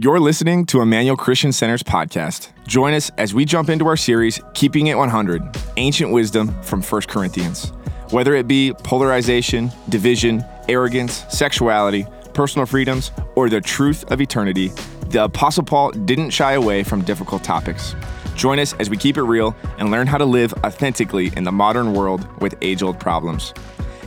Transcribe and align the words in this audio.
You're 0.00 0.20
listening 0.20 0.64
to 0.66 0.80
Emmanuel 0.80 1.16
Christian 1.16 1.50
Center's 1.50 1.82
podcast. 1.82 2.50
Join 2.68 2.94
us 2.94 3.10
as 3.18 3.34
we 3.34 3.44
jump 3.44 3.68
into 3.68 3.88
our 3.88 3.96
series, 3.96 4.40
Keeping 4.54 4.86
It 4.86 4.96
100 4.96 5.42
Ancient 5.76 6.12
Wisdom 6.12 6.54
from 6.62 6.84
1 6.84 7.02
Corinthians. 7.08 7.72
Whether 8.10 8.36
it 8.36 8.46
be 8.46 8.72
polarization, 8.84 9.72
division, 9.88 10.44
arrogance, 10.68 11.24
sexuality, 11.30 12.06
personal 12.32 12.64
freedoms, 12.64 13.10
or 13.34 13.48
the 13.48 13.60
truth 13.60 14.08
of 14.12 14.20
eternity, 14.20 14.68
the 15.08 15.24
Apostle 15.24 15.64
Paul 15.64 15.90
didn't 15.90 16.30
shy 16.30 16.52
away 16.52 16.84
from 16.84 17.02
difficult 17.02 17.42
topics. 17.42 17.96
Join 18.36 18.60
us 18.60 18.74
as 18.74 18.88
we 18.88 18.96
keep 18.96 19.16
it 19.16 19.24
real 19.24 19.56
and 19.78 19.90
learn 19.90 20.06
how 20.06 20.18
to 20.18 20.24
live 20.24 20.54
authentically 20.62 21.32
in 21.36 21.42
the 21.42 21.50
modern 21.50 21.92
world 21.92 22.24
with 22.40 22.54
age 22.62 22.84
old 22.84 23.00
problems. 23.00 23.52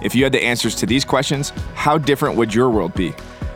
If 0.02 0.16
you 0.16 0.24
had 0.24 0.32
the 0.32 0.42
answers 0.42 0.74
to 0.76 0.86
these 0.86 1.04
questions, 1.04 1.50
how 1.76 1.98
different 1.98 2.38
would 2.38 2.56
your 2.56 2.70
world 2.70 2.94
be? 2.94 3.14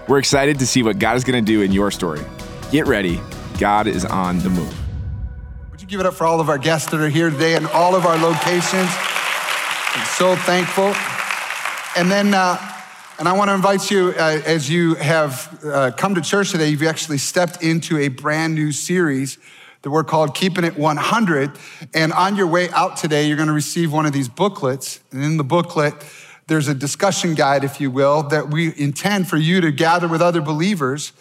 We're 0.08 0.20
excited 0.20 0.60
to 0.60 0.68
see 0.68 0.84
what 0.84 1.00
God 1.00 1.18
is 1.18 1.24
going 1.24 1.44
to 1.44 1.52
do 1.52 1.64
in 1.64 1.72
your 1.72 1.90
story. 1.90 2.22
Get 2.72 2.86
ready, 2.86 3.20
God 3.58 3.88
is 3.88 4.06
on 4.06 4.38
the 4.40 4.52
move. 4.52 4.72
Would 5.72 5.82
you 5.82 5.88
give 5.88 6.00
it 6.00 6.06
up 6.06 6.14
for 6.14 6.26
all 6.28 6.40
of 6.40 6.48
our 6.48 6.60
guests 6.60 6.92
that 6.92 7.00
are 7.00 7.10
here 7.10 7.32
today 7.32 7.56
and 7.56 7.66
all 7.68 7.96
of 7.96 8.06
our 8.06 8.16
locations? 8.16 8.88
I'm 9.96 10.06
so 10.06 10.36
thankful. 10.36 10.94
And 12.00 12.12
then, 12.12 12.36
uh, 12.36 12.56
and 13.18 13.28
I 13.28 13.34
want 13.34 13.50
to 13.50 13.56
invite 13.56 13.90
you, 13.90 14.14
uh, 14.16 14.42
as 14.46 14.70
you 14.70 14.94
have 14.94 15.60
uh, 15.66 15.90
come 15.98 16.14
to 16.14 16.22
church 16.22 16.52
today, 16.52 16.70
you've 16.70 16.84
actually 16.84 17.18
stepped 17.18 17.64
into 17.64 17.98
a 17.98 18.10
brand 18.10 18.54
new 18.54 18.72
series 18.72 19.40
that 19.82 19.90
we're 19.90 20.04
called 20.04 20.36
Keeping 20.36 20.66
It 20.66 20.78
100. 20.78 21.52
And 21.96 22.14
on 22.14 22.36
your 22.36 22.48
way 22.48 22.70
out 22.72 22.98
today, 22.98 23.28
you're 23.28 23.38
going 23.38 23.48
to 23.48 23.54
receive 23.54 23.92
one 23.92 24.06
of 24.06 24.14
these 24.14 24.30
booklets. 24.30 25.00
And 25.12 25.24
in 25.24 25.38
the 25.38 25.44
booklet, 25.44 25.96
there's 26.48 26.68
a 26.68 26.76
discussion 26.76 27.34
guide, 27.34 27.64
if 27.64 27.82
you 27.82 27.90
will, 27.90 28.24
that 28.24 28.52
we 28.52 28.74
intend 28.78 29.28
for 29.28 29.38
you 29.38 29.62
to 29.62 29.72
gather 29.72 30.08
with 30.08 30.22
other 30.22 30.42
believers, 30.42 31.12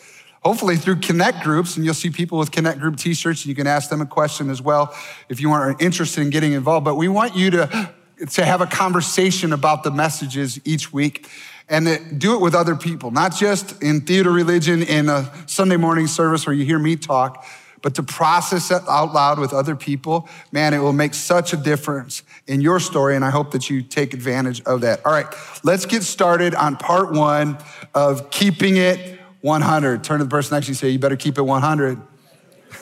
hopefully 0.42 0.76
through 0.76 0.96
connect 0.96 1.42
groups. 1.42 1.76
And 1.76 1.84
you'll 1.84 1.94
see 1.94 2.10
people 2.10 2.38
with 2.38 2.50
connect 2.50 2.78
group 2.78 2.96
t 2.96 3.14
shirts, 3.14 3.42
and 3.42 3.48
you 3.48 3.54
can 3.54 3.66
ask 3.66 3.88
them 3.88 4.00
a 4.00 4.06
question 4.06 4.50
as 4.50 4.60
well 4.60 4.94
if 5.28 5.40
you 5.40 5.50
are 5.52 5.74
interested 5.80 6.20
in 6.20 6.30
getting 6.30 6.52
involved. 6.52 6.84
But 6.84 6.96
we 6.96 7.08
want 7.08 7.34
you 7.34 7.50
to, 7.52 7.94
to 8.32 8.44
have 8.44 8.60
a 8.60 8.66
conversation 8.66 9.52
about 9.52 9.82
the 9.82 9.90
messages 9.90 10.60
each 10.64 10.92
week 10.92 11.26
and 11.68 12.20
do 12.20 12.34
it 12.34 12.42
with 12.42 12.54
other 12.54 12.76
people, 12.76 13.10
not 13.10 13.34
just 13.34 13.82
in 13.82 14.02
theater 14.02 14.30
religion 14.30 14.82
in 14.82 15.08
a 15.08 15.32
Sunday 15.46 15.78
morning 15.78 16.06
service 16.06 16.46
where 16.46 16.54
you 16.54 16.66
hear 16.66 16.78
me 16.78 16.96
talk 16.96 17.46
but 17.84 17.94
to 17.96 18.02
process 18.02 18.70
it 18.70 18.80
out 18.88 19.12
loud 19.12 19.38
with 19.38 19.52
other 19.52 19.76
people, 19.76 20.26
man, 20.50 20.72
it 20.72 20.78
will 20.78 20.94
make 20.94 21.12
such 21.12 21.52
a 21.52 21.56
difference 21.58 22.22
in 22.46 22.62
your 22.62 22.80
story. 22.80 23.14
And 23.14 23.22
I 23.22 23.28
hope 23.28 23.50
that 23.50 23.68
you 23.68 23.82
take 23.82 24.14
advantage 24.14 24.62
of 24.62 24.80
that. 24.80 25.04
All 25.04 25.12
right, 25.12 25.26
let's 25.64 25.84
get 25.84 26.02
started 26.02 26.54
on 26.54 26.78
part 26.78 27.12
one 27.12 27.58
of 27.94 28.30
keeping 28.30 28.78
it 28.78 29.20
100. 29.42 30.02
Turn 30.02 30.20
to 30.20 30.24
the 30.24 30.30
person 30.30 30.56
next 30.56 30.64
to 30.64 30.70
you 30.70 30.72
and 30.72 30.78
say, 30.78 30.88
You 30.88 30.98
better 30.98 31.14
keep 31.14 31.36
it 31.36 31.42
100. 31.42 32.00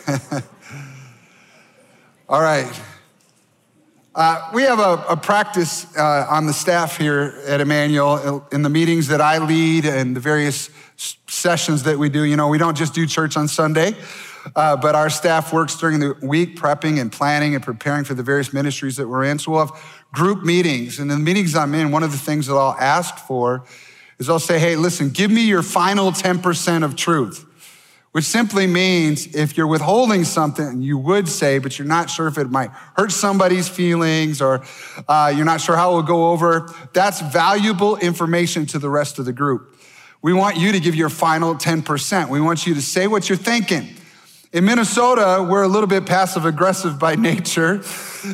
All 2.29 2.41
right. 2.41 2.73
Uh, 4.15 4.51
we 4.55 4.63
have 4.63 4.79
a, 4.79 5.05
a 5.09 5.17
practice 5.17 5.85
uh, 5.97 6.29
on 6.31 6.47
the 6.47 6.53
staff 6.53 6.97
here 6.97 7.43
at 7.49 7.61
Emmanuel 7.61 8.47
in 8.53 8.63
the 8.63 8.71
meetings 8.71 9.09
that 9.09 9.21
I 9.21 9.39
lead 9.39 9.85
and 9.85 10.15
the 10.15 10.21
various 10.21 10.71
sessions 11.27 11.83
that 11.83 11.99
we 11.99 12.09
do. 12.09 12.23
You 12.23 12.37
know, 12.37 12.47
we 12.47 12.59
don't 12.59 12.77
just 12.77 12.95
do 12.95 13.05
church 13.05 13.37
on 13.37 13.49
Sunday. 13.49 13.97
Uh, 14.55 14.77
but 14.77 14.95
our 14.95 15.11
staff 15.11 15.53
works 15.53 15.77
during 15.77 16.01
the 16.01 16.15
week 16.23 16.57
prepping 16.57 17.01
and 17.01 17.13
planning 17.13 17.55
and 17.55 17.63
preparing 17.63 18.05
for 18.05 18.15
the 18.15 18.23
various 18.23 18.53
ministries 18.53 18.97
that 18.97 19.09
we're 19.09 19.25
in. 19.25 19.39
So 19.39 19.53
we'll 19.53 19.67
have 19.67 20.03
group 20.13 20.45
meetings. 20.45 20.99
And 20.99 21.11
in 21.11 21.19
the 21.19 21.25
meetings 21.25 21.55
I'm 21.55 21.75
in, 21.75 21.91
one 21.91 22.03
of 22.03 22.13
the 22.13 22.19
things 22.19 22.47
that 22.47 22.55
I'll 22.55 22.77
ask 22.79 23.17
for 23.19 23.65
is 24.19 24.29
I'll 24.29 24.39
say, 24.39 24.59
hey, 24.59 24.77
listen, 24.77 25.11
give 25.11 25.31
me 25.31 25.43
your 25.43 25.63
final 25.63 26.13
10% 26.13 26.85
of 26.85 26.97
truth, 26.97 27.45
which 28.13 28.25
simply 28.25 28.67
means 28.67 29.35
if 29.35 29.57
you're 29.57 29.67
withholding 29.67 30.25
something 30.25 30.83
you 30.83 30.99
would 30.99 31.29
say, 31.29 31.59
but 31.59 31.79
you're 31.79 31.89
not 31.89 32.11
sure 32.11 32.29
if 32.29 32.39
it 32.39 32.51
might 32.51 32.71
hurt 32.97 33.11
somebody's 33.11 33.69
feelings 33.69 34.41
or 34.43 34.65
uh, 35.09 35.33
you're 35.35 35.45
not 35.45 35.61
sure 35.61 35.77
how 35.77 35.93
it 35.93 35.95
will 35.95 36.03
go 36.03 36.31
over, 36.31 36.73
that's 36.93 37.21
valuable 37.21 37.97
information 37.97 38.67
to 38.67 38.79
the 38.79 38.91
rest 38.91 39.19
of 39.19 39.25
the 39.25 39.33
group. 39.33 39.77
We 40.21 40.33
want 40.33 40.57
you 40.57 40.71
to 40.71 40.79
give 40.79 40.95
your 40.95 41.09
final 41.09 41.57
10%. 41.57 42.29
We 42.29 42.41
want 42.41 42.65
you 42.65 42.75
to 42.75 42.83
say 42.83 43.09
what 43.09 43.29
you're 43.29 43.39
thinking. 43.39 43.97
In 44.53 44.67
Minnesota, 44.67 45.47
we're 45.49 45.63
a 45.63 45.69
little 45.69 45.87
bit 45.87 46.05
passive 46.05 46.45
aggressive 46.45 46.99
by 46.99 47.15
nature. 47.31 47.83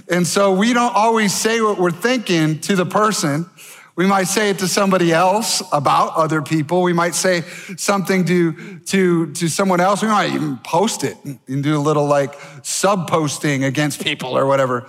And 0.08 0.26
so 0.26 0.52
we 0.52 0.72
don't 0.72 0.94
always 0.94 1.32
say 1.32 1.60
what 1.60 1.78
we're 1.78 1.92
thinking 1.92 2.58
to 2.62 2.74
the 2.74 2.84
person. 2.84 3.48
We 3.94 4.04
might 4.04 4.24
say 4.24 4.50
it 4.50 4.58
to 4.58 4.68
somebody 4.68 5.12
else 5.12 5.62
about 5.72 6.16
other 6.16 6.42
people. 6.42 6.82
We 6.82 6.92
might 6.92 7.14
say 7.14 7.42
something 7.76 8.24
to, 8.24 8.78
to, 8.86 9.32
to 9.32 9.48
someone 9.48 9.80
else. 9.80 10.02
We 10.02 10.08
might 10.08 10.32
even 10.32 10.58
post 10.58 11.04
it 11.04 11.16
and 11.24 11.62
do 11.62 11.76
a 11.76 11.82
little 11.82 12.06
like 12.06 12.34
sub 12.62 13.08
posting 13.08 13.62
against 13.62 14.02
people 14.02 14.36
or 14.36 14.46
whatever. 14.46 14.88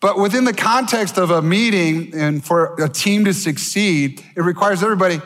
But 0.00 0.18
within 0.18 0.44
the 0.44 0.54
context 0.54 1.16
of 1.16 1.30
a 1.30 1.40
meeting 1.40 2.12
and 2.14 2.44
for 2.44 2.74
a 2.76 2.90
team 2.90 3.24
to 3.24 3.32
succeed, 3.32 4.22
it 4.36 4.42
requires 4.42 4.82
everybody 4.82 5.20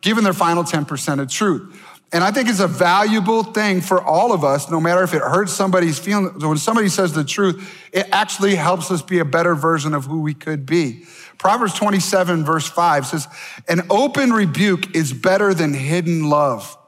giving 0.00 0.24
their 0.24 0.32
final 0.32 0.64
10% 0.64 1.20
of 1.20 1.30
truth. 1.30 1.82
And 2.12 2.22
I 2.22 2.30
think 2.30 2.48
it's 2.48 2.60
a 2.60 2.68
valuable 2.68 3.42
thing 3.42 3.80
for 3.80 4.00
all 4.00 4.32
of 4.32 4.44
us, 4.44 4.70
no 4.70 4.80
matter 4.80 5.02
if 5.02 5.12
it 5.12 5.22
hurts 5.22 5.52
somebody's 5.52 5.98
feelings. 5.98 6.44
When 6.44 6.56
somebody 6.56 6.88
says 6.88 7.12
the 7.12 7.24
truth, 7.24 7.68
it 7.92 8.06
actually 8.12 8.54
helps 8.54 8.90
us 8.90 9.02
be 9.02 9.18
a 9.18 9.24
better 9.24 9.54
version 9.54 9.92
of 9.92 10.04
who 10.04 10.20
we 10.20 10.32
could 10.32 10.66
be. 10.66 11.04
Proverbs 11.38 11.74
27, 11.74 12.44
verse 12.44 12.66
5 12.68 13.06
says, 13.06 13.28
An 13.68 13.82
open 13.90 14.32
rebuke 14.32 14.94
is 14.94 15.12
better 15.12 15.52
than 15.52 15.74
hidden 15.74 16.30
love. 16.30 16.78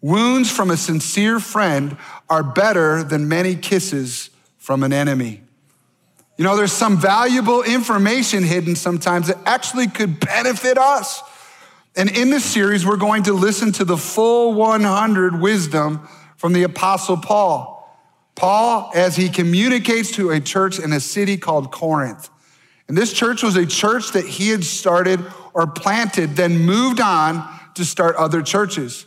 Wounds 0.00 0.50
from 0.50 0.70
a 0.70 0.76
sincere 0.76 1.40
friend 1.40 1.96
are 2.30 2.44
better 2.44 3.02
than 3.02 3.28
many 3.28 3.56
kisses 3.56 4.30
from 4.58 4.84
an 4.84 4.92
enemy. 4.92 5.42
You 6.36 6.44
know, 6.44 6.56
there's 6.56 6.72
some 6.72 6.98
valuable 6.98 7.62
information 7.62 8.44
hidden 8.44 8.76
sometimes 8.76 9.28
that 9.28 9.38
actually 9.46 9.88
could 9.88 10.20
benefit 10.20 10.78
us. 10.78 11.22
And 11.96 12.10
in 12.10 12.28
this 12.28 12.44
series, 12.44 12.84
we're 12.84 12.98
going 12.98 13.22
to 13.22 13.32
listen 13.32 13.72
to 13.72 13.84
the 13.84 13.96
full 13.96 14.52
100 14.52 15.40
wisdom 15.40 16.06
from 16.36 16.52
the 16.52 16.62
Apostle 16.64 17.16
Paul. 17.16 17.72
Paul, 18.34 18.92
as 18.94 19.16
he 19.16 19.30
communicates 19.30 20.10
to 20.12 20.30
a 20.30 20.38
church 20.38 20.78
in 20.78 20.92
a 20.92 21.00
city 21.00 21.38
called 21.38 21.72
Corinth. 21.72 22.28
And 22.86 22.96
this 22.96 23.14
church 23.14 23.42
was 23.42 23.56
a 23.56 23.64
church 23.64 24.12
that 24.12 24.26
he 24.26 24.50
had 24.50 24.62
started 24.62 25.24
or 25.54 25.66
planted, 25.66 26.36
then 26.36 26.58
moved 26.58 27.00
on 27.00 27.48
to 27.76 27.84
start 27.84 28.14
other 28.16 28.42
churches. 28.42 29.06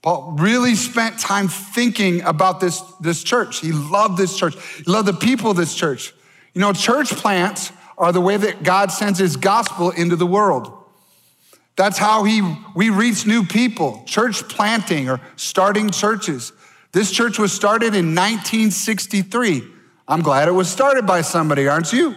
Paul 0.00 0.36
really 0.38 0.76
spent 0.76 1.18
time 1.18 1.48
thinking 1.48 2.22
about 2.22 2.60
this, 2.60 2.80
this 3.00 3.24
church. 3.24 3.58
He 3.58 3.72
loved 3.72 4.16
this 4.16 4.38
church. 4.38 4.54
He 4.76 4.84
loved 4.84 5.08
the 5.08 5.12
people 5.12 5.50
of 5.50 5.56
this 5.56 5.74
church. 5.74 6.14
You 6.54 6.60
know, 6.60 6.72
church 6.72 7.10
plants 7.10 7.72
are 7.98 8.12
the 8.12 8.20
way 8.20 8.36
that 8.36 8.62
God 8.62 8.92
sends 8.92 9.18
his 9.18 9.36
gospel 9.36 9.90
into 9.90 10.14
the 10.14 10.26
world. 10.26 10.85
That's 11.76 11.98
how 11.98 12.24
he, 12.24 12.42
we 12.74 12.88
reach 12.90 13.26
new 13.26 13.44
people, 13.44 14.02
church 14.06 14.48
planting 14.48 15.10
or 15.10 15.20
starting 15.36 15.90
churches. 15.90 16.52
This 16.92 17.12
church 17.12 17.38
was 17.38 17.52
started 17.52 17.94
in 17.94 18.14
1963. 18.14 19.62
I'm 20.08 20.22
glad 20.22 20.48
it 20.48 20.52
was 20.52 20.68
started 20.70 21.06
by 21.06 21.20
somebody, 21.20 21.68
aren't 21.68 21.92
you? 21.92 22.16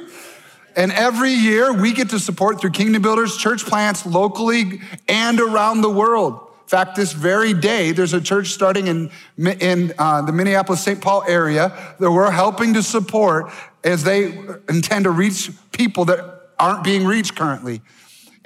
And 0.75 0.93
every 0.93 1.31
year 1.33 1.73
we 1.73 1.91
get 1.91 2.11
to 2.11 2.19
support 2.19 2.61
through 2.61 2.69
Kingdom 2.69 3.01
Builders 3.01 3.35
church 3.35 3.65
plants 3.65 4.05
locally 4.05 4.79
and 5.09 5.39
around 5.41 5.81
the 5.81 5.89
world. 5.89 6.33
In 6.61 6.67
fact, 6.67 6.95
this 6.95 7.11
very 7.11 7.53
day, 7.53 7.91
there's 7.91 8.13
a 8.13 8.21
church 8.21 8.49
starting 8.49 8.87
in, 8.87 9.11
in 9.37 9.91
uh, 9.97 10.21
the 10.21 10.31
Minneapolis 10.31 10.83
St. 10.83 11.01
Paul 11.01 11.23
area 11.27 11.75
that 11.99 12.11
we're 12.11 12.31
helping 12.31 12.75
to 12.75 12.83
support 12.83 13.51
as 13.83 14.03
they 14.03 14.37
intend 14.69 15.05
to 15.05 15.11
reach 15.11 15.51
people 15.71 16.05
that 16.05 16.51
aren't 16.59 16.83
being 16.83 17.05
reached 17.05 17.35
currently. 17.35 17.81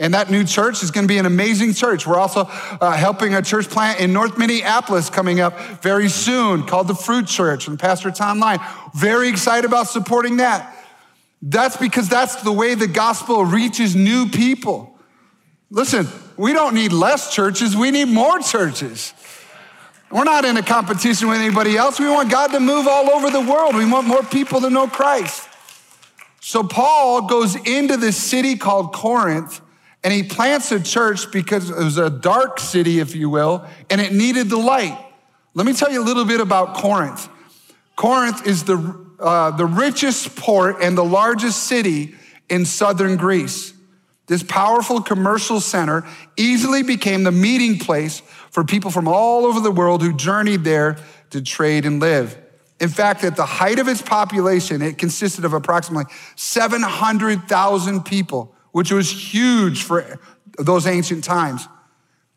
And 0.03 0.13
that 0.15 0.29
new 0.29 0.43
church 0.43 0.83
is 0.83 0.91
going 0.91 1.05
to 1.05 1.07
be 1.07 1.17
an 1.17 1.25
amazing 1.25 1.73
church. 1.73 2.05
We're 2.05 2.19
also 2.19 2.41
uh, 2.41 2.91
helping 2.91 3.35
a 3.35 3.41
church 3.41 3.69
plant 3.69 4.01
in 4.01 4.11
North 4.11 4.37
Minneapolis 4.37 5.09
coming 5.09 5.39
up 5.39 5.57
very 5.81 6.09
soon 6.09 6.63
called 6.63 6.89
the 6.89 6.93
Fruit 6.93 7.25
Church 7.25 7.69
and 7.69 7.79
Pastor 7.79 8.11
Tom 8.11 8.37
Line. 8.37 8.59
Very 8.93 9.29
excited 9.29 9.63
about 9.65 9.87
supporting 9.87 10.37
that. 10.37 10.75
That's 11.41 11.77
because 11.77 12.09
that's 12.09 12.35
the 12.43 12.51
way 12.51 12.75
the 12.75 12.85
gospel 12.85 13.45
reaches 13.45 13.95
new 13.95 14.27
people. 14.27 14.99
Listen, 15.69 16.05
we 16.35 16.51
don't 16.51 16.75
need 16.75 16.91
less 16.91 17.33
churches, 17.33 17.73
we 17.73 17.89
need 17.89 18.09
more 18.09 18.39
churches. 18.39 19.13
We're 20.11 20.25
not 20.25 20.43
in 20.43 20.57
a 20.57 20.63
competition 20.63 21.29
with 21.29 21.39
anybody 21.39 21.77
else. 21.77 21.97
We 21.97 22.09
want 22.09 22.29
God 22.29 22.47
to 22.47 22.59
move 22.59 22.89
all 22.89 23.09
over 23.09 23.29
the 23.29 23.39
world. 23.39 23.73
We 23.73 23.89
want 23.89 24.05
more 24.05 24.21
people 24.21 24.59
to 24.59 24.69
know 24.69 24.85
Christ. 24.85 25.47
So 26.41 26.61
Paul 26.61 27.21
goes 27.21 27.55
into 27.55 27.95
this 27.95 28.17
city 28.21 28.57
called 28.57 28.93
Corinth 28.93 29.61
and 30.03 30.11
he 30.11 30.23
plants 30.23 30.71
a 30.71 30.81
church 30.81 31.31
because 31.31 31.69
it 31.69 31.77
was 31.77 31.97
a 31.97 32.09
dark 32.09 32.59
city, 32.59 32.99
if 32.99 33.15
you 33.15 33.29
will, 33.29 33.65
and 33.89 34.01
it 34.01 34.11
needed 34.13 34.49
the 34.49 34.57
light. 34.57 34.97
Let 35.53 35.65
me 35.65 35.73
tell 35.73 35.91
you 35.91 36.01
a 36.01 36.05
little 36.05 36.25
bit 36.25 36.41
about 36.41 36.75
Corinth. 36.75 37.29
Corinth 37.95 38.47
is 38.47 38.63
the, 38.63 39.05
uh, 39.19 39.51
the 39.51 39.65
richest 39.65 40.35
port 40.35 40.77
and 40.81 40.97
the 40.97 41.05
largest 41.05 41.63
city 41.63 42.15
in 42.49 42.65
southern 42.65 43.17
Greece. 43.17 43.73
This 44.27 44.43
powerful 44.43 45.01
commercial 45.01 45.59
center 45.59 46.05
easily 46.37 46.81
became 46.81 47.23
the 47.23 47.31
meeting 47.31 47.77
place 47.77 48.21
for 48.51 48.63
people 48.63 48.89
from 48.89 49.07
all 49.07 49.45
over 49.45 49.59
the 49.59 49.71
world 49.71 50.01
who 50.01 50.13
journeyed 50.13 50.63
there 50.63 50.97
to 51.31 51.41
trade 51.41 51.85
and 51.85 51.99
live. 51.99 52.37
In 52.79 52.89
fact, 52.89 53.23
at 53.23 53.35
the 53.35 53.45
height 53.45 53.79
of 53.79 53.87
its 53.87 54.01
population, 54.01 54.81
it 54.81 54.97
consisted 54.97 55.45
of 55.45 55.53
approximately 55.53 56.11
700,000 56.35 58.03
people, 58.03 58.52
which 58.73 58.91
was 58.91 59.09
huge 59.09 59.83
for 59.83 60.19
those 60.59 60.85
ancient 60.85 61.23
times. 61.23 61.67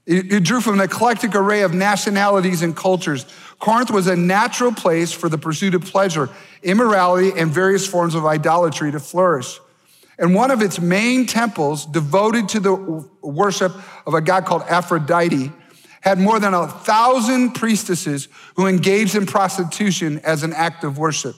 It, 0.06 0.44
drew 0.44 0.60
from 0.60 0.74
an 0.74 0.82
eclectic 0.82 1.34
array 1.34 1.62
of 1.62 1.74
nationalities 1.74 2.62
and 2.62 2.76
cultures. 2.76 3.26
Corinth 3.58 3.90
was 3.90 4.06
a 4.06 4.14
natural 4.14 4.70
place 4.70 5.10
for 5.10 5.28
the 5.28 5.38
pursuit 5.38 5.74
of 5.74 5.82
pleasure, 5.82 6.30
immorality, 6.62 7.32
and 7.36 7.50
various 7.50 7.88
forms 7.88 8.14
of 8.14 8.24
idolatry 8.24 8.92
to 8.92 9.00
flourish. 9.00 9.58
And 10.18 10.32
one 10.32 10.52
of 10.52 10.62
its 10.62 10.78
main 10.78 11.26
temples, 11.26 11.86
devoted 11.86 12.48
to 12.50 12.60
the 12.60 12.74
worship 13.20 13.72
of 14.06 14.14
a 14.14 14.20
god 14.20 14.44
called 14.44 14.62
Aphrodite, 14.68 15.50
had 16.02 16.20
more 16.20 16.38
than 16.38 16.54
a 16.54 16.68
thousand 16.68 17.52
priestesses 17.52 18.28
who 18.54 18.66
engaged 18.66 19.16
in 19.16 19.26
prostitution 19.26 20.20
as 20.20 20.44
an 20.44 20.52
act 20.52 20.84
of 20.84 20.98
worship. 20.98 21.34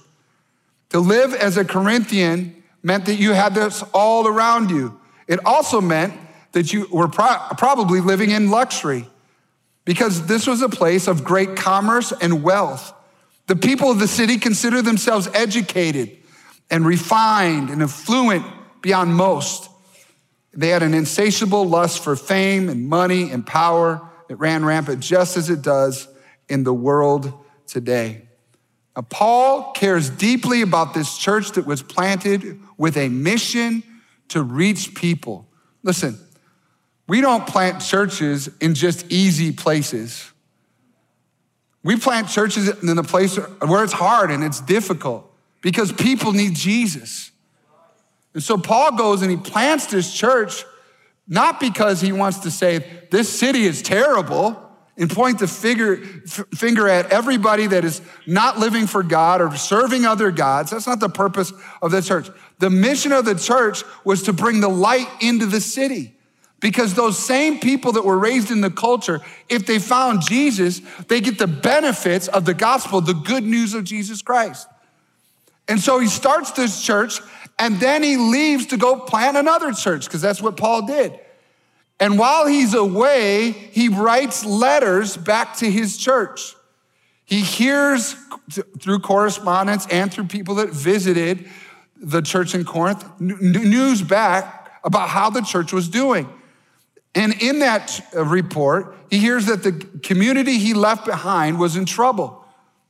To 0.90 1.00
live 1.00 1.32
as 1.32 1.56
a 1.56 1.64
Corinthian 1.64 2.57
meant 2.82 3.06
that 3.06 3.16
you 3.16 3.32
had 3.32 3.54
this 3.54 3.82
all 3.92 4.26
around 4.26 4.70
you. 4.70 4.98
It 5.26 5.40
also 5.44 5.80
meant 5.80 6.14
that 6.52 6.72
you 6.72 6.86
were 6.90 7.08
pro- 7.08 7.38
probably 7.56 8.00
living 8.00 8.30
in 8.30 8.50
luxury 8.50 9.08
because 9.84 10.26
this 10.26 10.46
was 10.46 10.62
a 10.62 10.68
place 10.68 11.06
of 11.06 11.24
great 11.24 11.56
commerce 11.56 12.12
and 12.12 12.42
wealth. 12.42 12.92
The 13.46 13.56
people 13.56 13.90
of 13.90 13.98
the 13.98 14.08
city 14.08 14.38
considered 14.38 14.82
themselves 14.82 15.28
educated 15.32 16.16
and 16.70 16.86
refined 16.86 17.70
and 17.70 17.82
affluent 17.82 18.44
beyond 18.82 19.14
most. 19.14 19.70
They 20.52 20.68
had 20.68 20.82
an 20.82 20.94
insatiable 20.94 21.66
lust 21.66 22.02
for 22.02 22.16
fame 22.16 22.68
and 22.68 22.88
money 22.88 23.30
and 23.30 23.46
power 23.46 24.02
that 24.28 24.36
ran 24.36 24.64
rampant 24.64 25.00
just 25.00 25.36
as 25.36 25.50
it 25.50 25.62
does 25.62 26.08
in 26.48 26.64
the 26.64 26.74
world 26.74 27.32
today. 27.66 28.22
Now, 28.96 29.02
Paul 29.02 29.72
cares 29.72 30.10
deeply 30.10 30.62
about 30.62 30.92
this 30.92 31.16
church 31.16 31.52
that 31.52 31.66
was 31.66 31.82
planted 31.82 32.60
with 32.78 32.96
a 32.96 33.08
mission 33.08 33.82
to 34.28 34.42
reach 34.42 34.94
people. 34.94 35.46
Listen, 35.82 36.18
we 37.06 37.20
don't 37.20 37.46
plant 37.46 37.82
churches 37.82 38.48
in 38.60 38.74
just 38.74 39.10
easy 39.10 39.52
places. 39.52 40.30
We 41.82 41.96
plant 41.96 42.28
churches 42.28 42.68
in 42.82 42.96
a 42.96 43.02
place 43.02 43.36
where 43.36 43.84
it's 43.84 43.92
hard 43.92 44.30
and 44.30 44.44
it's 44.44 44.60
difficult 44.60 45.30
because 45.60 45.92
people 45.92 46.32
need 46.32 46.54
Jesus. 46.54 47.30
And 48.34 48.42
so 48.42 48.56
Paul 48.58 48.96
goes 48.96 49.22
and 49.22 49.30
he 49.30 49.36
plants 49.36 49.86
this 49.86 50.12
church 50.14 50.64
not 51.26 51.60
because 51.60 52.00
he 52.00 52.12
wants 52.12 52.38
to 52.40 52.50
say, 52.50 52.84
this 53.10 53.28
city 53.28 53.64
is 53.64 53.82
terrible 53.82 54.67
and 54.98 55.08
point 55.08 55.38
the 55.38 55.46
figure, 55.46 55.96
finger 55.96 56.88
at 56.88 57.10
everybody 57.12 57.68
that 57.68 57.84
is 57.84 58.02
not 58.26 58.58
living 58.58 58.86
for 58.86 59.04
God 59.04 59.40
or 59.40 59.54
serving 59.56 60.04
other 60.04 60.32
gods. 60.32 60.72
That's 60.72 60.88
not 60.88 60.98
the 60.98 61.08
purpose 61.08 61.52
of 61.80 61.92
the 61.92 62.02
church. 62.02 62.28
The 62.58 62.68
mission 62.68 63.12
of 63.12 63.24
the 63.24 63.36
church 63.36 63.84
was 64.04 64.24
to 64.24 64.32
bring 64.32 64.60
the 64.60 64.68
light 64.68 65.08
into 65.20 65.46
the 65.46 65.60
city. 65.60 66.14
Because 66.60 66.94
those 66.94 67.16
same 67.16 67.60
people 67.60 67.92
that 67.92 68.04
were 68.04 68.18
raised 68.18 68.50
in 68.50 68.60
the 68.60 68.70
culture, 68.70 69.20
if 69.48 69.64
they 69.64 69.78
found 69.78 70.22
Jesus, 70.22 70.80
they 71.06 71.20
get 71.20 71.38
the 71.38 71.46
benefits 71.46 72.26
of 72.26 72.44
the 72.44 72.54
gospel, 72.54 73.00
the 73.00 73.14
good 73.14 73.44
news 73.44 73.74
of 73.74 73.84
Jesus 73.84 74.22
Christ. 74.22 74.66
And 75.68 75.78
so 75.78 76.00
he 76.00 76.08
starts 76.08 76.50
this 76.50 76.82
church 76.82 77.20
and 77.60 77.78
then 77.78 78.02
he 78.02 78.16
leaves 78.16 78.66
to 78.66 78.76
go 78.76 78.98
plant 78.98 79.36
another 79.36 79.72
church 79.72 80.06
because 80.06 80.20
that's 80.20 80.42
what 80.42 80.56
Paul 80.56 80.86
did. 80.86 81.20
And 82.00 82.18
while 82.18 82.46
he's 82.46 82.74
away, 82.74 83.50
he 83.50 83.88
writes 83.88 84.44
letters 84.44 85.16
back 85.16 85.56
to 85.56 85.70
his 85.70 85.96
church. 85.96 86.54
He 87.24 87.40
hears 87.40 88.14
through 88.80 89.00
correspondence 89.00 89.86
and 89.88 90.12
through 90.12 90.26
people 90.26 90.56
that 90.56 90.70
visited 90.70 91.48
the 91.96 92.22
church 92.22 92.54
in 92.54 92.64
Corinth 92.64 93.04
news 93.20 94.02
back 94.02 94.80
about 94.84 95.08
how 95.08 95.28
the 95.30 95.42
church 95.42 95.72
was 95.72 95.88
doing. 95.88 96.28
And 97.14 97.34
in 97.42 97.58
that 97.58 98.00
uh, 98.14 98.24
report, 98.24 98.96
he 99.10 99.18
hears 99.18 99.46
that 99.46 99.62
the 99.62 99.72
community 99.72 100.58
he 100.58 100.74
left 100.74 101.04
behind 101.04 101.58
was 101.58 101.76
in 101.76 101.84
trouble. 101.84 102.44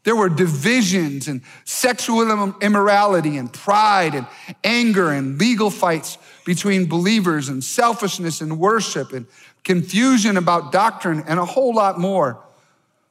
There 0.05 0.15
were 0.15 0.29
divisions 0.29 1.29
and 1.29 1.43
sexual 1.65 2.55
immorality 2.61 3.37
and 3.37 3.53
pride 3.53 4.15
and 4.15 4.27
anger 4.65 5.11
and 5.11 5.39
legal 5.39 5.71
fights 5.71 6.19
between 6.49 6.87
believers 6.87 7.51
and 7.51 7.63
selfishness 7.63 8.41
and 8.41 8.59
worship 8.59 9.13
and 9.13 9.27
confusion 9.65 10.39
about 10.39 10.73
doctrine 10.73 11.23
and 11.29 11.39
a 11.39 11.45
whole 11.45 11.75
lot 11.75 12.01
more. 12.01 12.43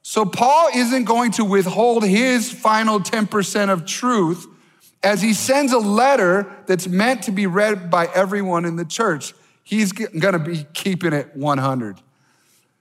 So, 0.01 0.25
Paul 0.25 0.69
isn't 0.73 1.03
going 1.03 1.33
to 1.33 1.45
withhold 1.45 2.03
his 2.03 2.51
final 2.51 2.99
10% 2.99 3.69
of 3.69 3.85
truth 3.85 4.47
as 5.03 5.21
he 5.21 5.35
sends 5.35 5.71
a 5.71 5.77
letter 5.77 6.51
that's 6.65 6.87
meant 6.87 7.21
to 7.25 7.31
be 7.31 7.45
read 7.45 7.91
by 7.91 8.07
everyone 8.07 8.65
in 8.65 8.75
the 8.75 8.85
church 8.85 9.35
he's 9.63 9.91
going 9.91 10.33
to 10.33 10.39
be 10.39 10.65
keeping 10.73 11.13
it 11.13 11.35
100. 11.35 11.97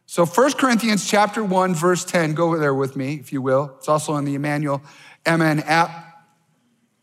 So 0.06 0.24
1 0.24 0.52
Corinthians 0.52 1.06
chapter 1.06 1.44
1 1.44 1.74
verse 1.74 2.02
10, 2.02 2.32
go 2.32 2.56
there 2.56 2.72
with 2.72 2.96
me 2.96 3.16
if 3.16 3.30
you 3.30 3.42
will. 3.42 3.74
It's 3.76 3.90
also 3.90 4.16
in 4.16 4.24
the 4.24 4.36
Emmanuel 4.36 4.80
MN 5.26 5.60
app. 5.66 6.24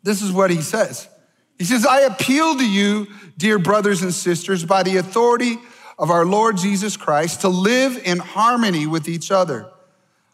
This 0.01 0.23
is 0.23 0.31
what 0.31 0.49
he 0.49 0.61
says. 0.61 1.07
He 1.57 1.65
says, 1.65 1.85
"I 1.85 2.01
appeal 2.01 2.57
to 2.57 2.65
you, 2.65 3.07
dear 3.38 3.59
brothers 3.59 4.01
and 4.01 4.13
sisters, 4.13 4.65
by 4.65 4.83
the 4.83 4.97
authority 4.97 5.59
of 5.97 6.09
our 6.09 6.25
Lord 6.25 6.57
Jesus 6.57 6.97
Christ 6.97 7.41
to 7.41 7.50
live 7.50 8.01
in 8.03 8.19
harmony 8.19 8.88
with 8.88 9.07
each 9.07 9.31
other. 9.31 9.67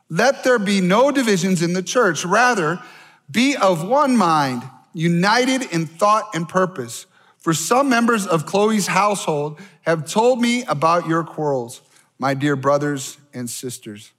Let 0.10 0.44
there 0.44 0.58
be 0.58 0.82
no 0.82 1.12
divisions 1.12 1.62
in 1.62 1.74
the 1.74 1.84
church, 1.84 2.26
rather 2.26 2.82
be 3.30 3.56
of 3.56 3.84
one 3.84 4.18
mind, 4.18 4.64
united 4.94 5.62
in 5.64 5.86
thought 5.86 6.30
and 6.34 6.48
purpose." 6.48 7.06
For 7.38 7.54
some 7.54 7.90
members 7.90 8.28
of 8.28 8.46
Chloe's 8.46 8.88
household 8.88 9.60
have 9.82 10.10
told 10.10 10.42
me 10.42 10.64
about 10.66 11.08
your 11.08 11.24
quarrels, 11.24 11.82
my 12.18 12.34
dear 12.34 12.56
brothers 12.56 13.18
and 13.34 13.50
sisters. 13.50 14.12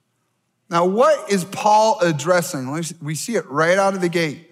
Now, 0.69 0.85
what 0.85 1.29
is 1.29 1.43
Paul 1.43 1.99
addressing? 1.99 2.71
We 3.01 3.15
see 3.15 3.35
it 3.35 3.49
right 3.49 3.77
out 3.77 3.93
of 3.93 4.01
the 4.01 4.09
gate. 4.09 4.50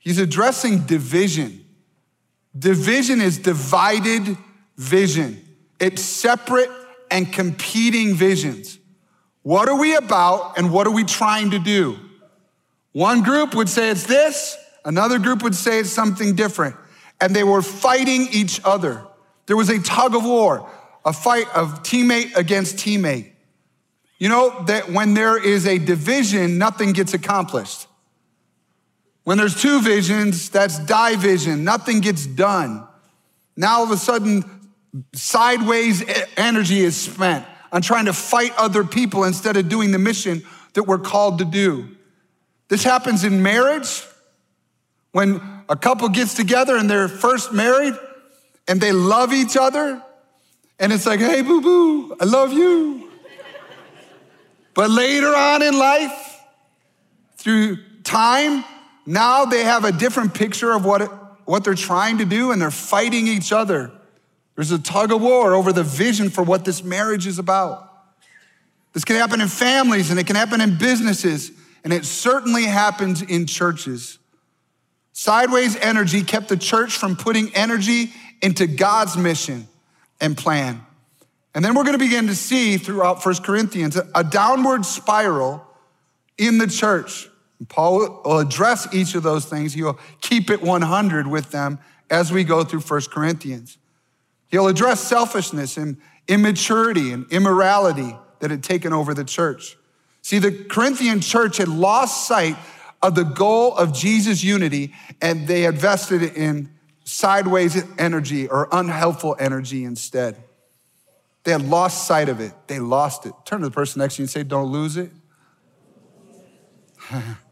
He's 0.00 0.18
addressing 0.18 0.86
division. 0.86 1.64
Division 2.58 3.20
is 3.20 3.38
divided 3.38 4.36
vision, 4.76 5.46
it's 5.78 6.02
separate 6.02 6.70
and 7.10 7.32
competing 7.32 8.14
visions. 8.14 8.78
What 9.42 9.68
are 9.68 9.78
we 9.78 9.94
about 9.94 10.58
and 10.58 10.72
what 10.72 10.86
are 10.86 10.90
we 10.90 11.04
trying 11.04 11.52
to 11.52 11.58
do? 11.58 11.98
One 12.92 13.22
group 13.22 13.54
would 13.54 13.68
say 13.68 13.90
it's 13.90 14.04
this, 14.04 14.56
another 14.84 15.18
group 15.18 15.42
would 15.42 15.54
say 15.54 15.78
it's 15.78 15.90
something 15.90 16.34
different 16.34 16.76
and 17.20 17.34
they 17.34 17.44
were 17.44 17.62
fighting 17.62 18.28
each 18.32 18.60
other. 18.64 19.06
There 19.46 19.56
was 19.56 19.68
a 19.68 19.78
tug 19.80 20.14
of 20.14 20.24
war, 20.24 20.68
a 21.04 21.12
fight 21.12 21.46
of 21.54 21.82
teammate 21.82 22.36
against 22.36 22.76
teammate. 22.76 23.30
You 24.18 24.28
know 24.28 24.64
that 24.64 24.90
when 24.90 25.14
there 25.14 25.42
is 25.42 25.66
a 25.66 25.78
division, 25.78 26.58
nothing 26.58 26.92
gets 26.92 27.14
accomplished. 27.14 27.86
When 29.24 29.38
there's 29.38 29.60
two 29.60 29.80
visions, 29.80 30.50
that's 30.50 30.78
division, 30.78 31.64
nothing 31.64 32.00
gets 32.00 32.26
done. 32.26 32.86
Now 33.56 33.78
all 33.78 33.84
of 33.84 33.90
a 33.90 33.96
sudden, 33.96 34.44
sideways 35.12 36.02
energy 36.36 36.80
is 36.80 36.96
spent 36.96 37.44
on 37.72 37.82
trying 37.82 38.06
to 38.06 38.12
fight 38.12 38.52
other 38.56 38.84
people 38.84 39.24
instead 39.24 39.56
of 39.56 39.68
doing 39.68 39.92
the 39.92 39.98
mission 39.98 40.42
that 40.74 40.84
we're 40.84 40.98
called 40.98 41.38
to 41.38 41.44
do. 41.44 41.88
This 42.68 42.82
happens 42.82 43.24
in 43.24 43.42
marriage 43.42 44.04
when 45.12 45.40
a 45.68 45.76
couple 45.76 46.08
gets 46.08 46.34
together 46.34 46.76
and 46.76 46.88
they're 46.88 47.08
first 47.08 47.52
married 47.52 47.94
and 48.68 48.80
they 48.80 48.92
love 48.92 49.32
each 49.32 49.56
other, 49.56 50.00
and 50.78 50.92
it's 50.92 51.04
like, 51.04 51.18
hey, 51.18 51.42
boo 51.42 51.60
boo, 51.60 52.16
I 52.20 52.24
love 52.24 52.52
you. 52.52 53.10
but 54.74 54.90
later 54.90 55.34
on 55.34 55.62
in 55.62 55.76
life, 55.76 56.40
through 57.36 57.78
time, 58.04 58.64
now 59.10 59.44
they 59.44 59.64
have 59.64 59.84
a 59.84 59.90
different 59.90 60.34
picture 60.34 60.70
of 60.70 60.84
what, 60.84 61.02
what 61.44 61.64
they're 61.64 61.74
trying 61.74 62.18
to 62.18 62.24
do 62.24 62.52
and 62.52 62.62
they're 62.62 62.70
fighting 62.70 63.26
each 63.26 63.52
other. 63.52 63.90
There's 64.54 64.70
a 64.70 64.78
tug 64.78 65.12
of 65.12 65.20
war 65.20 65.54
over 65.54 65.72
the 65.72 65.82
vision 65.82 66.30
for 66.30 66.42
what 66.42 66.64
this 66.64 66.84
marriage 66.84 67.26
is 67.26 67.38
about. 67.38 67.90
This 68.92 69.04
can 69.04 69.16
happen 69.16 69.40
in 69.40 69.48
families 69.48 70.10
and 70.10 70.20
it 70.20 70.26
can 70.26 70.36
happen 70.36 70.60
in 70.60 70.76
businesses, 70.76 71.50
and 71.82 71.92
it 71.92 72.04
certainly 72.04 72.64
happens 72.64 73.22
in 73.22 73.46
churches. 73.46 74.18
Sideways 75.12 75.76
energy 75.76 76.22
kept 76.22 76.48
the 76.48 76.56
church 76.56 76.96
from 76.96 77.16
putting 77.16 77.54
energy 77.54 78.12
into 78.42 78.66
God's 78.66 79.16
mission 79.16 79.66
and 80.20 80.36
plan. 80.36 80.84
And 81.54 81.64
then 81.64 81.74
we're 81.74 81.84
going 81.84 81.98
to 81.98 82.04
begin 82.04 82.26
to 82.26 82.34
see 82.34 82.76
throughout 82.76 83.22
First 83.22 83.44
Corinthians 83.44 83.98
a 84.14 84.24
downward 84.24 84.84
spiral 84.84 85.66
in 86.38 86.58
the 86.58 86.66
church. 86.66 87.29
Paul 87.68 88.22
will 88.24 88.38
address 88.38 88.92
each 88.94 89.14
of 89.14 89.22
those 89.22 89.44
things. 89.44 89.74
He'll 89.74 89.98
keep 90.20 90.50
it 90.50 90.62
100 90.62 91.26
with 91.26 91.50
them 91.50 91.78
as 92.08 92.32
we 92.32 92.44
go 92.44 92.64
through 92.64 92.80
First 92.80 93.10
Corinthians. 93.10 93.78
He'll 94.48 94.66
address 94.66 95.00
selfishness 95.00 95.76
and 95.76 95.98
immaturity 96.26 97.12
and 97.12 97.30
immorality, 97.30 98.16
that 98.40 98.50
had 98.50 98.64
taken 98.64 98.92
over 98.92 99.14
the 99.14 99.24
church. 99.24 99.76
See, 100.22 100.38
the 100.38 100.52
Corinthian 100.52 101.20
church 101.20 101.58
had 101.58 101.68
lost 101.68 102.26
sight 102.26 102.56
of 103.02 103.14
the 103.14 103.22
goal 103.22 103.74
of 103.76 103.94
Jesus' 103.94 104.42
unity, 104.42 104.92
and 105.22 105.46
they 105.46 105.62
had 105.62 105.78
vested 105.78 106.22
in 106.22 106.70
sideways 107.04 107.82
energy 107.98 108.48
or 108.48 108.68
unhelpful 108.72 109.36
energy 109.38 109.84
instead. 109.84 110.42
They 111.44 111.52
had 111.52 111.62
lost 111.62 112.06
sight 112.06 112.28
of 112.28 112.40
it. 112.40 112.52
They 112.66 112.80
lost 112.80 113.24
it. 113.24 113.32
Turn 113.46 113.60
to 113.60 113.68
the 113.68 113.72
person 113.72 114.00
next 114.00 114.16
to 114.16 114.22
you 114.22 114.24
and 114.24 114.30
say, 114.30 114.42
Don't 114.42 114.70
lose 114.70 114.96
it. 114.98 115.10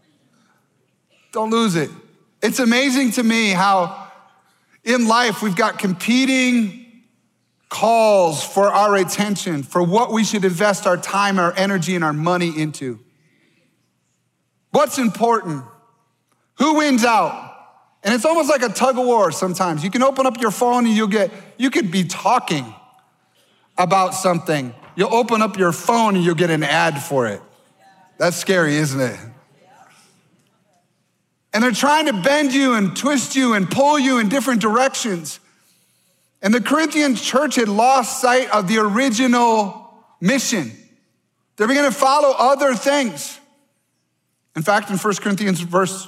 Don't 1.33 1.51
lose 1.51 1.77
it. 1.77 1.91
It's 2.43 2.59
amazing 2.59 3.13
to 3.13 3.23
me 3.23 3.51
how 3.51 4.11
in 4.85 5.07
life 5.07 5.43
we've 5.43 5.57
got 5.57 5.79
competing 5.79 6.87
calls 7.69 8.43
for 8.43 8.73
our 8.73 8.97
attention, 8.97 9.63
for 9.63 9.83
what 9.83 10.13
we 10.13 10.25
should 10.25 10.45
invest 10.45 10.87
our 10.87 10.97
time, 10.97 11.39
our 11.39 11.53
energy, 11.57 11.95
and 11.95 12.03
our 12.03 12.13
money 12.13 12.59
into. 12.59 12.99
What's 14.71 14.99
important? 14.99 15.65
Who 16.59 16.77
wins 16.77 17.05
out? 17.05 17.47
And 18.03 18.15
it's 18.15 18.25
almost 18.25 18.49
like 18.49 18.63
a 18.63 18.69
tug 18.69 18.99
of 18.99 19.05
war 19.05 19.33
sometimes. 19.33 19.85
You 19.85 19.91
can 19.91 20.03
open 20.03 20.27
up 20.27 20.41
your 20.41 20.51
phone 20.51 20.87
and 20.87 20.95
you'll 20.95 21.09
get, 21.09 21.31
you 21.57 21.71
could 21.71 21.91
be 21.91 22.05
talking 22.05 22.75
about 23.77 24.15
something. 24.15 24.75
You'll 24.97 25.15
open 25.15 25.43
up 25.43 25.59
your 25.59 25.73
phone 25.73 26.17
and 26.17 26.25
you'll 26.25 26.35
get 26.35 26.51
an 26.51 26.63
ad 26.63 27.03
for 27.03 27.27
it. 27.27 27.43
That's 28.19 28.37
scary, 28.37 28.77
isn't 28.77 29.01
it? 29.01 29.19
And 31.53 31.63
they're 31.63 31.73
trying 31.73 32.07
to 32.07 32.13
bend 32.13 32.53
you 32.53 32.75
and 32.75 32.97
twist 32.97 33.35
you 33.35 33.55
and 33.55 33.71
pull 33.71 33.99
you 33.99 34.19
in 34.19 34.29
different 34.29 34.61
directions. 34.61 35.41
And 36.43 36.53
the 36.55 36.61
Corinthian 36.61 37.17
church 37.17 37.57
had 37.57 37.69
lost 37.69 38.21
sight 38.21 38.51
of 38.51 38.69
the 38.69 38.79
original 38.79 39.93
mission. 40.21 40.73
They 41.57 41.67
were 41.67 41.75
going 41.75 41.91
to 41.91 41.97
follow 41.97 42.35
other 42.39 42.75
things. 42.75 43.39
In 44.55 44.63
fact, 44.63 44.91
in 44.91 44.97
1 44.97 45.15
Corinthians 45.17 45.61
verse, 45.61 46.07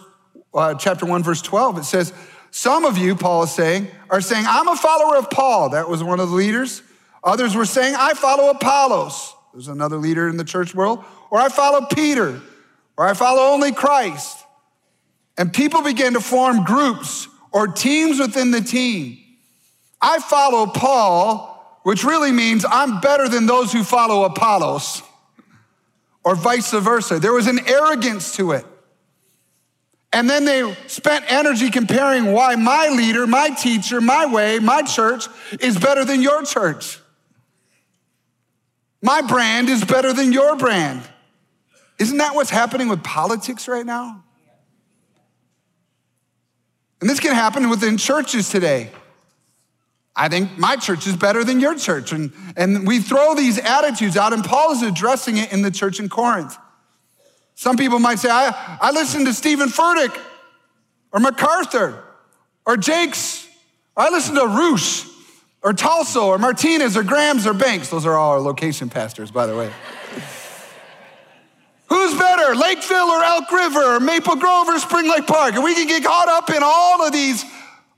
uh, 0.54 0.74
chapter 0.74 1.06
1, 1.06 1.22
verse 1.22 1.42
12, 1.42 1.78
it 1.78 1.84
says, 1.84 2.12
Some 2.50 2.84
of 2.84 2.98
you, 2.98 3.16
Paul 3.16 3.44
is 3.44 3.52
saying, 3.52 3.88
are 4.08 4.20
saying, 4.20 4.44
I'm 4.46 4.68
a 4.68 4.76
follower 4.76 5.16
of 5.16 5.30
Paul. 5.30 5.70
That 5.70 5.88
was 5.88 6.02
one 6.02 6.20
of 6.20 6.30
the 6.30 6.36
leaders. 6.36 6.82
Others 7.24 7.54
were 7.54 7.64
saying, 7.64 7.94
I 7.98 8.14
follow 8.14 8.50
Apollos. 8.50 9.34
There's 9.52 9.68
another 9.68 9.96
leader 9.96 10.28
in 10.28 10.36
the 10.36 10.44
church 10.44 10.74
world. 10.74 11.04
Or 11.30 11.38
I 11.38 11.48
follow 11.48 11.86
Peter. 11.86 12.40
Or 12.96 13.06
I 13.06 13.14
follow 13.14 13.52
only 13.52 13.72
Christ. 13.72 14.39
And 15.40 15.54
people 15.54 15.80
began 15.80 16.12
to 16.12 16.20
form 16.20 16.64
groups 16.64 17.26
or 17.50 17.66
teams 17.66 18.20
within 18.20 18.50
the 18.50 18.60
team. 18.60 19.16
I 19.98 20.18
follow 20.18 20.66
Paul, 20.66 21.80
which 21.82 22.04
really 22.04 22.30
means 22.30 22.66
I'm 22.68 23.00
better 23.00 23.26
than 23.26 23.46
those 23.46 23.72
who 23.72 23.82
follow 23.82 24.24
Apollos, 24.24 25.02
or 26.24 26.34
vice 26.34 26.72
versa. 26.72 27.18
There 27.18 27.32
was 27.32 27.46
an 27.46 27.58
arrogance 27.66 28.36
to 28.36 28.52
it. 28.52 28.66
And 30.12 30.28
then 30.28 30.44
they 30.44 30.74
spent 30.88 31.24
energy 31.26 31.70
comparing 31.70 32.32
why 32.32 32.56
my 32.56 32.88
leader, 32.88 33.26
my 33.26 33.48
teacher, 33.48 34.02
my 34.02 34.26
way, 34.26 34.58
my 34.58 34.82
church 34.82 35.24
is 35.58 35.78
better 35.78 36.04
than 36.04 36.20
your 36.20 36.44
church. 36.44 36.98
My 39.00 39.22
brand 39.22 39.70
is 39.70 39.86
better 39.86 40.12
than 40.12 40.34
your 40.34 40.56
brand. 40.56 41.00
Isn't 41.98 42.18
that 42.18 42.34
what's 42.34 42.50
happening 42.50 42.90
with 42.90 43.02
politics 43.02 43.68
right 43.68 43.86
now? 43.86 44.24
And 47.00 47.08
this 47.08 47.20
can 47.20 47.34
happen 47.34 47.70
within 47.70 47.96
churches 47.96 48.50
today. 48.50 48.90
I 50.14 50.28
think 50.28 50.58
my 50.58 50.76
church 50.76 51.06
is 51.06 51.16
better 51.16 51.44
than 51.44 51.60
your 51.60 51.74
church. 51.74 52.12
And, 52.12 52.32
and 52.56 52.86
we 52.86 53.00
throw 53.00 53.34
these 53.34 53.58
attitudes 53.58 54.16
out, 54.16 54.32
and 54.32 54.44
Paul 54.44 54.72
is 54.72 54.82
addressing 54.82 55.38
it 55.38 55.52
in 55.52 55.62
the 55.62 55.70
church 55.70 55.98
in 55.98 56.08
Corinth. 56.08 56.56
Some 57.54 57.76
people 57.76 57.98
might 57.98 58.18
say, 58.18 58.28
I, 58.30 58.78
I 58.80 58.90
listened 58.90 59.26
to 59.26 59.34
Stephen 59.34 59.68
Furtick 59.68 60.18
or 61.12 61.20
MacArthur 61.20 62.02
or 62.66 62.76
Jakes. 62.76 63.46
Or 63.96 64.04
I 64.04 64.10
listened 64.10 64.38
to 64.38 64.46
Roosh 64.46 65.06
or 65.62 65.72
Tulsa 65.72 66.20
or 66.20 66.38
Martinez 66.38 66.96
or 66.96 67.02
Grams 67.02 67.46
or 67.46 67.54
Banks. 67.54 67.88
Those 67.88 68.06
are 68.06 68.16
all 68.16 68.32
our 68.32 68.40
location 68.40 68.88
pastors, 68.88 69.30
by 69.30 69.46
the 69.46 69.56
way. 69.56 69.70
Who's 71.90 72.16
better, 72.16 72.54
Lakeville 72.54 73.10
or 73.10 73.22
Elk 73.22 73.50
River 73.50 73.96
or 73.96 74.00
Maple 74.00 74.36
Grove 74.36 74.68
or 74.68 74.78
Spring 74.78 75.08
Lake 75.08 75.26
Park? 75.26 75.54
And 75.54 75.64
we 75.64 75.74
can 75.74 75.88
get 75.88 76.04
caught 76.04 76.28
up 76.28 76.48
in 76.48 76.62
all 76.62 77.04
of 77.04 77.12
these 77.12 77.44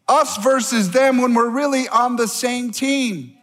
us 0.09 0.37
versus 0.39 0.91
them 0.91 1.21
when 1.21 1.35
we're 1.35 1.51
really 1.51 1.89
on 1.89 2.17
the 2.17 2.27
same 2.27 2.71
team. 2.71 3.37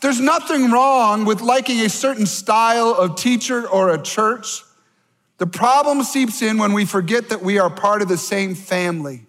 There's 0.00 0.20
nothing 0.20 0.70
wrong 0.70 1.24
with 1.26 1.40
liking 1.42 1.80
a 1.80 1.88
certain 1.88 2.24
style 2.24 2.88
of 2.88 3.16
teacher 3.16 3.68
or 3.68 3.90
a 3.90 4.00
church. 4.00 4.62
The 5.38 5.46
problem 5.46 6.02
seeps 6.04 6.40
in 6.40 6.58
when 6.58 6.72
we 6.72 6.84
forget 6.84 7.28
that 7.28 7.42
we 7.42 7.58
are 7.58 7.68
part 7.68 8.02
of 8.02 8.08
the 8.08 8.16
same 8.16 8.54
family, 8.54 9.26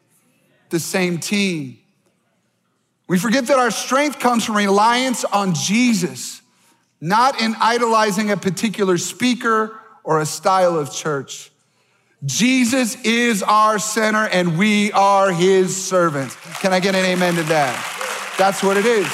the 0.69 0.79
same 0.79 1.17
team. 1.17 1.79
We 3.07 3.19
forget 3.19 3.47
that 3.47 3.59
our 3.59 3.71
strength 3.71 4.19
comes 4.19 4.45
from 4.45 4.55
reliance 4.55 5.25
on 5.25 5.53
Jesus, 5.53 6.40
not 7.01 7.41
in 7.41 7.55
idolizing 7.59 8.29
a 8.29 8.37
particular 8.37 8.97
speaker 8.97 9.77
or 10.03 10.21
a 10.21 10.25
style 10.25 10.77
of 10.77 10.93
church. 10.93 11.51
Jesus 12.23 12.95
is 13.03 13.41
our 13.41 13.79
center 13.79 14.27
and 14.27 14.57
we 14.57 14.91
are 14.91 15.31
his 15.31 15.75
servants. 15.75 16.35
Can 16.59 16.71
I 16.71 16.79
get 16.79 16.93
an 16.93 17.03
amen 17.03 17.35
to 17.35 17.43
that? 17.43 18.35
That's 18.37 18.61
what 18.61 18.77
it 18.77 18.85
is. 18.85 19.07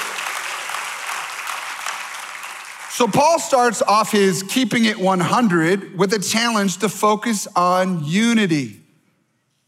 So, 2.89 3.07
Paul 3.07 3.39
starts 3.39 3.83
off 3.83 4.11
his 4.11 4.41
keeping 4.41 4.85
it 4.85 4.99
100 4.99 5.97
with 5.97 6.13
a 6.13 6.19
challenge 6.19 6.77
to 6.77 6.89
focus 6.89 7.47
on 7.55 8.03
unity. 8.03 8.81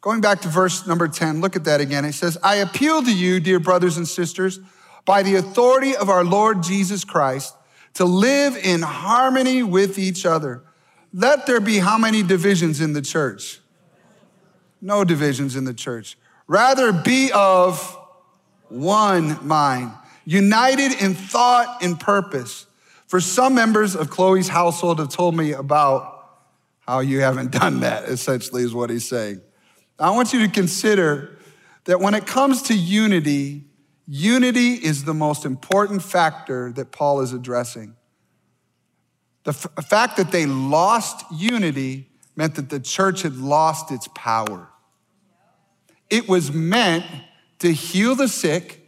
Going 0.01 0.19
back 0.19 0.41
to 0.41 0.47
verse 0.47 0.87
number 0.87 1.07
10, 1.07 1.39
look 1.39 1.55
at 1.55 1.65
that 1.65 1.79
again. 1.79 2.05
It 2.05 2.13
says, 2.13 2.37
I 2.43 2.55
appeal 2.55 3.03
to 3.03 3.13
you, 3.13 3.39
dear 3.39 3.59
brothers 3.59 3.97
and 3.97 4.07
sisters, 4.07 4.59
by 5.05 5.21
the 5.21 5.35
authority 5.35 5.95
of 5.95 6.09
our 6.09 6.23
Lord 6.23 6.63
Jesus 6.63 7.03
Christ, 7.03 7.53
to 7.95 8.05
live 8.05 8.55
in 8.57 8.81
harmony 8.81 9.63
with 9.63 9.97
each 9.97 10.25
other. 10.25 10.63
Let 11.13 11.45
there 11.45 11.59
be 11.59 11.79
how 11.79 11.97
many 11.97 12.23
divisions 12.23 12.81
in 12.81 12.93
the 12.93 13.01
church? 13.01 13.59
No 14.81 15.03
divisions 15.03 15.55
in 15.55 15.65
the 15.65 15.73
church. 15.73 16.17
Rather, 16.47 16.91
be 16.91 17.31
of 17.33 17.97
one 18.69 19.45
mind, 19.45 19.91
united 20.25 21.01
in 21.01 21.13
thought 21.13 21.83
and 21.83 21.99
purpose. 21.99 22.67
For 23.07 23.19
some 23.19 23.55
members 23.55 23.95
of 23.95 24.09
Chloe's 24.09 24.47
household 24.47 24.99
have 24.99 25.09
told 25.09 25.35
me 25.35 25.53
about 25.53 26.15
how 26.81 26.99
you 26.99 27.21
haven't 27.21 27.51
done 27.61 27.81
that, 27.81 28.05
essentially, 28.05 28.63
is 28.63 28.73
what 28.73 28.89
he's 28.89 29.07
saying. 29.07 29.41
I 29.97 30.11
want 30.11 30.31
you 30.31 30.39
to 30.45 30.47
consider 30.47 31.37
that 31.85 31.99
when 31.99 32.13
it 32.13 32.25
comes 32.25 32.63
to 32.63 32.75
unity, 32.75 33.65
unity 34.09 34.73
is 34.73 35.03
the 35.03 35.13
most 35.13 35.45
important 35.45 36.01
factor 36.01 36.71
that 36.71 36.91
Paul 36.91 37.21
is 37.21 37.31
addressing. 37.31 37.95
The 39.43 39.51
f- 39.51 39.85
fact 39.85 40.17
that 40.17 40.31
they 40.31 40.47
lost 40.47 41.23
unity 41.31 42.09
meant 42.35 42.55
that 42.55 42.69
the 42.69 42.79
church 42.79 43.21
had 43.21 43.37
lost 43.37 43.91
its 43.91 44.09
power. 44.15 44.67
It 46.09 46.27
was 46.27 46.51
meant 46.51 47.05
to 47.59 47.71
heal 47.71 48.15
the 48.15 48.27
sick, 48.27 48.87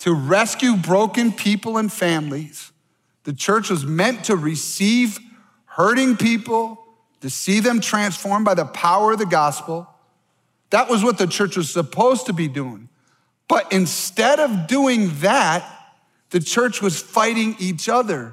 to 0.00 0.12
rescue 0.12 0.76
broken 0.76 1.32
people 1.32 1.78
and 1.78 1.90
families. 1.90 2.72
The 3.22 3.32
church 3.32 3.70
was 3.70 3.86
meant 3.86 4.24
to 4.24 4.36
receive 4.36 5.18
hurting 5.64 6.18
people, 6.18 6.78
to 7.22 7.30
see 7.30 7.60
them 7.60 7.80
transformed 7.80 8.44
by 8.44 8.52
the 8.52 8.66
power 8.66 9.12
of 9.12 9.18
the 9.18 9.24
gospel. 9.24 9.88
That 10.68 10.90
was 10.90 11.02
what 11.02 11.16
the 11.16 11.26
church 11.26 11.56
was 11.56 11.70
supposed 11.70 12.26
to 12.26 12.34
be 12.34 12.48
doing. 12.48 12.90
But 13.48 13.72
instead 13.72 14.40
of 14.40 14.66
doing 14.66 15.10
that, 15.20 15.70
the 16.30 16.40
church 16.40 16.82
was 16.82 17.00
fighting 17.00 17.56
each 17.58 17.88
other. 17.88 18.32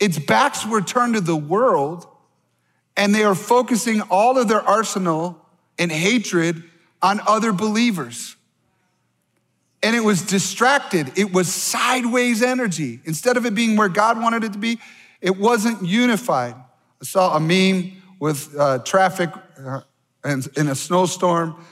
Its 0.00 0.18
backs 0.18 0.64
were 0.64 0.80
turned 0.80 1.14
to 1.14 1.20
the 1.20 1.36
world, 1.36 2.06
and 2.96 3.14
they 3.14 3.24
are 3.24 3.34
focusing 3.34 4.00
all 4.02 4.38
of 4.38 4.48
their 4.48 4.62
arsenal 4.62 5.44
and 5.78 5.90
hatred 5.90 6.62
on 7.02 7.20
other 7.26 7.52
believers. 7.52 8.36
And 9.82 9.94
it 9.94 10.00
was 10.00 10.22
distracted. 10.22 11.12
It 11.16 11.32
was 11.32 11.52
sideways 11.52 12.42
energy. 12.42 13.00
Instead 13.04 13.36
of 13.36 13.46
it 13.46 13.54
being 13.54 13.76
where 13.76 13.88
God 13.88 14.20
wanted 14.20 14.44
it 14.44 14.52
to 14.54 14.58
be, 14.58 14.78
it 15.20 15.36
wasn't 15.36 15.84
unified. 15.84 16.54
I 16.54 17.04
saw 17.04 17.36
a 17.36 17.40
meme 17.40 17.92
with 18.18 18.54
uh, 18.58 18.80
traffic 18.80 19.30
uh, 19.64 19.80
in 20.24 20.68
a 20.68 20.74
snowstorm, 20.74 21.64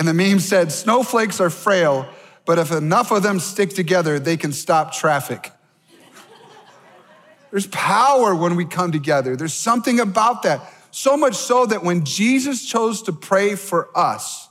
and 0.00 0.08
the 0.08 0.14
meme 0.14 0.40
said, 0.40 0.72
Snowflakes 0.72 1.42
are 1.42 1.50
frail, 1.50 2.08
but 2.46 2.58
if 2.58 2.72
enough 2.72 3.10
of 3.10 3.22
them 3.22 3.38
stick 3.38 3.68
together, 3.68 4.18
they 4.18 4.38
can 4.38 4.50
stop 4.50 4.94
traffic. 4.94 5.52
There's 7.50 7.66
power 7.66 8.34
when 8.34 8.56
we 8.56 8.64
come 8.64 8.92
together. 8.92 9.36
There's 9.36 9.52
something 9.52 10.00
about 10.00 10.42
that. 10.44 10.62
So 10.90 11.18
much 11.18 11.34
so 11.34 11.66
that 11.66 11.82
when 11.82 12.06
Jesus 12.06 12.66
chose 12.66 13.02
to 13.02 13.12
pray 13.12 13.56
for 13.56 13.90
us, 13.94 14.48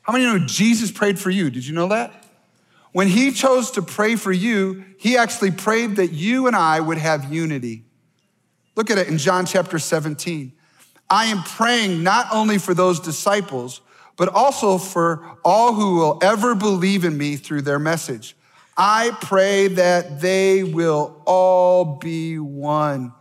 how 0.00 0.12
many 0.12 0.24
know 0.24 0.40
Jesus 0.40 0.90
prayed 0.90 1.16
for 1.16 1.30
you? 1.30 1.48
Did 1.48 1.64
you 1.64 1.74
know 1.74 1.86
that? 1.86 2.26
When 2.90 3.06
he 3.06 3.30
chose 3.30 3.70
to 3.72 3.82
pray 3.82 4.16
for 4.16 4.32
you, 4.32 4.84
he 4.98 5.16
actually 5.16 5.52
prayed 5.52 5.94
that 5.94 6.08
you 6.08 6.48
and 6.48 6.56
I 6.56 6.80
would 6.80 6.98
have 6.98 7.32
unity. 7.32 7.84
Look 8.74 8.90
at 8.90 8.98
it 8.98 9.06
in 9.06 9.16
John 9.16 9.46
chapter 9.46 9.78
17. 9.78 10.52
I 11.08 11.26
am 11.26 11.44
praying 11.44 12.02
not 12.02 12.26
only 12.32 12.58
for 12.58 12.74
those 12.74 12.98
disciples, 12.98 13.80
but 14.16 14.28
also 14.28 14.78
for 14.78 15.38
all 15.44 15.74
who 15.74 15.96
will 15.96 16.18
ever 16.22 16.54
believe 16.54 17.04
in 17.04 17.16
me 17.16 17.36
through 17.36 17.62
their 17.62 17.78
message. 17.78 18.36
I 18.76 19.16
pray 19.20 19.68
that 19.68 20.20
they 20.20 20.62
will 20.64 21.22
all 21.26 21.96
be 21.96 22.38
one, 22.38 23.12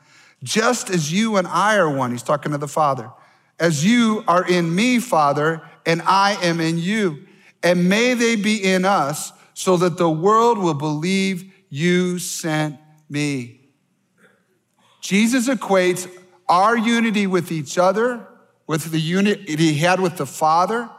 just 0.43 0.89
as 0.89 1.11
you 1.11 1.37
and 1.37 1.47
I 1.47 1.77
are 1.77 1.89
one. 1.89 2.11
He's 2.11 2.23
talking 2.23 2.51
to 2.51 2.57
the 2.57 2.67
Father. 2.67 3.11
As 3.59 3.85
you 3.85 4.23
are 4.27 4.47
in 4.47 4.73
me, 4.73 4.99
Father, 4.99 5.61
and 5.85 6.01
I 6.03 6.37
am 6.41 6.59
in 6.59 6.77
you. 6.77 7.27
And 7.63 7.89
may 7.89 8.13
they 8.13 8.35
be 8.35 8.63
in 8.63 8.85
us 8.85 9.33
so 9.53 9.77
that 9.77 9.97
the 9.97 10.09
world 10.09 10.57
will 10.57 10.73
believe 10.73 11.53
you 11.69 12.17
sent 12.17 12.77
me. 13.09 13.61
Jesus 15.01 15.47
equates 15.47 16.09
our 16.47 16.77
unity 16.77 17.27
with 17.27 17.51
each 17.51 17.77
other, 17.77 18.27
with 18.71 18.89
the 18.89 19.01
unity 19.01 19.57
he 19.57 19.73
had 19.73 19.99
with 19.99 20.15
the 20.15 20.25
Father, 20.25 20.89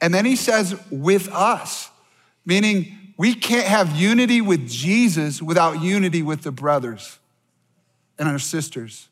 and 0.00 0.12
then 0.12 0.24
he 0.24 0.34
says, 0.34 0.74
with 0.90 1.28
us, 1.28 1.88
meaning 2.44 3.14
we 3.16 3.32
can't 3.32 3.68
have 3.68 3.94
unity 3.94 4.40
with 4.40 4.68
Jesus 4.68 5.40
without 5.40 5.80
unity 5.80 6.20
with 6.20 6.42
the 6.42 6.50
brothers 6.50 7.20
and 8.18 8.28
our 8.28 8.40
sisters. 8.40 9.08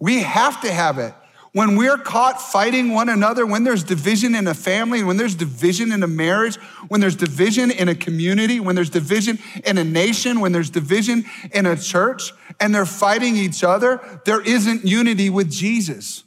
We 0.00 0.22
have 0.22 0.60
to 0.62 0.72
have 0.72 0.98
it. 0.98 1.14
When 1.52 1.76
we're 1.76 1.98
caught 1.98 2.42
fighting 2.42 2.92
one 2.92 3.08
another, 3.08 3.46
when 3.46 3.62
there's 3.62 3.84
division 3.84 4.34
in 4.34 4.48
a 4.48 4.52
family, 4.52 5.04
when 5.04 5.16
there's 5.16 5.36
division 5.36 5.92
in 5.92 6.02
a 6.02 6.08
marriage, 6.08 6.56
when 6.88 7.00
there's 7.00 7.14
division 7.14 7.70
in 7.70 7.88
a 7.88 7.94
community, 7.94 8.58
when 8.58 8.74
there's 8.74 8.90
division 8.90 9.38
in 9.64 9.78
a 9.78 9.84
nation, 9.84 10.40
when 10.40 10.50
there's 10.50 10.68
division 10.68 11.24
in 11.52 11.64
a 11.64 11.76
church, 11.76 12.32
and 12.58 12.74
they're 12.74 12.84
fighting 12.84 13.36
each 13.36 13.62
other, 13.62 14.00
there 14.24 14.40
isn't 14.40 14.84
unity 14.84 15.30
with 15.30 15.48
Jesus. 15.48 16.24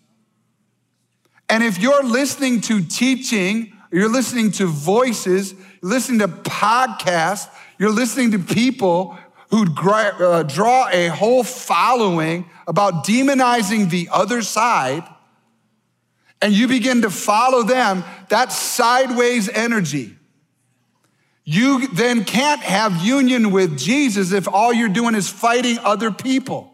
And 1.49 1.63
if 1.63 1.79
you're 1.79 2.03
listening 2.03 2.61
to 2.61 2.81
teaching, 2.81 3.73
you're 3.91 4.11
listening 4.11 4.51
to 4.51 4.67
voices, 4.67 5.53
you're 5.81 5.91
listening 5.91 6.19
to 6.19 6.27
podcasts, 6.27 7.49
you're 7.79 7.91
listening 7.91 8.31
to 8.31 8.39
people 8.39 9.17
who 9.49 9.65
uh, 9.81 10.43
draw 10.43 10.89
a 10.89 11.07
whole 11.07 11.43
following 11.43 12.45
about 12.67 13.03
demonizing 13.03 13.89
the 13.89 14.07
other 14.11 14.43
side, 14.43 15.03
and 16.41 16.53
you 16.53 16.67
begin 16.67 17.01
to 17.01 17.09
follow 17.09 17.63
them, 17.63 18.03
that 18.29 18.51
sideways 18.51 19.49
energy. 19.49 20.15
You 21.43 21.87
then 21.87 22.25
can't 22.25 22.61
have 22.61 23.03
union 23.03 23.49
with 23.49 23.77
Jesus 23.79 24.31
if 24.33 24.47
all 24.47 24.71
you're 24.71 24.87
doing 24.87 25.15
is 25.15 25.27
fighting 25.27 25.79
other 25.79 26.11
people. 26.11 26.71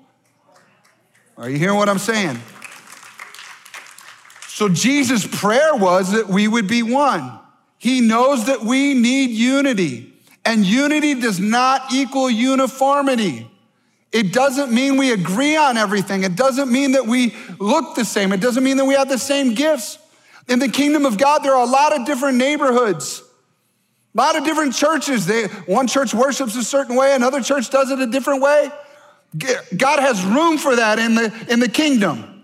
Are 1.37 1.49
you 1.49 1.57
hearing 1.57 1.77
what 1.77 1.87
I'm 1.87 1.97
saying? 1.97 2.39
So 4.55 4.69
Jesus' 4.69 5.27
prayer 5.27 5.75
was 5.75 6.13
that 6.13 6.29
we 6.29 6.47
would 6.47 6.65
be 6.65 6.81
one. 6.81 7.39
He 7.77 7.99
knows 7.99 8.45
that 8.45 8.61
we 8.61 8.93
need 8.93 9.31
unity, 9.31 10.13
and 10.45 10.65
unity 10.65 11.13
does 11.15 11.41
not 11.41 11.91
equal 11.91 12.29
uniformity. 12.29 13.51
It 14.13 14.31
doesn't 14.31 14.71
mean 14.71 14.95
we 14.95 15.11
agree 15.11 15.57
on 15.57 15.75
everything. 15.75 16.23
It 16.23 16.37
doesn't 16.37 16.71
mean 16.71 16.93
that 16.93 17.05
we 17.05 17.35
look 17.59 17.95
the 17.95 18.05
same. 18.05 18.31
It 18.31 18.39
doesn't 18.39 18.63
mean 18.63 18.77
that 18.77 18.85
we 18.85 18.93
have 18.93 19.09
the 19.09 19.17
same 19.17 19.55
gifts. 19.55 19.97
In 20.47 20.59
the 20.59 20.69
kingdom 20.69 21.05
of 21.05 21.17
God, 21.17 21.39
there 21.39 21.53
are 21.53 21.67
a 21.67 21.69
lot 21.69 21.91
of 21.91 22.05
different 22.05 22.37
neighborhoods, 22.37 23.23
a 24.13 24.17
lot 24.17 24.37
of 24.37 24.45
different 24.45 24.73
churches. 24.73 25.25
They, 25.25 25.47
one 25.65 25.87
church 25.87 26.13
worships 26.13 26.55
a 26.55 26.63
certain 26.63 26.95
way, 26.95 27.13
another 27.13 27.41
church 27.41 27.69
does 27.71 27.91
it 27.91 27.99
a 27.99 28.07
different 28.07 28.41
way. 28.41 28.69
God 29.75 29.99
has 29.99 30.23
room 30.23 30.57
for 30.57 30.77
that 30.77 30.97
in 30.97 31.15
the, 31.15 31.45
in 31.49 31.59
the 31.59 31.67
kingdom. 31.67 32.34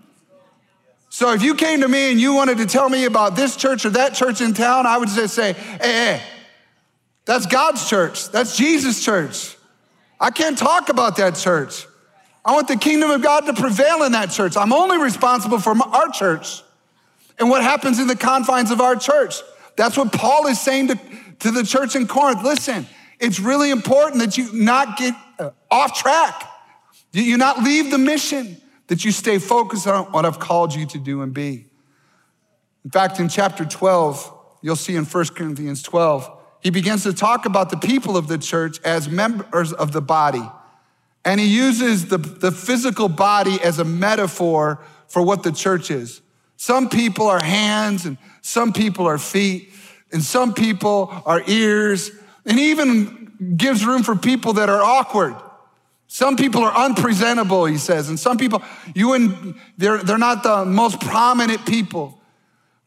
So 1.12 1.34
if 1.34 1.42
you 1.42 1.54
came 1.54 1.82
to 1.82 1.88
me 1.88 2.10
and 2.10 2.18
you 2.18 2.32
wanted 2.32 2.56
to 2.56 2.64
tell 2.64 2.88
me 2.88 3.04
about 3.04 3.36
this 3.36 3.54
church 3.54 3.84
or 3.84 3.90
that 3.90 4.14
church 4.14 4.40
in 4.40 4.54
town, 4.54 4.86
I 4.86 4.96
would 4.96 5.10
just 5.10 5.34
say, 5.34 5.52
hey, 5.52 5.78
hey, 5.78 6.22
that's 7.26 7.44
God's 7.44 7.86
church. 7.86 8.30
That's 8.30 8.56
Jesus' 8.56 9.04
church. 9.04 9.58
I 10.18 10.30
can't 10.30 10.56
talk 10.56 10.88
about 10.88 11.16
that 11.18 11.34
church. 11.34 11.86
I 12.42 12.54
want 12.54 12.66
the 12.66 12.78
kingdom 12.78 13.10
of 13.10 13.22
God 13.22 13.40
to 13.40 13.52
prevail 13.52 14.04
in 14.04 14.12
that 14.12 14.30
church. 14.30 14.56
I'm 14.56 14.72
only 14.72 14.96
responsible 14.96 15.58
for 15.58 15.76
our 15.82 16.08
church 16.08 16.62
and 17.38 17.50
what 17.50 17.62
happens 17.62 17.98
in 17.98 18.06
the 18.06 18.16
confines 18.16 18.70
of 18.70 18.80
our 18.80 18.96
church. 18.96 19.34
That's 19.76 19.98
what 19.98 20.14
Paul 20.14 20.46
is 20.46 20.58
saying 20.62 20.88
to, 20.88 20.98
to 21.40 21.50
the 21.50 21.62
church 21.62 21.94
in 21.94 22.06
Corinth. 22.06 22.42
Listen, 22.42 22.86
it's 23.20 23.38
really 23.38 23.70
important 23.70 24.22
that 24.22 24.38
you 24.38 24.50
not 24.54 24.96
get 24.96 25.14
uh, 25.38 25.50
off 25.70 25.92
track, 25.94 26.50
you 27.12 27.36
not 27.36 27.62
leave 27.62 27.90
the 27.90 27.98
mission, 27.98 28.56
that 28.88 29.04
you 29.04 29.12
stay 29.12 29.38
focused 29.38 29.86
on 29.86 30.04
what 30.06 30.24
I've 30.24 30.38
called 30.38 30.74
you 30.74 30.86
to 30.86 30.98
do 30.98 31.22
and 31.22 31.32
be. 31.32 31.66
In 32.84 32.90
fact, 32.90 33.20
in 33.20 33.28
chapter 33.28 33.64
12, 33.64 34.32
you'll 34.60 34.76
see 34.76 34.96
in 34.96 35.04
1 35.04 35.24
Corinthians 35.34 35.82
12, 35.82 36.38
he 36.60 36.70
begins 36.70 37.02
to 37.04 37.12
talk 37.12 37.46
about 37.46 37.70
the 37.70 37.76
people 37.76 38.16
of 38.16 38.28
the 38.28 38.38
church 38.38 38.80
as 38.84 39.08
members 39.08 39.72
of 39.72 39.92
the 39.92 40.00
body. 40.00 40.42
And 41.24 41.40
he 41.40 41.46
uses 41.46 42.06
the, 42.06 42.18
the 42.18 42.50
physical 42.50 43.08
body 43.08 43.60
as 43.62 43.78
a 43.78 43.84
metaphor 43.84 44.80
for 45.08 45.22
what 45.22 45.42
the 45.42 45.52
church 45.52 45.90
is. 45.90 46.20
Some 46.56 46.88
people 46.88 47.26
are 47.26 47.42
hands, 47.42 48.06
and 48.06 48.18
some 48.40 48.72
people 48.72 49.06
are 49.06 49.18
feet, 49.18 49.72
and 50.12 50.22
some 50.22 50.54
people 50.54 51.12
are 51.26 51.42
ears, 51.46 52.10
and 52.44 52.58
even 52.58 53.56
gives 53.56 53.84
room 53.84 54.02
for 54.02 54.14
people 54.14 54.54
that 54.54 54.68
are 54.68 54.82
awkward. 54.82 55.34
Some 56.12 56.36
people 56.36 56.62
are 56.62 56.76
unpresentable, 56.76 57.64
he 57.64 57.78
says, 57.78 58.10
and 58.10 58.20
some 58.20 58.36
people, 58.36 58.62
you 58.94 59.14
and 59.14 59.54
they're, 59.78 59.96
they're 59.96 60.18
not 60.18 60.42
the 60.42 60.66
most 60.66 61.00
prominent 61.00 61.64
people, 61.64 62.20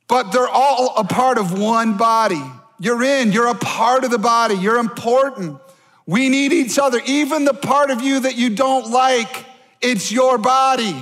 but 0.07 0.31
they're 0.31 0.47
all 0.47 0.93
a 0.95 1.03
part 1.03 1.39
of 1.39 1.59
one 1.59 1.97
body. 1.97 2.39
You're 2.79 3.01
in, 3.01 3.31
you're 3.31 3.47
a 3.47 3.55
part 3.55 4.03
of 4.03 4.11
the 4.11 4.19
body, 4.19 4.53
you're 4.53 4.77
important. 4.77 5.59
We 6.05 6.29
need 6.29 6.53
each 6.53 6.77
other. 6.77 7.01
Even 7.07 7.45
the 7.45 7.55
part 7.55 7.89
of 7.89 7.99
you 7.99 8.19
that 8.19 8.35
you 8.35 8.51
don't 8.51 8.91
like, 8.91 9.43
it's 9.81 10.11
your 10.11 10.37
body. 10.37 10.95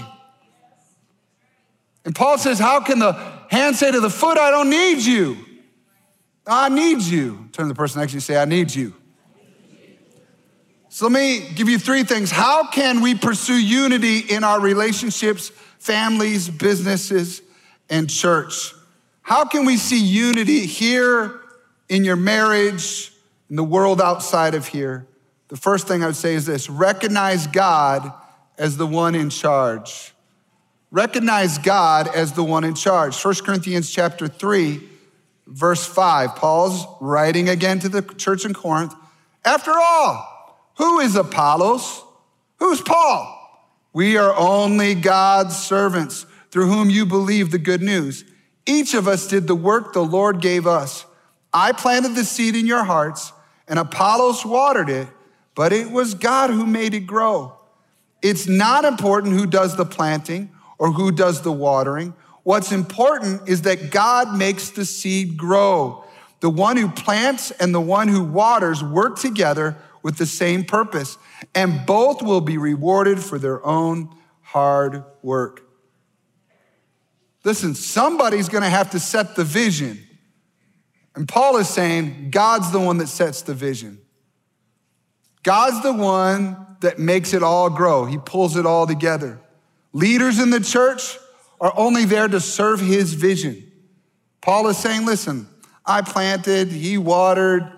And 2.05 2.15
Paul 2.15 2.37
says, 2.37 2.57
How 2.57 2.79
can 2.79 2.99
the 2.99 3.11
hand 3.49 3.75
say 3.75 3.91
to 3.91 3.99
the 3.99 4.09
foot, 4.09 4.37
I 4.37 4.49
don't 4.49 4.69
need 4.69 4.99
you? 5.01 5.35
I 6.47 6.69
need 6.69 7.01
you. 7.01 7.49
Turn 7.51 7.65
to 7.65 7.73
the 7.73 7.75
person 7.75 7.99
next 7.99 8.13
to 8.13 8.15
you 8.15 8.19
and 8.19 8.23
say, 8.23 8.41
I 8.41 8.45
need 8.45 8.73
you. 8.73 8.93
So 10.93 11.07
let 11.07 11.11
me 11.11 11.49
give 11.55 11.69
you 11.69 11.79
three 11.79 12.03
things. 12.03 12.29
How 12.29 12.67
can 12.67 13.01
we 13.01 13.15
pursue 13.15 13.59
unity 13.59 14.19
in 14.19 14.43
our 14.43 14.59
relationships, 14.59 15.49
families, 15.79 16.47
businesses, 16.47 17.41
and 17.89 18.07
church? 18.07 18.75
How 19.23 19.43
can 19.43 19.65
we 19.65 19.77
see 19.77 19.97
unity 19.97 20.67
here 20.67 21.41
in 21.89 22.03
your 22.03 22.15
marriage, 22.15 23.11
in 23.49 23.55
the 23.55 23.63
world 23.63 24.03
outside 24.03 24.53
of 24.53 24.67
here, 24.67 25.07
the 25.47 25.57
first 25.57 25.87
thing 25.87 26.03
I 26.03 26.05
would 26.05 26.15
say 26.15 26.35
is 26.35 26.45
this 26.45 26.69
recognize 26.69 27.47
God 27.47 28.13
as 28.59 28.77
the 28.77 28.85
one 28.85 29.15
in 29.15 29.31
charge. 29.31 30.13
Recognize 30.91 31.57
God 31.57 32.07
as 32.07 32.33
the 32.33 32.43
one 32.43 32.63
in 32.63 32.75
charge. 32.75 33.19
1 33.19 33.33
Corinthians 33.43 33.89
chapter 33.89 34.27
3, 34.27 34.79
verse 35.47 35.87
5. 35.87 36.35
Paul's 36.35 36.85
writing 37.01 37.49
again 37.49 37.79
to 37.79 37.89
the 37.89 38.03
church 38.03 38.45
in 38.45 38.53
Corinth. 38.53 38.93
After 39.43 39.71
all, 39.71 40.29
who 40.75 40.99
is 40.99 41.15
Apollos? 41.15 42.03
Who's 42.57 42.81
Paul? 42.81 43.39
We 43.93 44.17
are 44.17 44.35
only 44.35 44.95
God's 44.95 45.55
servants 45.57 46.25
through 46.49 46.67
whom 46.67 46.89
you 46.89 47.05
believe 47.05 47.51
the 47.51 47.59
good 47.59 47.81
news. 47.81 48.23
Each 48.65 48.93
of 48.93 49.07
us 49.07 49.27
did 49.27 49.47
the 49.47 49.55
work 49.55 49.93
the 49.93 50.03
Lord 50.03 50.41
gave 50.41 50.65
us. 50.65 51.05
I 51.53 51.71
planted 51.71 52.15
the 52.15 52.23
seed 52.23 52.55
in 52.55 52.65
your 52.65 52.83
hearts, 52.83 53.31
and 53.67 53.77
Apollos 53.77 54.45
watered 54.45 54.89
it, 54.89 55.07
but 55.55 55.71
it 55.71 55.91
was 55.91 56.15
God 56.15 56.49
who 56.49 56.65
made 56.65 56.93
it 56.93 57.01
grow. 57.01 57.53
It's 58.21 58.47
not 58.47 58.85
important 58.85 59.33
who 59.33 59.45
does 59.45 59.75
the 59.75 59.85
planting 59.85 60.51
or 60.79 60.91
who 60.91 61.11
does 61.11 61.41
the 61.41 61.51
watering. 61.51 62.15
What's 62.43 62.71
important 62.71 63.47
is 63.47 63.63
that 63.63 63.91
God 63.91 64.35
makes 64.35 64.69
the 64.69 64.85
seed 64.85 65.37
grow. 65.37 66.03
The 66.39 66.49
one 66.49 66.77
who 66.77 66.89
plants 66.89 67.51
and 67.51 67.73
the 67.73 67.81
one 67.81 68.07
who 68.07 68.23
waters 68.23 68.83
work 68.83 69.19
together 69.19 69.77
with 70.03 70.17
the 70.17 70.25
same 70.25 70.63
purpose, 70.63 71.17
and 71.55 71.85
both 71.85 72.21
will 72.21 72.41
be 72.41 72.57
rewarded 72.57 73.19
for 73.19 73.39
their 73.39 73.65
own 73.65 74.13
hard 74.41 75.03
work. 75.23 75.61
Listen, 77.43 77.73
somebody's 77.73 78.49
gonna 78.49 78.69
have 78.69 78.91
to 78.91 78.99
set 78.99 79.35
the 79.35 79.43
vision. 79.43 79.99
And 81.15 81.27
Paul 81.27 81.57
is 81.57 81.69
saying 81.69 82.29
God's 82.31 82.71
the 82.71 82.79
one 82.79 82.97
that 82.97 83.07
sets 83.07 83.41
the 83.41 83.53
vision. 83.53 83.99
God's 85.43 85.81
the 85.83 85.93
one 85.93 86.57
that 86.81 86.99
makes 86.99 87.33
it 87.33 87.43
all 87.43 87.69
grow. 87.69 88.05
He 88.05 88.17
pulls 88.17 88.55
it 88.55 88.65
all 88.65 88.87
together. 88.87 89.39
Leaders 89.91 90.39
in 90.39 90.49
the 90.49 90.59
church 90.59 91.17
are 91.61 91.73
only 91.77 92.05
there 92.05 92.27
to 92.27 92.39
serve 92.39 92.79
his 92.79 93.13
vision. 93.13 93.71
Paul 94.41 94.67
is 94.67 94.77
saying, 94.77 95.05
listen, 95.05 95.47
I 95.85 96.01
planted, 96.01 96.69
he 96.69 96.97
watered, 96.97 97.71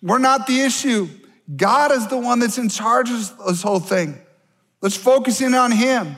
We're 0.00 0.18
not 0.18 0.46
the 0.46 0.60
issue. 0.60 1.08
God 1.54 1.92
is 1.92 2.06
the 2.08 2.18
one 2.18 2.40
that's 2.40 2.58
in 2.58 2.68
charge 2.68 3.10
of 3.10 3.38
this 3.46 3.62
whole 3.62 3.80
thing. 3.80 4.18
Let's 4.80 4.96
focus 4.96 5.40
in 5.40 5.54
on 5.54 5.72
Him. 5.72 6.16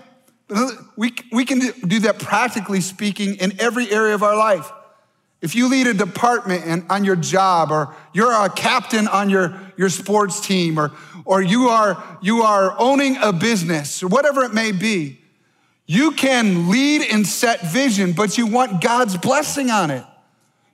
We, 0.96 1.14
we 1.30 1.44
can 1.44 1.60
do 1.86 2.00
that 2.00 2.18
practically 2.18 2.80
speaking 2.80 3.36
in 3.36 3.60
every 3.60 3.90
area 3.90 4.14
of 4.14 4.22
our 4.22 4.36
life. 4.36 4.70
If 5.40 5.54
you 5.54 5.68
lead 5.68 5.86
a 5.86 5.94
department 5.94 6.64
and, 6.66 6.84
on 6.90 7.04
your 7.04 7.16
job, 7.16 7.70
or 7.70 7.94
you're 8.12 8.32
a 8.32 8.50
captain 8.50 9.08
on 9.08 9.30
your, 9.30 9.58
your 9.76 9.88
sports 9.88 10.40
team, 10.40 10.78
or, 10.78 10.90
or 11.24 11.40
you, 11.40 11.68
are, 11.68 12.18
you 12.20 12.42
are 12.42 12.74
owning 12.78 13.16
a 13.16 13.32
business, 13.32 14.02
or 14.02 14.08
whatever 14.08 14.42
it 14.42 14.52
may 14.52 14.72
be, 14.72 15.20
you 15.86 16.12
can 16.12 16.70
lead 16.70 17.02
and 17.10 17.26
set 17.26 17.62
vision, 17.72 18.12
but 18.12 18.36
you 18.36 18.46
want 18.46 18.82
God's 18.82 19.16
blessing 19.16 19.70
on 19.70 19.90
it. 19.90 20.04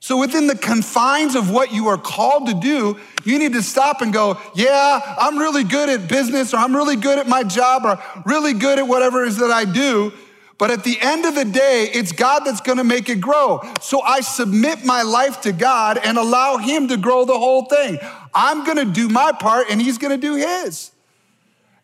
So, 0.06 0.16
within 0.16 0.46
the 0.46 0.54
confines 0.54 1.34
of 1.34 1.50
what 1.50 1.72
you 1.72 1.88
are 1.88 1.98
called 1.98 2.46
to 2.46 2.54
do, 2.54 2.96
you 3.24 3.40
need 3.40 3.54
to 3.54 3.60
stop 3.60 4.02
and 4.02 4.12
go, 4.12 4.40
Yeah, 4.54 5.00
I'm 5.18 5.36
really 5.36 5.64
good 5.64 5.88
at 5.88 6.08
business, 6.08 6.54
or 6.54 6.58
I'm 6.58 6.76
really 6.76 6.94
good 6.94 7.18
at 7.18 7.26
my 7.26 7.42
job, 7.42 7.84
or 7.84 8.00
really 8.24 8.52
good 8.52 8.78
at 8.78 8.86
whatever 8.86 9.24
it 9.24 9.30
is 9.30 9.38
that 9.38 9.50
I 9.50 9.64
do. 9.64 10.12
But 10.58 10.70
at 10.70 10.84
the 10.84 10.96
end 11.00 11.24
of 11.24 11.34
the 11.34 11.44
day, 11.44 11.90
it's 11.92 12.12
God 12.12 12.44
that's 12.44 12.60
gonna 12.60 12.84
make 12.84 13.08
it 13.08 13.20
grow. 13.20 13.60
So 13.80 14.00
I 14.00 14.20
submit 14.20 14.84
my 14.84 15.02
life 15.02 15.40
to 15.40 15.50
God 15.50 15.98
and 15.98 16.18
allow 16.18 16.58
Him 16.58 16.86
to 16.86 16.96
grow 16.96 17.24
the 17.24 17.36
whole 17.36 17.64
thing. 17.64 17.98
I'm 18.32 18.64
gonna 18.64 18.84
do 18.84 19.08
my 19.08 19.32
part, 19.32 19.70
and 19.70 19.82
He's 19.82 19.98
gonna 19.98 20.18
do 20.18 20.36
His. 20.36 20.92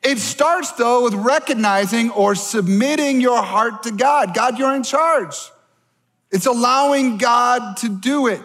It 0.00 0.20
starts 0.20 0.70
though 0.70 1.02
with 1.02 1.14
recognizing 1.14 2.12
or 2.12 2.36
submitting 2.36 3.20
your 3.20 3.42
heart 3.42 3.82
to 3.82 3.90
God. 3.90 4.32
God, 4.32 4.60
you're 4.60 4.76
in 4.76 4.84
charge. 4.84 5.34
It's 6.32 6.46
allowing 6.46 7.18
God 7.18 7.76
to 7.78 7.88
do 7.88 8.26
it. 8.26 8.40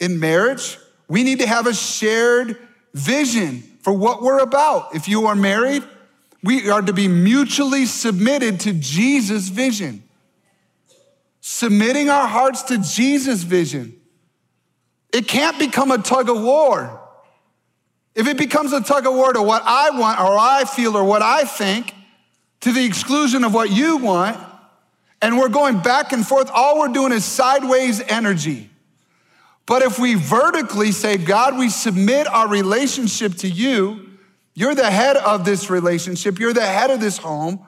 In 0.00 0.18
marriage, 0.18 0.76
we 1.08 1.22
need 1.22 1.38
to 1.38 1.46
have 1.46 1.66
a 1.66 1.72
shared 1.72 2.58
vision 2.92 3.62
for 3.82 3.92
what 3.92 4.22
we're 4.22 4.40
about. 4.40 4.94
If 4.94 5.08
you 5.08 5.26
are 5.26 5.36
married, 5.36 5.84
we 6.42 6.68
are 6.68 6.82
to 6.82 6.92
be 6.92 7.06
mutually 7.06 7.86
submitted 7.86 8.60
to 8.60 8.72
Jesus' 8.72 9.48
vision. 9.48 10.02
Submitting 11.40 12.10
our 12.10 12.26
hearts 12.26 12.62
to 12.64 12.78
Jesus' 12.78 13.42
vision. 13.42 13.94
It 15.12 15.28
can't 15.28 15.58
become 15.58 15.92
a 15.92 15.98
tug 15.98 16.28
of 16.28 16.42
war. 16.42 17.00
If 18.14 18.26
it 18.26 18.36
becomes 18.36 18.72
a 18.72 18.80
tug 18.80 19.06
of 19.06 19.14
war 19.14 19.32
to 19.32 19.42
what 19.42 19.62
I 19.64 19.90
want 19.90 20.20
or 20.20 20.36
I 20.36 20.64
feel 20.64 20.96
or 20.96 21.04
what 21.04 21.22
I 21.22 21.44
think, 21.44 21.94
to 22.60 22.72
the 22.72 22.84
exclusion 22.84 23.44
of 23.44 23.52
what 23.52 23.70
you 23.70 23.98
want, 23.98 24.38
and 25.24 25.38
we're 25.38 25.48
going 25.48 25.80
back 25.80 26.12
and 26.12 26.26
forth, 26.26 26.50
all 26.52 26.78
we're 26.78 26.88
doing 26.88 27.10
is 27.10 27.24
sideways 27.24 27.98
energy. 27.98 28.68
But 29.64 29.80
if 29.80 29.98
we 29.98 30.16
vertically 30.16 30.92
say, 30.92 31.16
God, 31.16 31.56
we 31.56 31.70
submit 31.70 32.26
our 32.26 32.46
relationship 32.46 33.36
to 33.36 33.48
you, 33.48 34.10
you're 34.52 34.74
the 34.74 34.90
head 34.90 35.16
of 35.16 35.46
this 35.46 35.70
relationship, 35.70 36.38
you're 36.38 36.52
the 36.52 36.66
head 36.66 36.90
of 36.90 37.00
this 37.00 37.16
home. 37.16 37.64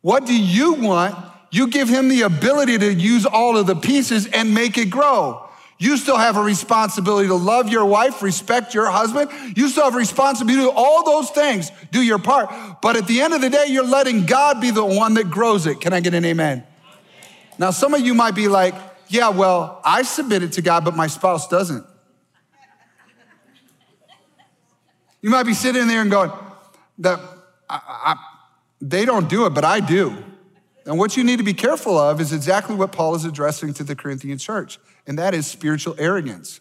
What 0.00 0.26
do 0.26 0.40
you 0.40 0.74
want? 0.74 1.16
You 1.50 1.66
give 1.66 1.88
him 1.88 2.08
the 2.08 2.22
ability 2.22 2.78
to 2.78 2.94
use 2.94 3.26
all 3.26 3.56
of 3.56 3.66
the 3.66 3.74
pieces 3.74 4.28
and 4.28 4.54
make 4.54 4.78
it 4.78 4.90
grow. 4.90 5.49
You 5.82 5.96
still 5.96 6.18
have 6.18 6.36
a 6.36 6.42
responsibility 6.42 7.28
to 7.28 7.34
love 7.34 7.70
your 7.70 7.86
wife, 7.86 8.20
respect 8.20 8.74
your 8.74 8.90
husband. 8.90 9.30
You 9.56 9.70
still 9.70 9.84
have 9.84 9.94
a 9.94 9.98
responsibility 9.98 10.64
to 10.64 10.70
all 10.70 11.04
those 11.06 11.30
things, 11.30 11.72
do 11.90 12.02
your 12.02 12.18
part. 12.18 12.50
But 12.82 12.96
at 12.96 13.06
the 13.06 13.22
end 13.22 13.32
of 13.32 13.40
the 13.40 13.48
day, 13.48 13.64
you're 13.68 13.82
letting 13.82 14.26
God 14.26 14.60
be 14.60 14.70
the 14.70 14.84
one 14.84 15.14
that 15.14 15.30
grows 15.30 15.66
it. 15.66 15.80
Can 15.80 15.94
I 15.94 16.00
get 16.00 16.12
an 16.12 16.22
amen? 16.26 16.64
Now, 17.58 17.70
some 17.70 17.94
of 17.94 18.02
you 18.02 18.12
might 18.12 18.34
be 18.34 18.46
like, 18.46 18.74
yeah, 19.08 19.30
well, 19.30 19.80
I 19.82 20.02
submitted 20.02 20.52
to 20.52 20.62
God, 20.62 20.84
but 20.84 20.94
my 20.94 21.06
spouse 21.06 21.48
doesn't. 21.48 21.86
You 25.22 25.30
might 25.30 25.44
be 25.44 25.54
sitting 25.54 25.88
there 25.88 26.02
and 26.02 26.10
going, 26.10 26.30
that 26.98 27.20
I, 27.70 27.80
I, 27.88 28.16
they 28.82 29.06
don't 29.06 29.30
do 29.30 29.46
it, 29.46 29.54
but 29.54 29.64
I 29.64 29.80
do. 29.80 30.14
And 30.86 30.98
what 30.98 31.16
you 31.16 31.24
need 31.24 31.38
to 31.38 31.44
be 31.44 31.54
careful 31.54 31.98
of 31.98 32.20
is 32.20 32.32
exactly 32.32 32.74
what 32.74 32.92
Paul 32.92 33.14
is 33.14 33.24
addressing 33.24 33.74
to 33.74 33.84
the 33.84 33.94
Corinthian 33.94 34.38
church 34.38 34.78
and 35.06 35.18
that 35.18 35.34
is 35.34 35.46
spiritual 35.46 35.94
arrogance. 35.98 36.60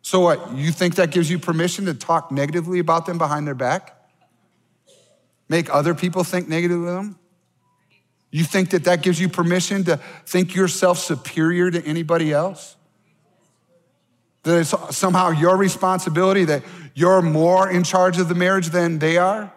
So, 0.00 0.20
what? 0.20 0.56
You 0.56 0.72
think 0.72 0.96
that 0.96 1.10
gives 1.10 1.30
you 1.30 1.38
permission 1.38 1.84
to 1.84 1.94
talk 1.94 2.32
negatively 2.32 2.78
about 2.78 3.06
them 3.06 3.18
behind 3.18 3.46
their 3.46 3.54
back? 3.54 3.96
Make 5.48 5.72
other 5.72 5.94
people 5.94 6.24
think 6.24 6.48
negatively 6.48 6.88
of 6.88 6.94
them? 6.94 7.18
You 8.30 8.44
think 8.44 8.70
that 8.70 8.84
that 8.84 9.02
gives 9.02 9.20
you 9.20 9.28
permission 9.28 9.84
to 9.84 9.98
think 10.24 10.54
yourself 10.54 10.98
superior 10.98 11.70
to 11.70 11.84
anybody 11.84 12.32
else? 12.32 12.76
That 14.44 14.58
it's 14.58 14.96
somehow 14.96 15.30
your 15.30 15.56
responsibility 15.56 16.46
that 16.46 16.62
you're 16.94 17.20
more 17.22 17.70
in 17.70 17.84
charge 17.84 18.18
of 18.18 18.28
the 18.28 18.34
marriage 18.34 18.68
than 18.68 18.98
they 18.98 19.18
are? 19.18 19.52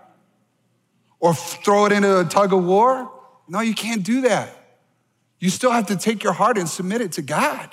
Or 1.20 1.34
throw 1.34 1.86
it 1.86 1.92
into 1.92 2.20
a 2.20 2.26
tug 2.26 2.54
of 2.54 2.64
war? 2.64 3.12
No, 3.48 3.62
you 3.62 3.74
can't 3.74 4.04
do 4.04 4.22
that. 4.22 4.50
You 5.40 5.50
still 5.50 5.72
have 5.72 5.88
to 5.88 5.96
take 5.96 6.24
your 6.24 6.34
heart 6.34 6.58
and 6.58 6.68
submit 6.68 7.02
it 7.02 7.14
to 7.14 7.22
God 7.22 7.70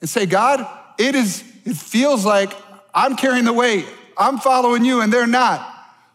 and 0.00 0.08
say, 0.08 0.26
God, 0.26 0.66
it 0.98 1.14
is, 1.14 1.44
it 1.64 1.76
feels 1.76 2.24
like 2.24 2.52
I'm 2.94 3.16
carrying 3.16 3.44
the 3.44 3.52
weight. 3.52 3.86
I'm 4.16 4.38
following 4.38 4.84
you 4.84 5.00
and 5.00 5.12
they're 5.12 5.26
not. 5.26 5.68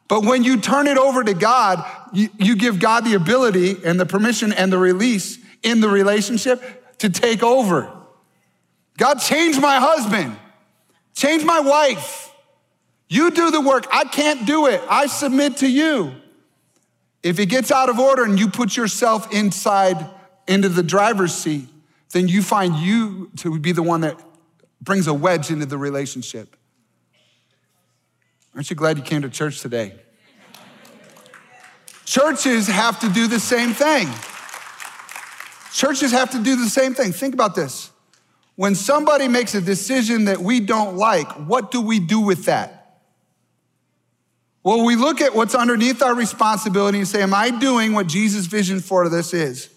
But 0.07 0.23
when 0.23 0.43
you 0.43 0.59
turn 0.59 0.87
it 0.87 0.97
over 0.97 1.23
to 1.23 1.33
God, 1.33 1.83
you, 2.13 2.29
you 2.37 2.55
give 2.55 2.79
God 2.79 3.03
the 3.03 3.15
ability 3.15 3.77
and 3.83 3.99
the 3.99 4.05
permission 4.05 4.53
and 4.53 4.71
the 4.71 4.77
release 4.77 5.37
in 5.63 5.81
the 5.81 5.89
relationship 5.89 6.97
to 6.99 7.09
take 7.09 7.43
over. 7.43 7.91
God, 8.97 9.15
change 9.15 9.59
my 9.59 9.77
husband, 9.77 10.35
change 11.13 11.43
my 11.43 11.59
wife. 11.59 12.26
You 13.09 13.31
do 13.31 13.51
the 13.51 13.61
work. 13.61 13.85
I 13.91 14.03
can't 14.03 14.45
do 14.45 14.67
it. 14.67 14.81
I 14.89 15.07
submit 15.07 15.57
to 15.57 15.67
you. 15.67 16.13
If 17.23 17.39
it 17.39 17.47
gets 17.47 17.71
out 17.71 17.89
of 17.89 17.99
order 17.99 18.23
and 18.23 18.39
you 18.39 18.49
put 18.49 18.75
yourself 18.75 19.33
inside 19.33 20.09
into 20.47 20.69
the 20.69 20.83
driver's 20.83 21.33
seat, 21.33 21.67
then 22.11 22.27
you 22.27 22.41
find 22.41 22.75
you 22.75 23.31
to 23.37 23.59
be 23.59 23.71
the 23.71 23.83
one 23.83 24.01
that 24.01 24.19
brings 24.81 25.07
a 25.07 25.13
wedge 25.13 25.51
into 25.51 25.65
the 25.65 25.77
relationship. 25.77 26.55
Aren't 28.55 28.69
you 28.69 28.75
glad 28.75 28.97
you 28.97 29.03
came 29.03 29.21
to 29.21 29.29
church 29.29 29.61
today? 29.61 29.93
Churches 32.05 32.67
have 32.67 32.99
to 33.01 33.09
do 33.09 33.27
the 33.27 33.39
same 33.39 33.73
thing. 33.73 34.07
Churches 35.73 36.11
have 36.11 36.31
to 36.31 36.41
do 36.41 36.55
the 36.55 36.69
same 36.69 36.93
thing. 36.93 37.11
Think 37.11 37.33
about 37.33 37.53
this. 37.53 37.91
When 38.55 38.73
somebody 38.73 39.27
makes 39.27 39.53
a 39.53 39.61
decision 39.61 40.25
that 40.25 40.39
we 40.39 40.59
don't 40.59 40.95
like, 40.95 41.29
what 41.47 41.69
do 41.69 41.81
we 41.81 41.99
do 41.99 42.21
with 42.21 42.45
that? 42.45 42.76
Well, 44.67 44.83
we 44.83 44.97
look 44.97 45.21
at 45.21 45.33
what's 45.33 45.55
underneath 45.55 46.03
our 46.03 46.13
responsibility 46.13 46.97
and 46.97 47.07
say, 47.07 47.21
Am 47.21 47.33
I 47.33 47.51
doing 47.51 47.93
what 47.93 48.07
Jesus' 48.07 48.47
vision 48.47 48.81
for 48.81 49.07
this 49.07 49.33
is? 49.33 49.69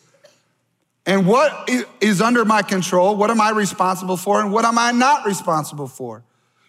And 1.07 1.29
what 1.29 1.71
is 2.01 2.21
under 2.21 2.45
my 2.45 2.63
control? 2.63 3.15
What 3.15 3.31
am 3.31 3.41
I 3.41 3.51
responsible 3.51 4.17
for? 4.17 4.41
And 4.41 4.53
what 4.53 4.65
am 4.65 4.79
I 4.79 4.91
not 4.91 5.27
responsible 5.27 5.87
for? 5.87 6.25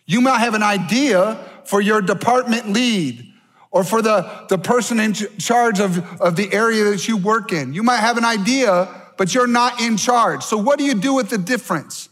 You 0.05 0.21
might 0.21 0.37
have 0.37 0.53
an 0.53 0.61
idea 0.61 1.43
for 1.65 1.81
your 1.81 1.99
department 1.99 2.69
lead 2.69 3.25
or 3.71 3.83
for 3.83 4.03
the, 4.03 4.45
the 4.49 4.59
person 4.59 4.99
in 4.99 5.13
charge 5.13 5.79
of, 5.79 6.21
of 6.21 6.35
the 6.35 6.53
area 6.53 6.83
that 6.91 7.07
you 7.07 7.17
work 7.17 7.51
in. 7.51 7.73
You 7.73 7.81
might 7.81 8.01
have 8.01 8.17
an 8.17 8.25
idea, 8.25 8.87
but 9.17 9.33
you're 9.33 9.47
not 9.47 9.81
in 9.81 9.97
charge. 9.97 10.43
So, 10.43 10.57
what 10.57 10.77
do 10.77 10.85
you 10.85 10.93
do 10.93 11.15
with 11.15 11.31
the 11.31 11.39
difference? 11.39 12.07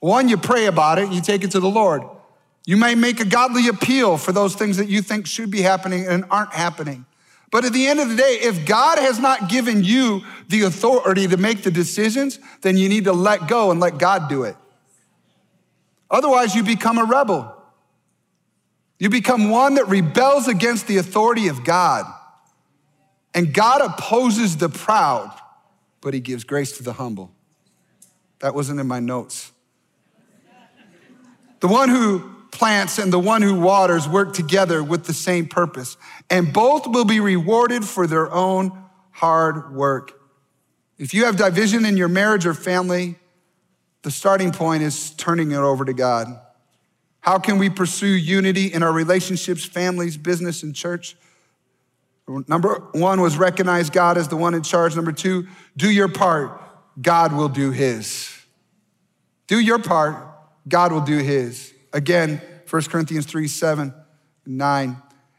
One, 0.00 0.28
you 0.28 0.36
pray 0.36 0.66
about 0.66 0.98
it, 0.98 1.12
you 1.12 1.20
take 1.20 1.44
it 1.44 1.52
to 1.52 1.60
the 1.60 1.70
Lord. 1.70 2.02
You 2.64 2.76
may 2.76 2.94
make 2.94 3.20
a 3.20 3.24
godly 3.24 3.68
appeal 3.68 4.16
for 4.16 4.32
those 4.32 4.54
things 4.54 4.76
that 4.76 4.88
you 4.88 5.02
think 5.02 5.26
should 5.26 5.50
be 5.50 5.62
happening 5.62 6.06
and 6.06 6.24
aren't 6.30 6.52
happening. 6.52 7.06
But 7.50 7.64
at 7.64 7.72
the 7.72 7.86
end 7.86 8.00
of 8.00 8.08
the 8.08 8.16
day, 8.16 8.38
if 8.42 8.64
God 8.66 8.98
has 8.98 9.18
not 9.18 9.50
given 9.50 9.84
you 9.84 10.22
the 10.48 10.62
authority 10.62 11.26
to 11.28 11.36
make 11.36 11.62
the 11.62 11.70
decisions, 11.70 12.38
then 12.62 12.76
you 12.76 12.88
need 12.88 13.04
to 13.04 13.12
let 13.12 13.46
go 13.46 13.70
and 13.70 13.78
let 13.78 13.98
God 13.98 14.28
do 14.28 14.44
it. 14.44 14.56
Otherwise, 16.10 16.54
you 16.54 16.62
become 16.62 16.98
a 16.98 17.04
rebel. 17.04 17.54
You 18.98 19.10
become 19.10 19.50
one 19.50 19.74
that 19.74 19.88
rebels 19.88 20.46
against 20.46 20.86
the 20.86 20.98
authority 20.98 21.48
of 21.48 21.64
God. 21.64 22.06
And 23.34 23.52
God 23.52 23.80
opposes 23.80 24.56
the 24.56 24.68
proud, 24.68 25.34
but 26.00 26.14
he 26.14 26.20
gives 26.20 26.44
grace 26.44 26.76
to 26.76 26.82
the 26.82 26.92
humble. 26.92 27.32
That 28.38 28.54
wasn't 28.54 28.78
in 28.78 28.86
my 28.86 29.00
notes. 29.00 29.52
The 31.60 31.68
one 31.68 31.88
who 31.88 32.30
plants 32.52 32.98
and 32.98 33.12
the 33.12 33.18
one 33.18 33.42
who 33.42 33.58
waters 33.58 34.08
work 34.08 34.32
together 34.32 34.84
with 34.84 35.04
the 35.04 35.12
same 35.12 35.46
purpose, 35.46 35.96
and 36.30 36.52
both 36.52 36.86
will 36.86 37.04
be 37.04 37.18
rewarded 37.18 37.84
for 37.84 38.06
their 38.06 38.30
own 38.32 38.70
hard 39.10 39.74
work. 39.74 40.20
If 40.98 41.12
you 41.12 41.24
have 41.24 41.36
division 41.36 41.84
in 41.84 41.96
your 41.96 42.08
marriage 42.08 42.46
or 42.46 42.54
family, 42.54 43.16
the 44.02 44.10
starting 44.10 44.52
point 44.52 44.82
is 44.82 45.10
turning 45.10 45.50
it 45.50 45.56
over 45.56 45.84
to 45.84 45.92
God. 45.92 46.28
How 47.20 47.38
can 47.38 47.58
we 47.58 47.70
pursue 47.70 48.06
unity 48.06 48.66
in 48.66 48.82
our 48.82 48.92
relationships, 48.92 49.64
families, 49.64 50.16
business, 50.16 50.62
and 50.62 50.74
church? 50.74 51.16
Number 52.46 52.88
one 52.92 53.20
was 53.20 53.36
recognize 53.36 53.90
God 53.90 54.16
as 54.16 54.28
the 54.28 54.36
one 54.36 54.54
in 54.54 54.62
charge. 54.62 54.94
Number 54.94 55.12
two, 55.12 55.48
do 55.76 55.90
your 55.90 56.08
part. 56.08 56.60
God 57.00 57.32
will 57.32 57.48
do 57.48 57.70
his. 57.70 58.32
Do 59.46 59.58
your 59.58 59.78
part 59.78 60.28
God 60.68 60.92
will 60.92 61.00
do 61.00 61.18
his. 61.18 61.71
Again, 61.92 62.40
1 62.68 62.82
Corinthians 62.84 63.26
3 63.26 63.48
7 63.48 63.94
9. 64.44 64.96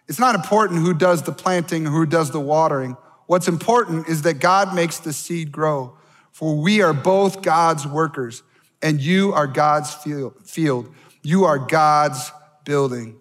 It's 0.07 0.19
not 0.19 0.35
important 0.35 0.81
who 0.81 0.93
does 0.93 1.23
the 1.23 1.31
planting 1.31 1.85
who 1.85 2.05
does 2.05 2.31
the 2.31 2.39
watering. 2.39 2.95
What's 3.25 3.47
important 3.47 4.07
is 4.07 4.21
that 4.23 4.35
God 4.35 4.75
makes 4.75 4.99
the 4.99 5.13
seed 5.13 5.51
grow. 5.51 5.97
For 6.31 6.55
we 6.55 6.81
are 6.81 6.93
both 6.93 7.41
God's 7.41 7.85
workers, 7.85 8.43
and 8.81 8.99
you 8.99 9.33
are 9.33 9.47
God's 9.47 9.93
field. 9.93 10.93
You 11.21 11.45
are 11.45 11.59
God's 11.59 12.31
building. 12.65 13.15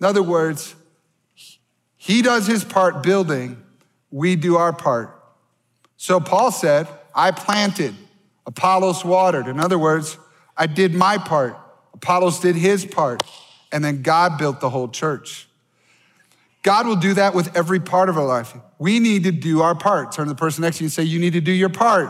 In 0.00 0.06
other 0.06 0.22
words, 0.22 0.74
He 1.96 2.22
does 2.22 2.46
His 2.46 2.64
part 2.64 3.02
building, 3.02 3.62
we 4.10 4.34
do 4.36 4.56
our 4.56 4.72
part. 4.72 5.14
So 5.96 6.20
Paul 6.20 6.50
said, 6.50 6.88
I 7.14 7.32
planted, 7.32 7.94
Apollos 8.46 9.04
watered. 9.04 9.46
In 9.46 9.60
other 9.60 9.78
words, 9.78 10.16
I 10.56 10.66
did 10.66 10.94
my 10.94 11.18
part, 11.18 11.56
Apollos 12.02 12.38
did 12.38 12.54
his 12.54 12.84
part, 12.84 13.24
and 13.72 13.84
then 13.84 14.02
God 14.02 14.38
built 14.38 14.60
the 14.60 14.70
whole 14.70 14.88
church. 14.88 15.48
God 16.62 16.86
will 16.86 16.96
do 16.96 17.14
that 17.14 17.34
with 17.34 17.56
every 17.56 17.80
part 17.80 18.08
of 18.08 18.16
our 18.16 18.24
life. 18.24 18.54
We 18.78 19.00
need 19.00 19.24
to 19.24 19.32
do 19.32 19.62
our 19.62 19.74
part. 19.74 20.12
Turn 20.12 20.26
to 20.26 20.32
the 20.32 20.38
person 20.38 20.62
next 20.62 20.78
to 20.78 20.84
you 20.84 20.86
and 20.86 20.92
say, 20.92 21.02
You 21.02 21.18
need 21.18 21.32
to 21.32 21.40
do 21.40 21.50
your 21.50 21.70
part. 21.70 22.08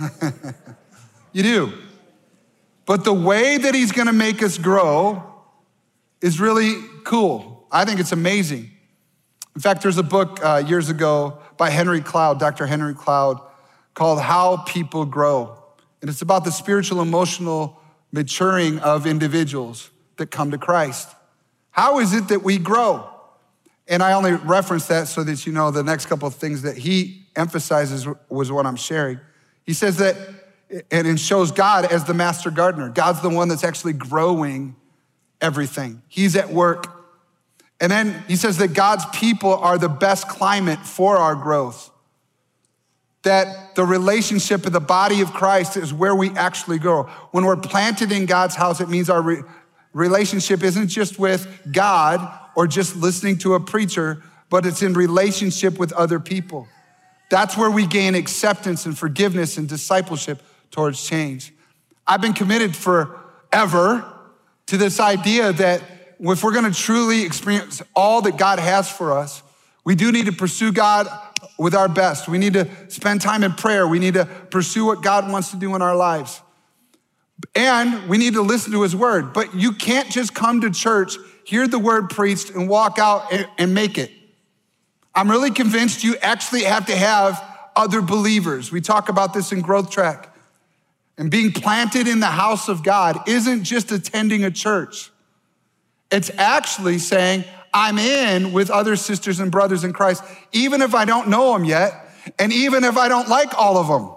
you 1.32 1.44
do. 1.44 1.72
But 2.84 3.04
the 3.04 3.14
way 3.14 3.58
that 3.58 3.74
He's 3.76 3.92
gonna 3.92 4.12
make 4.12 4.42
us 4.42 4.58
grow 4.58 5.22
is 6.20 6.40
really 6.40 6.74
cool. 7.04 7.68
I 7.70 7.84
think 7.84 8.00
it's 8.00 8.12
amazing. 8.12 8.70
In 9.54 9.60
fact, 9.60 9.82
there's 9.82 9.98
a 9.98 10.02
book 10.02 10.40
uh, 10.44 10.64
years 10.66 10.88
ago 10.88 11.38
by 11.56 11.70
Henry 11.70 12.00
Cloud, 12.00 12.40
Dr. 12.40 12.66
Henry 12.66 12.94
Cloud, 12.94 13.40
called 13.94 14.20
How 14.20 14.58
People 14.58 15.04
Grow. 15.04 15.56
And 16.00 16.10
it's 16.10 16.22
about 16.22 16.44
the 16.44 16.50
spiritual, 16.50 17.00
emotional 17.00 17.80
maturing 18.16 18.78
of 18.78 19.06
individuals 19.06 19.90
that 20.16 20.30
come 20.30 20.50
to 20.50 20.58
Christ. 20.58 21.08
How 21.70 22.00
is 22.00 22.14
it 22.14 22.28
that 22.28 22.42
we 22.42 22.56
grow? 22.56 23.06
And 23.86 24.02
I 24.02 24.14
only 24.14 24.32
reference 24.32 24.86
that 24.86 25.06
so 25.06 25.22
that 25.22 25.46
you 25.46 25.52
know 25.52 25.70
the 25.70 25.82
next 25.82 26.06
couple 26.06 26.26
of 26.26 26.34
things 26.34 26.62
that 26.62 26.78
he 26.78 27.26
emphasizes 27.36 28.08
was 28.30 28.50
what 28.50 28.64
I'm 28.64 28.76
sharing. 28.76 29.20
He 29.64 29.74
says 29.74 29.98
that, 29.98 30.16
and 30.90 31.06
it 31.06 31.20
shows 31.20 31.52
God 31.52 31.84
as 31.84 32.04
the 32.04 32.14
master 32.14 32.50
gardener. 32.50 32.88
God's 32.88 33.20
the 33.20 33.28
one 33.28 33.48
that's 33.48 33.62
actually 33.62 33.92
growing 33.92 34.74
everything, 35.40 36.02
He's 36.08 36.34
at 36.34 36.48
work. 36.48 36.86
And 37.78 37.92
then 37.92 38.24
he 38.26 38.36
says 38.36 38.56
that 38.56 38.72
God's 38.72 39.04
people 39.12 39.54
are 39.54 39.76
the 39.76 39.90
best 39.90 40.30
climate 40.30 40.78
for 40.78 41.18
our 41.18 41.34
growth. 41.34 41.90
That 43.26 43.74
the 43.74 43.84
relationship 43.84 44.66
of 44.66 44.72
the 44.72 44.78
body 44.78 45.20
of 45.20 45.32
Christ 45.32 45.76
is 45.76 45.92
where 45.92 46.14
we 46.14 46.30
actually 46.30 46.78
grow. 46.78 47.04
When 47.32 47.44
we're 47.44 47.56
planted 47.56 48.12
in 48.12 48.24
God's 48.24 48.54
house, 48.54 48.80
it 48.80 48.88
means 48.88 49.10
our 49.10 49.20
re- 49.20 49.42
relationship 49.92 50.62
isn't 50.62 50.86
just 50.86 51.18
with 51.18 51.48
God 51.72 52.20
or 52.54 52.68
just 52.68 52.94
listening 52.94 53.38
to 53.38 53.54
a 53.54 53.60
preacher, 53.60 54.22
but 54.48 54.64
it's 54.64 54.80
in 54.80 54.94
relationship 54.94 55.76
with 55.76 55.92
other 55.94 56.20
people. 56.20 56.68
That's 57.28 57.56
where 57.56 57.68
we 57.68 57.88
gain 57.88 58.14
acceptance 58.14 58.86
and 58.86 58.96
forgiveness 58.96 59.56
and 59.56 59.68
discipleship 59.68 60.40
towards 60.70 61.04
change. 61.04 61.52
I've 62.06 62.20
been 62.20 62.32
committed 62.32 62.76
forever 62.76 64.04
to 64.66 64.76
this 64.76 65.00
idea 65.00 65.52
that 65.52 65.82
if 66.20 66.44
we're 66.44 66.54
gonna 66.54 66.72
truly 66.72 67.22
experience 67.24 67.82
all 67.96 68.22
that 68.22 68.36
God 68.36 68.60
has 68.60 68.88
for 68.88 69.18
us, 69.18 69.42
we 69.86 69.94
do 69.94 70.12
need 70.12 70.26
to 70.26 70.32
pursue 70.32 70.70
God 70.70 71.08
with 71.58 71.74
our 71.74 71.88
best. 71.88 72.28
We 72.28 72.36
need 72.36 72.52
to 72.52 72.68
spend 72.88 73.22
time 73.22 73.42
in 73.42 73.52
prayer. 73.52 73.88
We 73.88 73.98
need 73.98 74.14
to 74.14 74.26
pursue 74.26 74.84
what 74.84 75.02
God 75.02 75.32
wants 75.32 75.52
to 75.52 75.56
do 75.56 75.74
in 75.74 75.80
our 75.80 75.96
lives. 75.96 76.42
And 77.54 78.06
we 78.06 78.18
need 78.18 78.34
to 78.34 78.42
listen 78.42 78.72
to 78.72 78.82
his 78.82 78.94
word. 78.94 79.32
But 79.32 79.54
you 79.54 79.72
can't 79.72 80.10
just 80.10 80.34
come 80.34 80.60
to 80.60 80.70
church 80.70 81.16
hear 81.46 81.68
the 81.68 81.78
word 81.78 82.10
preached, 82.10 82.50
and 82.50 82.68
walk 82.68 82.98
out 82.98 83.32
and, 83.56 83.72
make 83.72 83.98
it. 83.98 84.10
I'm 85.14 85.30
really 85.30 85.52
convinced 85.52 86.02
you 86.02 86.16
actually 86.16 86.64
have 86.64 86.86
to 86.86 86.96
have 86.96 87.42
other 87.76 88.02
believers. 88.02 88.72
We 88.72 88.80
talk 88.80 89.08
about 89.08 89.32
this 89.32 89.52
in 89.52 89.60
Growth 89.60 89.88
Track. 89.88 90.34
And 91.16 91.30
being 91.30 91.52
planted 91.52 92.08
in 92.08 92.18
the 92.18 92.26
house 92.26 92.68
of 92.68 92.82
God 92.82 93.28
isn't 93.28 93.62
just 93.62 93.92
attending 93.92 94.42
a 94.42 94.50
church. 94.50 95.10
It's 96.10 96.30
actually 96.36 96.98
saying, 96.98 97.44
I'm 97.76 97.98
in 97.98 98.54
with 98.54 98.70
other 98.70 98.96
sisters 98.96 99.38
and 99.38 99.52
brothers 99.52 99.84
in 99.84 99.92
Christ, 99.92 100.24
even 100.52 100.80
if 100.80 100.94
I 100.94 101.04
don't 101.04 101.28
know 101.28 101.52
them 101.52 101.66
yet, 101.66 101.92
and 102.38 102.50
even 102.50 102.84
if 102.84 102.96
I 102.96 103.08
don't 103.08 103.28
like 103.28 103.52
all 103.52 103.76
of 103.76 103.86
them. 103.86 104.16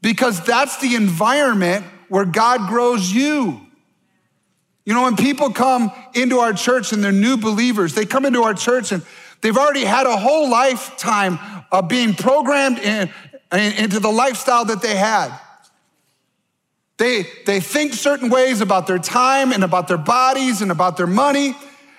Because 0.00 0.40
that's 0.42 0.78
the 0.78 0.94
environment 0.94 1.84
where 2.08 2.24
God 2.24 2.66
grows 2.66 3.12
you. 3.12 3.60
You 4.86 4.94
know, 4.94 5.02
when 5.02 5.16
people 5.16 5.50
come 5.50 5.92
into 6.14 6.38
our 6.38 6.54
church 6.54 6.92
and 6.94 7.04
they're 7.04 7.12
new 7.12 7.36
believers, 7.36 7.94
they 7.94 8.06
come 8.06 8.24
into 8.24 8.42
our 8.42 8.54
church 8.54 8.90
and 8.90 9.02
they've 9.42 9.56
already 9.56 9.84
had 9.84 10.06
a 10.06 10.16
whole 10.16 10.48
lifetime 10.48 11.38
of 11.70 11.88
being 11.88 12.14
programmed 12.14 12.78
in, 12.78 13.10
in, 13.52 13.72
into 13.74 14.00
the 14.00 14.10
lifestyle 14.10 14.64
that 14.64 14.80
they 14.80 14.96
had. 14.96 15.30
They, 16.96 17.26
they 17.44 17.60
think 17.60 17.92
certain 17.92 18.30
ways 18.30 18.62
about 18.62 18.86
their 18.86 18.98
time 18.98 19.52
and 19.52 19.62
about 19.62 19.88
their 19.88 19.98
bodies 19.98 20.62
and 20.62 20.70
about 20.70 20.96
their 20.96 21.06
money. 21.06 21.54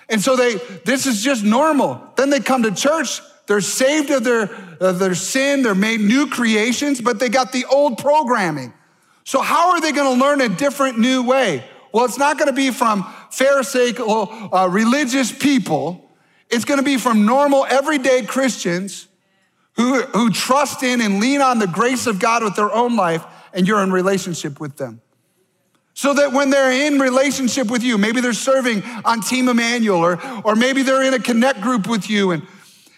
And 0.08 0.20
so 0.20 0.36
they, 0.36 0.54
this 0.84 1.06
is 1.06 1.22
just 1.22 1.44
normal. 1.44 2.00
Then 2.16 2.30
they 2.30 2.40
come 2.40 2.62
to 2.62 2.72
church, 2.72 3.20
they're 3.46 3.60
saved 3.60 4.10
of 4.10 4.24
their, 4.24 4.50
of 4.80 4.98
their 4.98 5.14
sin, 5.14 5.62
they're 5.62 5.74
made 5.74 6.00
new 6.00 6.28
creations, 6.28 7.00
but 7.00 7.18
they 7.18 7.28
got 7.28 7.52
the 7.52 7.64
old 7.66 7.98
programming. 7.98 8.72
So 9.24 9.40
how 9.40 9.70
are 9.70 9.80
they 9.80 9.92
gonna 9.92 10.20
learn 10.20 10.40
a 10.40 10.48
different 10.48 10.98
new 10.98 11.24
way? 11.24 11.64
Well, 11.96 12.04
it's 12.04 12.18
not 12.18 12.36
going 12.36 12.48
to 12.48 12.54
be 12.54 12.72
from 12.72 13.10
Pharisaical, 13.30 14.50
uh, 14.52 14.68
religious 14.70 15.32
people. 15.32 16.10
It's 16.50 16.66
going 16.66 16.78
to 16.78 16.84
be 16.84 16.98
from 16.98 17.24
normal, 17.24 17.64
everyday 17.64 18.20
Christians 18.26 19.08
who, 19.76 20.02
who 20.02 20.30
trust 20.30 20.82
in 20.82 21.00
and 21.00 21.20
lean 21.20 21.40
on 21.40 21.58
the 21.58 21.66
grace 21.66 22.06
of 22.06 22.18
God 22.18 22.44
with 22.44 22.54
their 22.54 22.70
own 22.70 22.96
life, 22.96 23.24
and 23.54 23.66
you're 23.66 23.82
in 23.82 23.90
relationship 23.90 24.60
with 24.60 24.76
them. 24.76 25.00
So 25.96 26.12
that 26.12 26.32
when 26.32 26.50
they're 26.50 26.86
in 26.86 26.98
relationship 26.98 27.70
with 27.70 27.82
you, 27.82 27.96
maybe 27.96 28.20
they're 28.20 28.34
serving 28.34 28.82
on 29.06 29.22
Team 29.22 29.48
Emmanuel, 29.48 29.98
or, 29.98 30.20
or 30.44 30.54
maybe 30.54 30.82
they're 30.82 31.02
in 31.02 31.14
a 31.14 31.18
connect 31.18 31.62
group 31.62 31.88
with 31.88 32.10
you, 32.10 32.32
and 32.32 32.46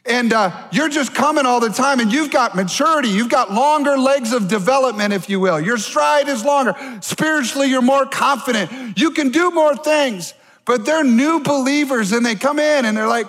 and 0.04 0.32
uh, 0.32 0.68
you're 0.72 0.88
just 0.88 1.14
coming 1.14 1.46
all 1.46 1.60
the 1.60 1.68
time 1.68 2.00
and 2.00 2.10
you've 2.10 2.30
got 2.30 2.56
maturity 2.56 3.08
you've 3.08 3.28
got 3.28 3.52
longer 3.52 3.98
legs 3.98 4.32
of 4.32 4.48
development 4.48 5.12
if 5.12 5.28
you 5.28 5.38
will. 5.38 5.60
Your 5.60 5.76
stride 5.76 6.28
is 6.28 6.44
longer. 6.44 6.74
Spiritually 7.02 7.68
you're 7.68 7.82
more 7.82 8.06
confident. 8.06 8.98
You 8.98 9.10
can 9.10 9.28
do 9.28 9.50
more 9.50 9.76
things 9.76 10.32
but 10.64 10.86
they're 10.86 11.04
new 11.04 11.40
believers 11.40 12.12
and 12.12 12.24
they 12.24 12.36
come 12.36 12.58
in 12.58 12.86
and 12.86 12.96
they're 12.96 13.06
like 13.06 13.28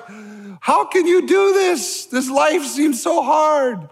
how 0.62 0.86
can 0.86 1.06
you 1.06 1.28
do 1.28 1.54
this? 1.54 2.06
This 2.06 2.30
life 2.30 2.64
seems 2.64 3.02
so 3.02 3.22
hard. 3.22 3.90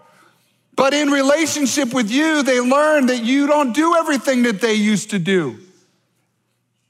But 0.74 0.94
in 0.94 1.10
relationship 1.10 1.92
with 1.92 2.10
you 2.10 2.42
they 2.42 2.58
learn 2.58 3.06
that 3.06 3.22
you 3.22 3.46
don't 3.46 3.74
do 3.74 3.96
everything 3.96 4.44
that 4.44 4.62
they 4.62 4.74
used 4.74 5.10
to 5.10 5.18
do 5.18 5.58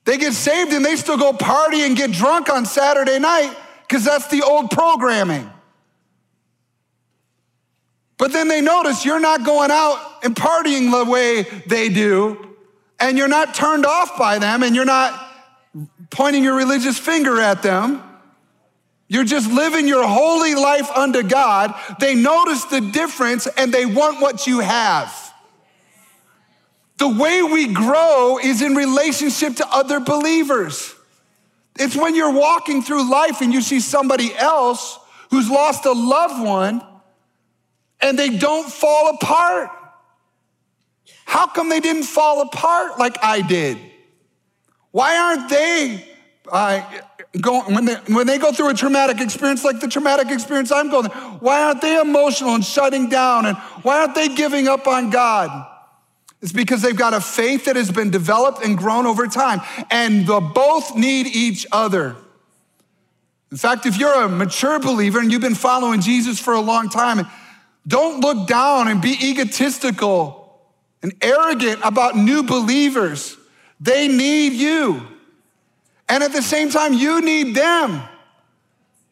they 0.08 0.16
get 0.16 0.32
saved 0.32 0.72
and 0.72 0.84
they 0.84 0.96
still 0.96 1.18
go 1.18 1.32
party 1.32 1.82
and 1.82 1.96
get 1.96 2.10
drunk 2.10 2.48
on 2.48 2.66
saturday 2.66 3.18
night 3.18 3.54
because 3.82 4.04
that's 4.04 4.28
the 4.28 4.42
old 4.42 4.70
programming 4.70 5.48
but 8.18 8.32
then 8.32 8.48
they 8.48 8.60
notice 8.60 9.04
you're 9.04 9.20
not 9.20 9.44
going 9.44 9.70
out 9.70 10.24
and 10.24 10.34
partying 10.34 10.90
the 10.90 11.10
way 11.10 11.44
they 11.66 11.88
do, 11.88 12.56
and 12.98 13.16
you're 13.16 13.28
not 13.28 13.54
turned 13.54 13.86
off 13.86 14.18
by 14.18 14.40
them, 14.40 14.64
and 14.64 14.74
you're 14.74 14.84
not 14.84 15.18
pointing 16.10 16.42
your 16.42 16.56
religious 16.56 16.98
finger 16.98 17.40
at 17.40 17.62
them. 17.62 18.02
You're 19.06 19.24
just 19.24 19.50
living 19.50 19.88
your 19.88 20.06
holy 20.06 20.54
life 20.54 20.90
unto 20.90 21.22
God. 21.22 21.74
They 22.00 22.14
notice 22.14 22.64
the 22.64 22.80
difference 22.80 23.46
and 23.46 23.72
they 23.72 23.86
want 23.86 24.20
what 24.20 24.46
you 24.46 24.60
have. 24.60 25.27
The 26.98 27.08
way 27.08 27.42
we 27.42 27.72
grow 27.72 28.38
is 28.38 28.60
in 28.60 28.74
relationship 28.74 29.56
to 29.56 29.66
other 29.68 30.00
believers. 30.00 30.94
It's 31.78 31.96
when 31.96 32.16
you're 32.16 32.32
walking 32.32 32.82
through 32.82 33.08
life 33.08 33.40
and 33.40 33.52
you 33.52 33.62
see 33.62 33.78
somebody 33.78 34.34
else 34.36 34.98
who's 35.30 35.48
lost 35.48 35.84
a 35.84 35.92
loved 35.92 36.44
one 36.44 36.82
and 38.00 38.18
they 38.18 38.36
don't 38.36 38.68
fall 38.68 39.14
apart. 39.14 39.70
How 41.24 41.46
come 41.46 41.68
they 41.68 41.78
didn't 41.78 42.04
fall 42.04 42.42
apart 42.42 42.98
like 42.98 43.16
I 43.22 43.42
did? 43.42 43.78
Why 44.90 45.16
aren't 45.16 45.48
they 45.48 46.04
uh, 46.50 46.82
going, 47.40 47.74
when 47.74 47.84
they, 47.84 47.94
when 48.08 48.26
they 48.26 48.38
go 48.38 48.50
through 48.50 48.70
a 48.70 48.74
traumatic 48.74 49.20
experience 49.20 49.62
like 49.62 49.78
the 49.78 49.88
traumatic 49.88 50.32
experience 50.32 50.72
I'm 50.72 50.90
going 50.90 51.10
through, 51.10 51.20
why 51.38 51.62
aren't 51.62 51.80
they 51.80 52.00
emotional 52.00 52.54
and 52.54 52.64
shutting 52.64 53.08
down? 53.08 53.46
And 53.46 53.56
why 53.82 54.00
aren't 54.00 54.16
they 54.16 54.28
giving 54.28 54.66
up 54.66 54.88
on 54.88 55.10
God? 55.10 55.77
It's 56.40 56.52
because 56.52 56.82
they've 56.82 56.96
got 56.96 57.14
a 57.14 57.20
faith 57.20 57.64
that 57.64 57.76
has 57.76 57.90
been 57.90 58.10
developed 58.10 58.64
and 58.64 58.78
grown 58.78 59.06
over 59.06 59.26
time, 59.26 59.60
and 59.90 60.26
the 60.26 60.40
both 60.40 60.96
need 60.96 61.26
each 61.26 61.66
other. 61.72 62.16
In 63.50 63.56
fact, 63.56 63.86
if 63.86 63.96
you're 63.96 64.22
a 64.22 64.28
mature 64.28 64.78
believer 64.78 65.18
and 65.18 65.32
you've 65.32 65.40
been 65.40 65.54
following 65.54 66.00
Jesus 66.00 66.38
for 66.38 66.54
a 66.54 66.60
long 66.60 66.90
time, 66.90 67.26
don't 67.86 68.20
look 68.20 68.46
down 68.46 68.88
and 68.88 69.00
be 69.00 69.16
egotistical 69.20 70.60
and 71.02 71.14
arrogant 71.22 71.80
about 71.82 72.16
new 72.16 72.42
believers. 72.42 73.36
They 73.80 74.08
need 74.08 74.52
you. 74.52 75.06
And 76.08 76.22
at 76.22 76.32
the 76.32 76.42
same 76.42 76.70
time, 76.70 76.92
you 76.92 77.20
need 77.20 77.54
them. 77.54 78.02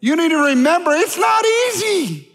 You 0.00 0.16
need 0.16 0.28
to 0.30 0.44
remember 0.48 0.92
it's 0.92 1.18
not 1.18 1.44
easy. 1.68 2.25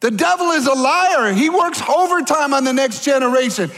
The 0.00 0.10
devil 0.10 0.50
is 0.52 0.66
a 0.66 0.72
liar. 0.72 1.32
He 1.32 1.50
works 1.50 1.82
overtime 1.86 2.54
on 2.54 2.64
the 2.64 2.72
next 2.72 3.04
generation. 3.04 3.70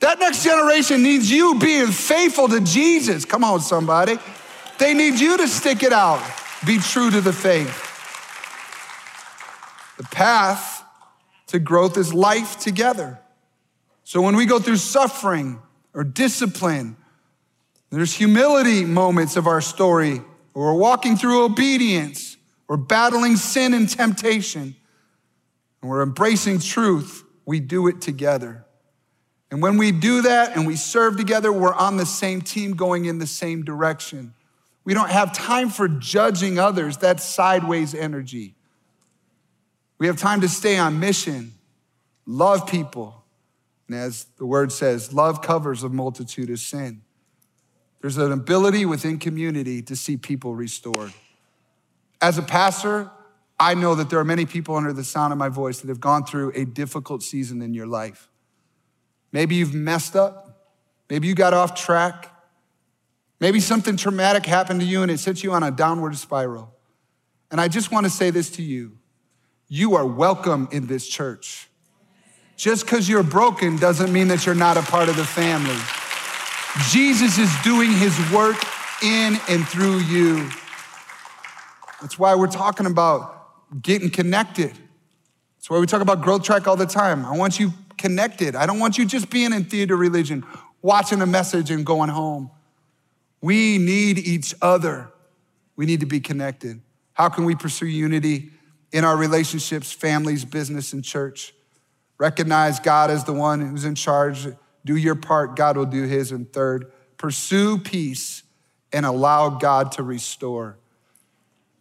That 0.00 0.18
next 0.18 0.44
generation 0.44 1.02
needs 1.02 1.30
you 1.30 1.58
being 1.58 1.88
faithful 1.88 2.48
to 2.48 2.60
Jesus. 2.60 3.24
Come 3.24 3.42
on, 3.42 3.60
somebody. 3.60 4.18
They 4.78 4.94
need 4.94 5.18
you 5.18 5.36
to 5.38 5.48
stick 5.48 5.82
it 5.82 5.92
out, 5.92 6.22
be 6.64 6.78
true 6.78 7.10
to 7.10 7.20
the 7.20 7.32
faith. 7.32 7.82
The 9.96 10.04
path 10.04 10.84
to 11.48 11.58
growth 11.58 11.96
is 11.96 12.12
life 12.12 12.58
together. 12.58 13.18
So 14.04 14.20
when 14.20 14.36
we 14.36 14.46
go 14.46 14.58
through 14.58 14.76
suffering 14.76 15.60
or 15.94 16.04
discipline, 16.04 16.96
there's 17.90 18.12
humility 18.12 18.84
moments 18.84 19.36
of 19.36 19.46
our 19.46 19.60
story. 19.60 20.20
We're 20.54 20.74
walking 20.74 21.16
through 21.16 21.44
obedience. 21.44 22.36
We're 22.68 22.76
battling 22.76 23.36
sin 23.36 23.72
and 23.74 23.88
temptation. 23.88 24.76
And 25.80 25.90
we're 25.90 26.02
embracing 26.02 26.58
truth. 26.58 27.24
We 27.44 27.60
do 27.60 27.86
it 27.86 28.00
together. 28.00 28.64
And 29.50 29.62
when 29.62 29.76
we 29.78 29.92
do 29.92 30.22
that 30.22 30.56
and 30.56 30.66
we 30.66 30.76
serve 30.76 31.16
together, 31.16 31.52
we're 31.52 31.74
on 31.74 31.96
the 31.96 32.06
same 32.06 32.40
team 32.40 32.72
going 32.72 33.04
in 33.04 33.18
the 33.18 33.26
same 33.26 33.64
direction. 33.64 34.34
We 34.84 34.94
don't 34.94 35.10
have 35.10 35.32
time 35.32 35.68
for 35.70 35.88
judging 35.88 36.58
others. 36.58 36.96
That's 36.96 37.24
sideways 37.24 37.94
energy. 37.94 38.54
We 39.98 40.06
have 40.08 40.16
time 40.16 40.40
to 40.42 40.48
stay 40.48 40.78
on 40.78 41.00
mission, 41.00 41.54
love 42.26 42.66
people. 42.66 43.24
And 43.88 43.96
as 43.96 44.26
the 44.36 44.46
word 44.46 44.72
says, 44.72 45.12
love 45.12 45.42
covers 45.42 45.82
a 45.82 45.88
multitude 45.88 46.50
of 46.50 46.58
sin. 46.58 47.02
There's 48.00 48.18
an 48.18 48.32
ability 48.32 48.84
within 48.84 49.18
community 49.18 49.80
to 49.82 49.96
see 49.96 50.16
people 50.16 50.54
restored. 50.54 51.12
As 52.20 52.36
a 52.38 52.42
pastor, 52.42 53.10
I 53.58 53.74
know 53.74 53.94
that 53.94 54.10
there 54.10 54.18
are 54.18 54.24
many 54.24 54.44
people 54.44 54.76
under 54.76 54.92
the 54.92 55.04
sound 55.04 55.32
of 55.32 55.38
my 55.38 55.48
voice 55.48 55.80
that 55.80 55.88
have 55.88 56.00
gone 56.00 56.24
through 56.24 56.52
a 56.54 56.64
difficult 56.64 57.22
season 57.22 57.62
in 57.62 57.72
your 57.72 57.86
life. 57.86 58.28
Maybe 59.32 59.54
you've 59.54 59.74
messed 59.74 60.14
up. 60.14 60.70
Maybe 61.08 61.28
you 61.28 61.34
got 61.34 61.54
off 61.54 61.74
track. 61.74 62.32
Maybe 63.40 63.60
something 63.60 63.96
traumatic 63.96 64.44
happened 64.46 64.80
to 64.80 64.86
you 64.86 65.02
and 65.02 65.10
it 65.10 65.18
sent 65.18 65.42
you 65.42 65.52
on 65.52 65.62
a 65.62 65.70
downward 65.70 66.16
spiral. 66.16 66.74
And 67.50 67.60
I 67.60 67.68
just 67.68 67.92
want 67.92 68.04
to 68.04 68.10
say 68.10 68.30
this 68.30 68.50
to 68.50 68.62
you 68.62 68.98
you 69.68 69.96
are 69.96 70.06
welcome 70.06 70.68
in 70.70 70.86
this 70.86 71.06
church. 71.06 71.68
Just 72.56 72.86
because 72.86 73.08
you're 73.08 73.24
broken 73.24 73.76
doesn't 73.76 74.12
mean 74.12 74.28
that 74.28 74.46
you're 74.46 74.54
not 74.54 74.76
a 74.76 74.82
part 74.82 75.08
of 75.08 75.16
the 75.16 75.24
family. 75.24 75.76
Jesus 76.90 77.36
is 77.36 77.52
doing 77.62 77.90
his 77.90 78.16
work 78.30 78.56
in 79.02 79.38
and 79.48 79.66
through 79.66 79.98
you. 79.98 80.48
That's 82.00 82.18
why 82.18 82.34
we're 82.34 82.46
talking 82.46 82.86
about 82.86 83.35
getting 83.82 84.10
connected. 84.10 84.72
That's 85.56 85.70
why 85.70 85.78
we 85.78 85.86
talk 85.86 86.02
about 86.02 86.22
growth 86.22 86.42
track 86.42 86.68
all 86.68 86.76
the 86.76 86.86
time. 86.86 87.24
I 87.24 87.36
want 87.36 87.58
you 87.58 87.72
connected. 87.98 88.54
I 88.54 88.66
don't 88.66 88.78
want 88.78 88.98
you 88.98 89.04
just 89.04 89.30
being 89.30 89.52
in 89.52 89.64
theater 89.64 89.96
religion, 89.96 90.44
watching 90.82 91.22
a 91.22 91.26
message 91.26 91.70
and 91.70 91.84
going 91.84 92.10
home. 92.10 92.50
We 93.40 93.78
need 93.78 94.18
each 94.18 94.54
other. 94.62 95.10
We 95.76 95.86
need 95.86 96.00
to 96.00 96.06
be 96.06 96.20
connected. 96.20 96.80
How 97.12 97.28
can 97.28 97.44
we 97.44 97.54
pursue 97.54 97.86
unity 97.86 98.50
in 98.92 99.04
our 99.04 99.16
relationships, 99.16 99.92
families, 99.92 100.44
business, 100.44 100.92
and 100.92 101.02
church? 101.02 101.54
Recognize 102.18 102.80
God 102.80 103.10
as 103.10 103.24
the 103.24 103.32
one 103.32 103.60
who's 103.60 103.84
in 103.84 103.94
charge. 103.94 104.46
Do 104.84 104.96
your 104.96 105.14
part, 105.14 105.56
God 105.56 105.76
will 105.76 105.86
do 105.86 106.04
his. 106.04 106.32
And 106.32 106.50
third, 106.52 106.92
pursue 107.16 107.78
peace 107.78 108.42
and 108.92 109.04
allow 109.04 109.50
God 109.50 109.92
to 109.92 110.02
restore. 110.02 110.78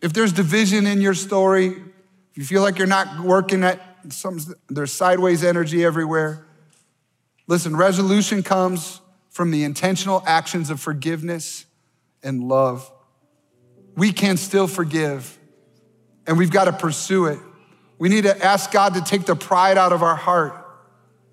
If 0.06 0.14
there's 0.14 0.32
division 0.32 0.86
in 0.86 1.02
your 1.02 1.16
story, 1.16 1.70
if 1.70 2.38
you 2.38 2.46
feel 2.46 2.62
like 2.62 2.78
you're 2.78 2.86
not 2.86 3.22
working 3.22 3.64
at 3.64 3.82
some, 4.10 4.40
there's 4.70 4.92
sideways 4.92 5.44
energy 5.44 5.84
everywhere. 5.84 6.46
Listen, 7.48 7.76
resolution 7.76 8.44
comes 8.44 9.02
from 9.32 9.50
the 9.50 9.64
intentional 9.64 10.22
actions 10.28 10.70
of 10.70 10.80
forgiveness 10.80 11.66
and 12.22 12.44
love. 12.44 12.88
We 13.96 14.12
can 14.12 14.38
still 14.38 14.68
forgive, 14.68 15.40
and 16.28 16.38
we've 16.38 16.52
got 16.52 16.66
to 16.66 16.74
pursue 16.74 17.26
it. 17.26 17.40
We 17.98 18.08
need 18.08 18.26
to 18.26 18.46
ask 18.46 18.72
God 18.72 18.94
to 18.94 19.02
take 19.02 19.26
the 19.26 19.36
pride 19.36 19.80
out 19.80 19.92
of 19.92 20.04
our 20.04 20.16
heart 20.16 20.54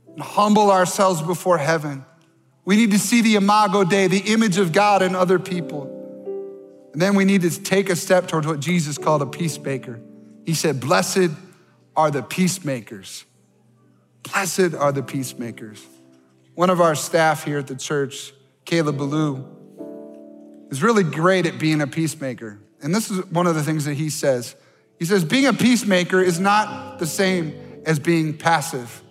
and 0.06 0.22
humble 0.22 0.70
ourselves 0.70 1.20
before 1.20 1.58
heaven. 1.58 2.06
We 2.64 2.76
need 2.76 2.92
to 2.92 2.98
see 2.98 3.20
the 3.20 3.34
imago 3.34 3.84
Dei, 3.84 4.06
the 4.06 4.32
image 4.32 4.56
of 4.56 4.72
God 4.72 5.02
in 5.02 5.14
other 5.14 5.38
people. 5.38 6.01
And 6.92 7.00
then 7.00 7.14
we 7.14 7.24
need 7.24 7.42
to 7.42 7.62
take 7.62 7.88
a 7.88 7.96
step 7.96 8.28
towards 8.28 8.46
what 8.46 8.60
Jesus 8.60 8.98
called 8.98 9.22
a 9.22 9.26
peacemaker. 9.26 10.00
He 10.44 10.54
said, 10.54 10.80
Blessed 10.80 11.30
are 11.96 12.10
the 12.10 12.22
peacemakers. 12.22 13.24
Blessed 14.22 14.74
are 14.74 14.92
the 14.92 15.02
peacemakers. 15.02 15.84
One 16.54 16.70
of 16.70 16.80
our 16.80 16.94
staff 16.94 17.44
here 17.44 17.58
at 17.58 17.66
the 17.66 17.76
church, 17.76 18.32
Caleb 18.64 18.98
Ballou, 18.98 19.46
is 20.70 20.82
really 20.82 21.02
great 21.02 21.46
at 21.46 21.58
being 21.58 21.80
a 21.80 21.86
peacemaker. 21.86 22.58
And 22.82 22.94
this 22.94 23.10
is 23.10 23.24
one 23.26 23.46
of 23.46 23.54
the 23.54 23.62
things 23.62 23.84
that 23.86 23.94
he 23.94 24.10
says. 24.10 24.54
He 24.98 25.04
says, 25.04 25.24
being 25.24 25.46
a 25.46 25.52
peacemaker 25.52 26.20
is 26.20 26.38
not 26.38 26.98
the 26.98 27.06
same 27.06 27.82
as 27.86 27.98
being 27.98 28.36
passive. 28.36 29.02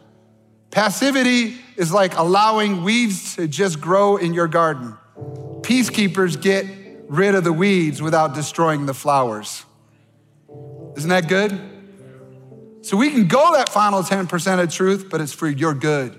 Passivity 0.70 1.58
is 1.76 1.92
like 1.92 2.18
allowing 2.18 2.84
weeds 2.84 3.36
to 3.36 3.48
just 3.48 3.82
grow 3.82 4.18
in 4.18 4.34
your 4.34 4.48
garden. 4.48 4.98
Peacekeepers 5.62 6.42
get 6.42 6.66
rid 7.12 7.36
of 7.36 7.44
the 7.44 7.52
weeds 7.52 8.02
without 8.02 8.34
destroying 8.34 8.86
the 8.86 8.94
flowers. 8.94 9.66
Isn't 10.96 11.10
that 11.10 11.28
good? 11.28 11.60
So 12.84 12.96
we 12.96 13.12
can 13.12 13.28
go 13.28 13.52
that 13.52 13.68
final 13.68 14.02
10% 14.02 14.64
of 14.64 14.74
truth, 14.74 15.08
but 15.10 15.20
it's 15.20 15.34
for 15.34 15.50
your 15.50 15.74
good. 15.74 16.18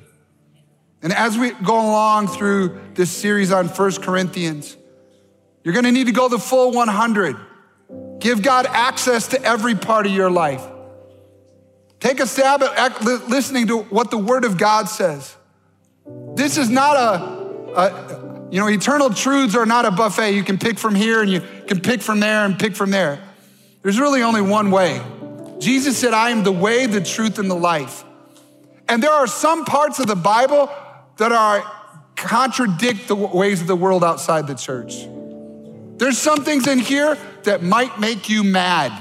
And 1.00 1.14
as 1.14 1.38
we 1.38 1.52
go 1.52 1.76
along 1.76 2.28
through 2.28 2.78
this 2.92 3.10
series 3.10 3.50
on 3.50 3.70
First 3.70 4.02
Corinthians, 4.02 4.76
you're 5.64 5.72
gonna 5.72 5.92
need 5.92 6.08
to 6.08 6.12
go 6.12 6.28
the 6.28 6.38
full 6.38 6.72
100. 6.72 7.36
Give 8.18 8.42
God 8.42 8.66
access 8.68 9.28
to 9.28 9.42
every 9.42 9.74
part 9.74 10.04
of 10.04 10.12
your 10.12 10.30
life. 10.30 10.62
Take 12.00 12.20
a 12.20 12.26
stab 12.26 12.62
at 12.62 13.02
listening 13.02 13.68
to 13.68 13.78
what 13.84 14.10
the 14.10 14.18
Word 14.18 14.44
of 14.44 14.58
God 14.58 14.90
says. 14.90 15.36
This 16.34 16.58
is 16.58 16.68
not 16.68 16.96
a, 16.96 17.80
a, 17.80 18.21
you 18.52 18.60
know, 18.60 18.68
eternal 18.68 19.08
truths 19.08 19.56
are 19.56 19.64
not 19.64 19.86
a 19.86 19.90
buffet. 19.90 20.32
You 20.32 20.44
can 20.44 20.58
pick 20.58 20.78
from 20.78 20.94
here 20.94 21.22
and 21.22 21.30
you 21.30 21.40
can 21.66 21.80
pick 21.80 22.02
from 22.02 22.20
there 22.20 22.44
and 22.44 22.58
pick 22.58 22.76
from 22.76 22.90
there. 22.90 23.18
There's 23.80 23.98
really 23.98 24.20
only 24.20 24.42
one 24.42 24.70
way. 24.70 25.00
Jesus 25.58 25.96
said, 25.96 26.12
I 26.12 26.28
am 26.28 26.44
the 26.44 26.52
way, 26.52 26.84
the 26.84 27.00
truth, 27.00 27.38
and 27.38 27.50
the 27.50 27.56
life. 27.56 28.04
And 28.90 29.02
there 29.02 29.10
are 29.10 29.26
some 29.26 29.64
parts 29.64 30.00
of 30.00 30.06
the 30.06 30.16
Bible 30.16 30.70
that 31.16 31.32
are 31.32 31.64
contradict 32.14 33.08
the 33.08 33.16
ways 33.16 33.62
of 33.62 33.68
the 33.68 33.74
world 33.74 34.04
outside 34.04 34.46
the 34.46 34.54
church. 34.54 34.96
There's 35.96 36.18
some 36.18 36.44
things 36.44 36.66
in 36.66 36.78
here 36.78 37.16
that 37.44 37.62
might 37.62 38.00
make 38.00 38.28
you 38.28 38.44
mad. 38.44 38.92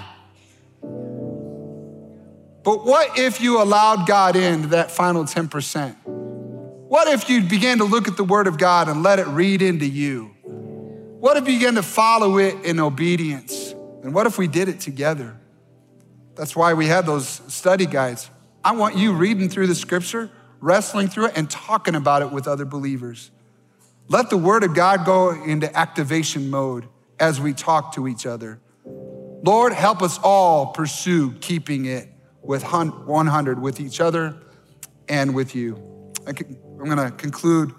But 2.63 2.85
what 2.85 3.19
if 3.19 3.41
you 3.41 3.61
allowed 3.61 4.07
God 4.07 4.37
into 4.37 4.69
that 4.69 4.91
final 4.91 5.25
10%? 5.25 6.20
What 6.91 7.07
if 7.07 7.29
you 7.29 7.41
began 7.41 7.77
to 7.77 7.85
look 7.85 8.09
at 8.09 8.17
the 8.17 8.23
Word 8.25 8.47
of 8.47 8.57
God 8.57 8.89
and 8.89 9.01
let 9.01 9.17
it 9.17 9.27
read 9.27 9.61
into 9.61 9.85
you? 9.85 10.25
What 10.43 11.37
if 11.37 11.47
you 11.47 11.57
began 11.57 11.75
to 11.75 11.83
follow 11.83 12.37
it 12.37 12.65
in 12.65 12.81
obedience? 12.81 13.71
And 14.03 14.13
what 14.13 14.27
if 14.27 14.37
we 14.37 14.49
did 14.49 14.67
it 14.67 14.81
together? 14.81 15.39
That's 16.35 16.53
why 16.53 16.73
we 16.73 16.87
have 16.87 17.05
those 17.05 17.41
study 17.47 17.85
guides. 17.85 18.29
I 18.61 18.73
want 18.73 18.97
you 18.97 19.13
reading 19.13 19.47
through 19.47 19.67
the 19.67 19.73
scripture, 19.73 20.29
wrestling 20.59 21.07
through 21.07 21.27
it, 21.27 21.37
and 21.37 21.49
talking 21.49 21.95
about 21.95 22.23
it 22.23 22.31
with 22.33 22.45
other 22.45 22.65
believers. 22.65 23.31
Let 24.09 24.29
the 24.29 24.35
word 24.35 24.65
of 24.65 24.75
God 24.75 25.05
go 25.05 25.31
into 25.31 25.73
activation 25.73 26.49
mode 26.49 26.89
as 27.21 27.39
we 27.39 27.53
talk 27.53 27.95
to 27.95 28.05
each 28.05 28.25
other. 28.25 28.59
Lord, 28.85 29.71
help 29.71 30.01
us 30.01 30.19
all 30.21 30.73
pursue 30.73 31.31
keeping 31.39 31.85
it 31.85 32.09
with 32.41 32.63
100 32.63 33.61
with 33.61 33.79
each 33.79 34.01
other 34.01 34.35
and 35.07 35.33
with 35.33 35.55
you. 35.55 35.87
I'm 36.81 36.89
going 36.89 37.11
to 37.11 37.15
conclude 37.15 37.75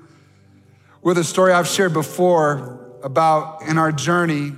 with 1.03 1.18
a 1.18 1.24
story 1.24 1.53
I've 1.53 1.66
shared 1.66 1.92
before 1.92 2.78
about 3.03 3.62
in 3.62 3.76
our 3.76 3.90
journey. 3.90 4.53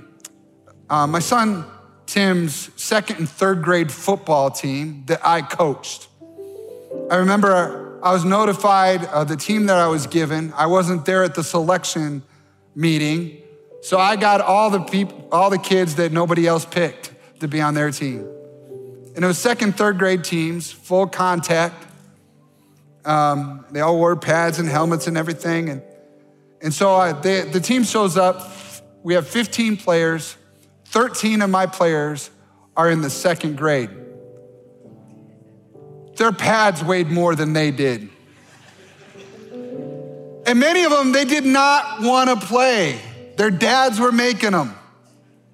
Uh, 0.87 1.07
my 1.07 1.17
son 1.17 1.65
Tim's 2.05 2.69
second 2.75 3.17
and 3.17 3.27
third 3.27 3.63
grade 3.63 3.91
football 3.91 4.51
team 4.51 5.01
that 5.07 5.25
I 5.25 5.41
coached. 5.41 6.09
I 7.09 7.15
remember 7.15 7.99
I 8.03 8.13
was 8.13 8.23
notified 8.23 9.05
of 9.05 9.29
the 9.29 9.35
team 9.35 9.65
that 9.65 9.77
I 9.77 9.87
was 9.87 10.05
given. 10.05 10.53
I 10.55 10.67
wasn't 10.67 11.05
there 11.05 11.23
at 11.23 11.33
the 11.33 11.43
selection 11.43 12.21
meeting, 12.75 13.41
so 13.81 13.97
I 13.97 14.15
got 14.15 14.41
all 14.41 14.69
the 14.69 14.81
people, 14.81 15.27
all 15.31 15.49
the 15.49 15.57
kids 15.57 15.95
that 15.95 16.11
nobody 16.11 16.45
else 16.45 16.65
picked 16.65 17.11
to 17.39 17.47
be 17.47 17.61
on 17.61 17.73
their 17.73 17.89
team. 17.89 18.29
And 19.15 19.25
it 19.25 19.27
was 19.27 19.39
second, 19.39 19.75
third 19.75 19.97
grade 19.97 20.23
teams, 20.23 20.71
full 20.71 21.07
contact. 21.07 21.84
Um, 23.05 23.65
they 23.71 23.81
all 23.81 23.97
wore 23.97 24.15
pads 24.15 24.59
and 24.59 24.67
helmets 24.67 25.07
and 25.07 25.17
everything. 25.17 25.69
And, 25.69 25.81
And 26.61 26.73
so 26.73 26.95
uh, 26.95 27.13
they, 27.13 27.41
the 27.41 27.59
team 27.59 27.83
shows 27.83 28.17
up. 28.17 28.51
We 29.03 29.13
have 29.13 29.27
15 29.27 29.77
players. 29.77 30.35
13 30.85 31.41
of 31.41 31.49
my 31.49 31.65
players 31.67 32.31
are 32.75 32.89
in 32.89 33.01
the 33.01 33.09
second 33.09 33.57
grade. 33.57 33.89
Their 36.15 36.31
pads 36.31 36.83
weighed 36.83 37.07
more 37.07 37.35
than 37.35 37.53
they 37.53 37.71
did. 37.71 38.09
And 40.47 40.59
many 40.59 40.83
of 40.83 40.91
them, 40.91 41.11
they 41.11 41.25
did 41.25 41.45
not 41.45 42.01
want 42.01 42.29
to 42.29 42.45
play. 42.45 42.99
Their 43.35 43.51
dads 43.51 43.99
were 43.99 44.11
making 44.11 44.51
them. 44.51 44.75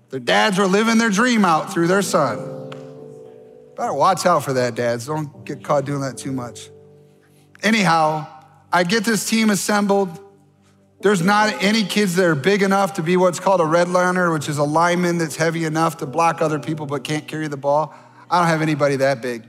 Their 0.09 0.19
dads 0.19 0.57
were 0.57 0.67
living 0.67 0.97
their 0.97 1.09
dream 1.09 1.45
out 1.45 1.73
through 1.73 1.87
their 1.87 2.01
son. 2.01 2.69
Better 3.77 3.93
watch 3.93 4.25
out 4.25 4.43
for 4.43 4.53
that, 4.53 4.75
dads. 4.75 5.07
Don't 5.07 5.45
get 5.45 5.63
caught 5.63 5.85
doing 5.85 6.01
that 6.01 6.17
too 6.17 6.31
much. 6.31 6.69
Anyhow, 7.61 8.27
I 8.71 8.83
get 8.83 9.03
this 9.03 9.29
team 9.29 9.49
assembled. 9.49 10.19
There's 11.01 11.21
not 11.21 11.63
any 11.63 11.83
kids 11.83 12.15
that 12.15 12.25
are 12.25 12.35
big 12.35 12.61
enough 12.61 12.93
to 12.93 13.03
be 13.03 13.17
what's 13.17 13.39
called 13.39 13.59
a 13.61 13.65
red 13.65 13.89
liner, 13.89 14.31
which 14.31 14.47
is 14.47 14.57
a 14.57 14.63
lineman 14.63 15.17
that's 15.17 15.35
heavy 15.35 15.65
enough 15.65 15.97
to 15.97 16.05
block 16.05 16.41
other 16.41 16.59
people 16.59 16.85
but 16.85 17.03
can't 17.03 17.27
carry 17.27 17.47
the 17.47 17.57
ball. 17.57 17.93
I 18.29 18.39
don't 18.39 18.47
have 18.47 18.61
anybody 18.61 18.97
that 18.97 19.21
big. 19.21 19.47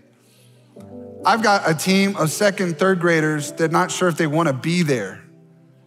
I've 1.24 1.42
got 1.42 1.70
a 1.70 1.74
team 1.74 2.16
of 2.16 2.30
second, 2.30 2.78
third 2.78 3.00
graders 3.00 3.52
that 3.52 3.64
are 3.64 3.72
not 3.72 3.90
sure 3.90 4.08
if 4.08 4.16
they 4.16 4.26
want 4.26 4.48
to 4.48 4.52
be 4.52 4.82
there. 4.82 5.22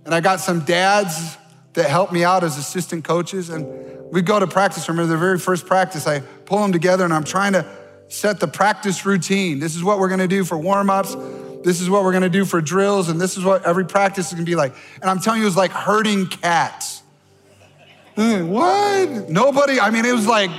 And 0.06 0.14
I 0.14 0.22
got 0.22 0.40
some 0.40 0.62
dads 0.62 1.38
that 1.74 1.90
help 1.90 2.12
me 2.12 2.24
out 2.24 2.44
as 2.44 2.58
assistant 2.58 3.04
coaches. 3.04 3.50
And 3.50 4.12
we 4.14 4.22
go 4.22 4.40
to 4.40 4.48
practice. 4.48 4.88
Remember 4.88 5.12
the 5.12 5.18
very 5.18 5.40
first 5.40 5.66
practice, 5.66 6.08
I 6.08 6.22
pull 6.22 6.62
them 6.62 6.72
together 6.72 7.04
and 7.04 7.14
I'm 7.14 7.24
trying 7.24 7.54
to 7.54 7.66
set 8.08 8.40
the 8.40 8.48
practice 8.48 9.06
routine. 9.06 9.60
This 9.60 9.76
is 9.76 9.84
what 9.84 10.00
we're 10.00 10.10
gonna 10.10 10.28
do 10.28 10.46
for 10.46 10.58
warm 10.58 10.90
ups. 10.90 11.16
This 11.66 11.82
is 11.82 11.90
what 11.90 12.04
we're 12.04 12.14
gonna 12.14 12.30
do 12.30 12.46
for 12.46 12.62
drills. 12.62 13.10
And 13.10 13.20
this 13.20 13.38
is 13.38 13.44
what 13.44 13.66
every 13.66 13.86
practice 13.86 14.28
is 14.28 14.34
gonna 14.34 14.46
be 14.46 14.54
like. 14.54 14.76
And 15.02 15.10
I'm 15.10 15.20
telling 15.20 15.40
you, 15.40 15.46
it 15.46 15.50
was 15.50 15.58
like 15.58 15.72
herding 15.72 16.28
cats. 16.28 17.02
Mm, 18.16 18.50
what? 18.50 19.32
Nobody, 19.32 19.80
I 19.80 19.90
mean, 19.90 20.06
it 20.06 20.14
was 20.14 20.28
like, 20.28 20.52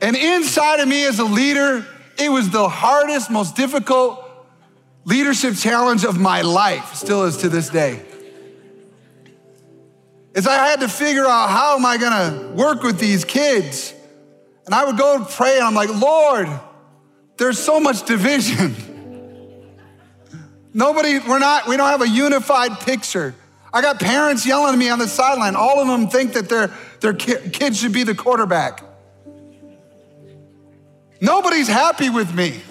and 0.00 0.14
inside 0.16 0.78
of 0.78 0.86
me 0.86 1.04
as 1.04 1.18
a 1.18 1.24
leader, 1.24 1.84
it 2.16 2.30
was 2.30 2.50
the 2.50 2.68
hardest, 2.68 3.28
most 3.28 3.56
difficult 3.56 4.24
leadership 5.04 5.56
challenge 5.56 6.04
of 6.04 6.16
my 6.16 6.42
life, 6.42 6.94
still 6.94 7.24
is 7.24 7.38
to 7.38 7.48
this 7.48 7.70
day. 7.70 8.00
Is 10.32 10.46
I 10.46 10.64
had 10.68 10.78
to 10.78 10.88
figure 10.88 11.26
out 11.26 11.50
how 11.50 11.76
am 11.76 11.84
I 11.84 11.96
gonna 11.96 12.52
work 12.54 12.84
with 12.84 13.00
these 13.00 13.24
kids? 13.24 13.92
And 14.64 14.76
I 14.76 14.84
would 14.84 14.96
go 14.96 15.16
and 15.16 15.26
pray 15.26 15.56
and 15.56 15.64
I'm 15.64 15.74
like, 15.74 15.92
Lord, 15.92 16.48
there's 17.36 17.58
so 17.58 17.80
much 17.80 18.04
division. 18.06 18.76
Nobody, 20.72 21.18
we're 21.18 21.38
not, 21.38 21.66
we 21.66 21.76
don't 21.76 21.88
have 21.88 22.02
a 22.02 22.08
unified 22.08 22.80
picture. 22.80 23.34
I 23.72 23.82
got 23.82 24.00
parents 24.00 24.46
yelling 24.46 24.72
at 24.72 24.78
me 24.78 24.88
on 24.88 24.98
the 24.98 25.08
sideline. 25.08 25.56
All 25.56 25.80
of 25.80 25.88
them 25.88 26.08
think 26.08 26.32
that 26.34 26.48
their, 26.48 26.72
their 27.00 27.14
kids 27.14 27.80
should 27.80 27.92
be 27.92 28.04
the 28.04 28.14
quarterback. 28.14 28.82
Nobody's 31.20 31.68
happy 31.68 32.08
with 32.08 32.32
me. 32.34 32.62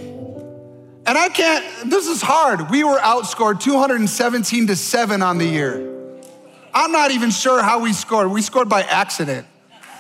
And 1.06 1.18
I 1.18 1.30
can't, 1.30 1.90
this 1.90 2.08
is 2.08 2.22
hard. 2.22 2.70
We 2.70 2.84
were 2.84 2.98
outscored 2.98 3.60
217 3.62 4.68
to 4.68 4.76
7 4.76 5.22
on 5.22 5.38
the 5.38 5.46
year. 5.46 5.86
I'm 6.74 6.92
not 6.92 7.12
even 7.12 7.32
sure 7.32 7.62
how 7.62 7.80
we 7.80 7.94
scored. 7.94 8.30
We 8.30 8.42
scored 8.42 8.70
by 8.70 8.84
accident. 8.84 9.48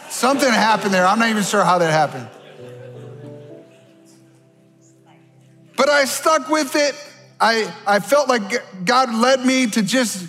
Something 0.09 0.49
happened 0.49 0.93
there. 0.93 1.05
I'm 1.05 1.19
not 1.19 1.29
even 1.29 1.43
sure 1.43 1.63
how 1.63 1.77
that 1.77 1.91
happened. 1.91 2.27
But 5.77 5.89
I 5.89 6.05
stuck 6.05 6.49
with 6.49 6.75
it. 6.75 6.95
I, 7.39 7.73
I 7.87 7.99
felt 7.99 8.27
like 8.27 8.85
God 8.85 9.13
led 9.13 9.45
me 9.45 9.67
to 9.67 9.81
just 9.81 10.27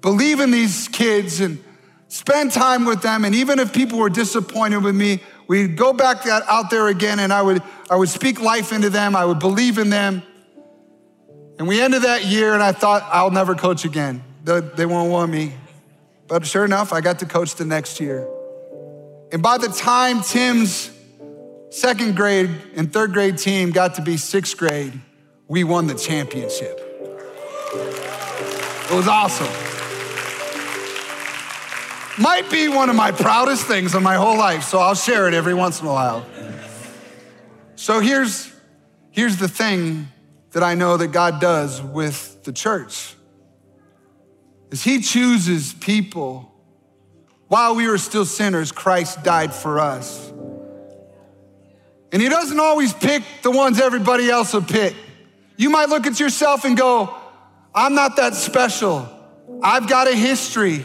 believe 0.00 0.40
in 0.40 0.50
these 0.50 0.88
kids 0.88 1.40
and 1.40 1.62
spend 2.08 2.52
time 2.52 2.84
with 2.84 3.02
them. 3.02 3.24
And 3.24 3.34
even 3.34 3.58
if 3.58 3.72
people 3.72 3.98
were 3.98 4.10
disappointed 4.10 4.84
with 4.84 4.94
me, 4.94 5.20
we'd 5.48 5.76
go 5.76 5.92
back 5.92 6.26
out 6.26 6.70
there 6.70 6.88
again 6.88 7.18
and 7.18 7.32
I 7.32 7.42
would, 7.42 7.62
I 7.90 7.96
would 7.96 8.08
speak 8.08 8.40
life 8.40 8.72
into 8.72 8.90
them. 8.90 9.16
I 9.16 9.24
would 9.24 9.38
believe 9.38 9.78
in 9.78 9.90
them. 9.90 10.22
And 11.58 11.66
we 11.66 11.80
ended 11.80 12.02
that 12.02 12.24
year 12.24 12.54
and 12.54 12.62
I 12.62 12.72
thought, 12.72 13.02
I'll 13.10 13.30
never 13.30 13.54
coach 13.54 13.84
again. 13.84 14.22
They 14.44 14.86
won't 14.86 15.10
want 15.10 15.32
me. 15.32 15.54
But 16.28 16.46
sure 16.46 16.64
enough, 16.64 16.92
I 16.92 17.00
got 17.00 17.18
to 17.20 17.26
coach 17.26 17.54
the 17.56 17.64
next 17.64 18.00
year. 18.00 18.28
And 19.32 19.42
by 19.42 19.58
the 19.58 19.68
time 19.68 20.22
Tim's 20.22 20.90
second 21.70 22.16
grade 22.16 22.50
and 22.76 22.92
third 22.92 23.12
grade 23.12 23.38
team 23.38 23.70
got 23.70 23.94
to 23.94 24.02
be 24.02 24.16
sixth 24.16 24.56
grade, 24.56 24.92
we 25.52 25.64
won 25.64 25.86
the 25.86 25.94
championship. 25.94 26.80
It 28.90 28.94
was 28.94 29.06
awesome. 29.06 29.52
Might 32.18 32.50
be 32.50 32.68
one 32.68 32.88
of 32.88 32.96
my 32.96 33.12
proudest 33.12 33.66
things 33.66 33.94
in 33.94 34.02
my 34.02 34.14
whole 34.14 34.38
life, 34.38 34.62
so 34.62 34.78
I'll 34.78 34.94
share 34.94 35.28
it 35.28 35.34
every 35.34 35.52
once 35.52 35.82
in 35.82 35.86
a 35.86 35.90
while. 35.90 36.24
So 37.76 38.00
here's, 38.00 38.50
here's 39.10 39.36
the 39.36 39.46
thing 39.46 40.08
that 40.52 40.62
I 40.62 40.72
know 40.72 40.96
that 40.96 41.08
God 41.08 41.38
does 41.38 41.82
with 41.82 42.42
the 42.44 42.52
church 42.54 43.14
is 44.70 44.82
he 44.82 45.02
chooses 45.02 45.74
people. 45.74 46.50
While 47.48 47.74
we 47.74 47.88
were 47.88 47.98
still 47.98 48.24
sinners, 48.24 48.72
Christ 48.72 49.22
died 49.22 49.52
for 49.52 49.80
us. 49.80 50.30
And 52.10 52.22
he 52.22 52.30
doesn't 52.30 52.58
always 52.58 52.94
pick 52.94 53.22
the 53.42 53.50
ones 53.50 53.78
everybody 53.78 54.30
else 54.30 54.54
will 54.54 54.62
pick. 54.62 54.94
You 55.56 55.70
might 55.70 55.88
look 55.88 56.06
at 56.06 56.18
yourself 56.18 56.64
and 56.64 56.76
go, 56.76 57.14
I'm 57.74 57.94
not 57.94 58.16
that 58.16 58.34
special. 58.34 59.08
I've 59.62 59.88
got 59.88 60.08
a 60.08 60.14
history. 60.14 60.84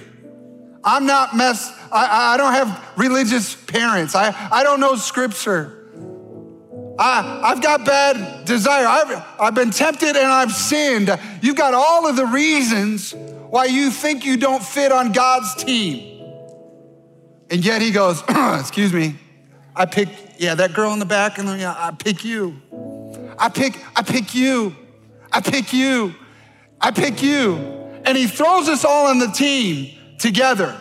I'm 0.83 1.05
not 1.05 1.35
mess. 1.35 1.71
I, 1.91 2.33
I 2.33 2.37
don't 2.37 2.53
have 2.53 2.93
religious 2.97 3.55
parents. 3.55 4.15
I, 4.15 4.33
I 4.51 4.63
don't 4.63 4.79
know 4.79 4.95
scripture. 4.95 5.73
I, 6.99 7.41
I've 7.43 7.61
got 7.61 7.85
bad 7.85 8.45
desire. 8.45 8.87
I've, 8.87 9.25
I've 9.39 9.55
been 9.55 9.71
tempted 9.71 10.15
and 10.15 10.25
I've 10.25 10.51
sinned. 10.51 11.09
You've 11.41 11.57
got 11.57 11.73
all 11.73 12.07
of 12.07 12.15
the 12.15 12.25
reasons 12.25 13.13
why 13.13 13.65
you 13.65 13.91
think 13.91 14.25
you 14.25 14.37
don't 14.37 14.63
fit 14.63 14.91
on 14.91 15.11
God's 15.11 15.55
team. 15.63 16.23
And 17.49 17.63
yet 17.63 17.81
he 17.81 17.91
goes, 17.91 18.23
excuse 18.29 18.91
me, 18.91 19.15
I 19.75 19.85
pick, 19.85 20.09
yeah, 20.37 20.55
that 20.55 20.73
girl 20.73 20.91
in 20.93 20.99
the 20.99 21.05
back, 21.05 21.37
and 21.37 21.47
then 21.47 21.59
yeah, 21.59 21.75
I 21.77 21.91
pick 21.91 22.25
you. 22.25 22.61
I 23.37 23.49
pick, 23.49 23.77
I 23.95 24.01
pick 24.01 24.33
you. 24.33 24.75
I 25.31 25.41
pick 25.41 25.73
you. 25.73 26.15
I 26.81 26.91
pick 26.91 27.21
you. 27.21 27.55
And 28.05 28.17
he 28.17 28.27
throws 28.27 28.69
us 28.69 28.85
all 28.85 29.07
on 29.07 29.19
the 29.19 29.27
team 29.27 29.93
together. 30.17 30.79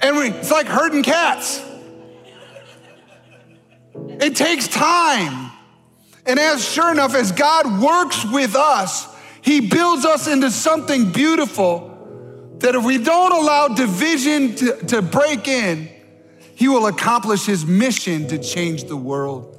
And 0.00 0.16
we, 0.16 0.28
it's 0.30 0.50
like 0.50 0.66
herding 0.66 1.02
cats. 1.02 1.62
It 3.94 4.36
takes 4.36 4.68
time. 4.68 5.52
And 6.26 6.38
as 6.38 6.68
sure 6.68 6.90
enough, 6.90 7.14
as 7.14 7.32
God 7.32 7.80
works 7.80 8.24
with 8.24 8.56
us, 8.56 9.06
He 9.42 9.68
builds 9.68 10.04
us 10.04 10.26
into 10.26 10.50
something 10.50 11.12
beautiful 11.12 11.92
that 12.58 12.74
if 12.74 12.84
we 12.84 12.98
don't 12.98 13.32
allow 13.32 13.68
division 13.68 14.54
to, 14.56 14.76
to 14.86 15.02
break 15.02 15.46
in, 15.46 15.88
He 16.54 16.68
will 16.68 16.86
accomplish 16.86 17.46
His 17.46 17.64
mission 17.64 18.26
to 18.28 18.38
change 18.38 18.84
the 18.84 18.96
world 18.96 19.55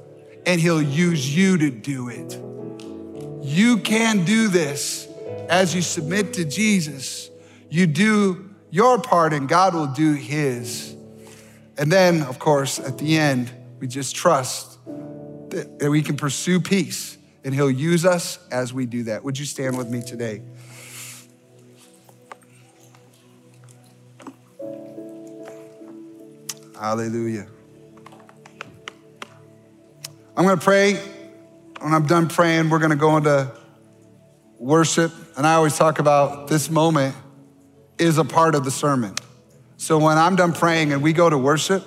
and 0.48 0.58
He'll 0.58 0.80
use 0.80 1.36
you 1.36 1.58
to 1.58 1.68
do 1.68 2.08
it. 2.08 2.40
You 3.44 3.76
can 3.80 4.24
do 4.24 4.48
this 4.48 5.06
as 5.50 5.74
you 5.74 5.82
submit 5.82 6.32
to 6.32 6.44
Jesus. 6.46 7.28
You 7.68 7.86
do 7.86 8.48
your 8.70 8.98
part 8.98 9.34
and 9.34 9.46
God 9.46 9.74
will 9.74 9.88
do 9.88 10.14
His. 10.14 10.96
And 11.76 11.92
then, 11.92 12.22
of 12.22 12.38
course, 12.38 12.78
at 12.78 12.96
the 12.96 13.18
end, 13.18 13.52
we 13.78 13.88
just 13.88 14.16
trust 14.16 14.78
that, 15.50 15.86
we 15.90 16.00
can 16.00 16.16
pursue 16.16 16.60
peace 16.60 17.18
and 17.44 17.54
He'll 17.54 17.70
use 17.70 18.06
us 18.06 18.38
as 18.50 18.72
we 18.72 18.86
do 18.86 19.02
that. 19.02 19.22
Would 19.22 19.38
you 19.38 19.44
stand 19.44 19.76
with 19.76 19.90
me 19.90 20.00
today? 20.00 20.40
Hallelujah. 26.74 27.48
I'm 30.38 30.44
going 30.44 30.56
to 30.56 30.64
pray. 30.64 30.94
When 31.80 31.92
I'm 31.92 32.06
done 32.06 32.28
praying, 32.28 32.70
we're 32.70 32.78
going 32.78 32.92
to 32.92 32.96
go 32.96 33.16
into 33.16 33.50
worship. 34.56 35.12
And 35.36 35.44
I 35.44 35.54
always 35.54 35.76
talk 35.76 35.98
about 35.98 36.46
this 36.46 36.70
moment 36.70 37.16
is 37.98 38.18
a 38.18 38.24
part 38.24 38.54
of 38.54 38.64
the 38.64 38.70
sermon. 38.70 39.16
So 39.78 39.98
when 39.98 40.16
I'm 40.16 40.36
done 40.36 40.52
praying 40.52 40.92
and 40.92 41.02
we 41.02 41.12
go 41.12 41.28
to 41.28 41.36
worship, 41.36 41.82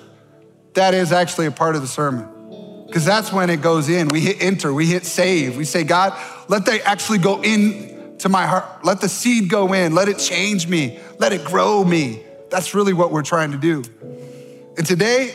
that 0.74 0.92
is 0.92 1.12
actually 1.12 1.46
a 1.46 1.50
part 1.50 1.76
of 1.76 1.80
the 1.80 1.88
sermon. 1.88 2.84
Because 2.86 3.06
that's 3.06 3.32
when 3.32 3.48
it 3.48 3.62
goes 3.62 3.88
in. 3.88 4.08
We 4.08 4.20
hit 4.20 4.42
enter, 4.42 4.74
we 4.74 4.84
hit 4.84 5.06
save. 5.06 5.56
We 5.56 5.64
say, 5.64 5.82
God, 5.82 6.12
let 6.48 6.66
that 6.66 6.82
actually 6.82 7.20
go 7.20 7.42
in 7.42 8.18
to 8.18 8.28
my 8.28 8.44
heart. 8.44 8.84
Let 8.84 9.00
the 9.00 9.08
seed 9.08 9.48
go 9.48 9.72
in. 9.72 9.94
Let 9.94 10.08
it 10.10 10.18
change 10.18 10.68
me. 10.68 11.00
Let 11.18 11.32
it 11.32 11.42
grow 11.46 11.82
me. 11.82 12.22
That's 12.50 12.74
really 12.74 12.92
what 12.92 13.12
we're 13.12 13.22
trying 13.22 13.52
to 13.52 13.58
do. 13.58 13.82
And 14.76 14.86
today, 14.86 15.32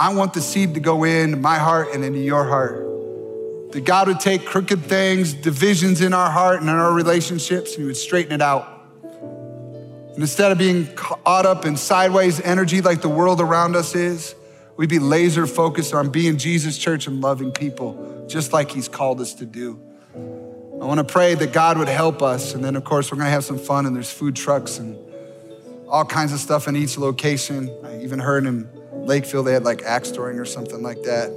I 0.00 0.14
want 0.14 0.32
the 0.32 0.40
seed 0.40 0.72
to 0.74 0.80
go 0.80 1.04
in 1.04 1.42
my 1.42 1.58
heart 1.58 1.88
and 1.92 2.02
into 2.02 2.20
your 2.20 2.44
heart. 2.44 2.86
That 3.72 3.82
God 3.84 4.08
would 4.08 4.18
take 4.18 4.46
crooked 4.46 4.82
things, 4.82 5.34
divisions 5.34 6.00
in 6.00 6.14
our 6.14 6.30
heart 6.30 6.62
and 6.62 6.70
in 6.70 6.74
our 6.74 6.94
relationships, 6.94 7.72
and 7.72 7.82
He 7.82 7.84
would 7.84 7.98
straighten 7.98 8.32
it 8.32 8.40
out. 8.40 8.66
And 9.02 10.16
instead 10.16 10.52
of 10.52 10.56
being 10.56 10.86
caught 10.94 11.44
up 11.44 11.66
in 11.66 11.76
sideways 11.76 12.40
energy 12.40 12.80
like 12.80 13.02
the 13.02 13.10
world 13.10 13.42
around 13.42 13.76
us 13.76 13.94
is, 13.94 14.34
we'd 14.78 14.88
be 14.88 14.98
laser 14.98 15.46
focused 15.46 15.92
on 15.92 16.08
being 16.08 16.38
Jesus' 16.38 16.78
church 16.78 17.06
and 17.06 17.20
loving 17.20 17.52
people 17.52 18.24
just 18.26 18.54
like 18.54 18.70
He's 18.70 18.88
called 18.88 19.20
us 19.20 19.34
to 19.34 19.44
do. 19.44 19.78
I 20.14 20.86
want 20.86 20.96
to 20.96 21.04
pray 21.04 21.34
that 21.34 21.52
God 21.52 21.76
would 21.76 21.88
help 21.88 22.22
us. 22.22 22.54
And 22.54 22.64
then, 22.64 22.74
of 22.74 22.84
course, 22.84 23.12
we're 23.12 23.16
going 23.16 23.26
to 23.26 23.32
have 23.32 23.44
some 23.44 23.58
fun, 23.58 23.84
and 23.84 23.94
there's 23.94 24.10
food 24.10 24.34
trucks 24.34 24.78
and 24.78 24.96
all 25.88 26.06
kinds 26.06 26.32
of 26.32 26.38
stuff 26.40 26.68
in 26.68 26.74
each 26.74 26.96
location. 26.96 27.70
I 27.84 28.00
even 28.00 28.18
heard 28.18 28.46
in 28.46 28.66
Lakeville 29.06 29.42
they 29.42 29.52
had 29.52 29.64
like 29.64 29.82
axe 29.82 30.10
throwing 30.10 30.38
or 30.38 30.44
something 30.44 30.82
like 30.82 31.02
that. 31.02 31.32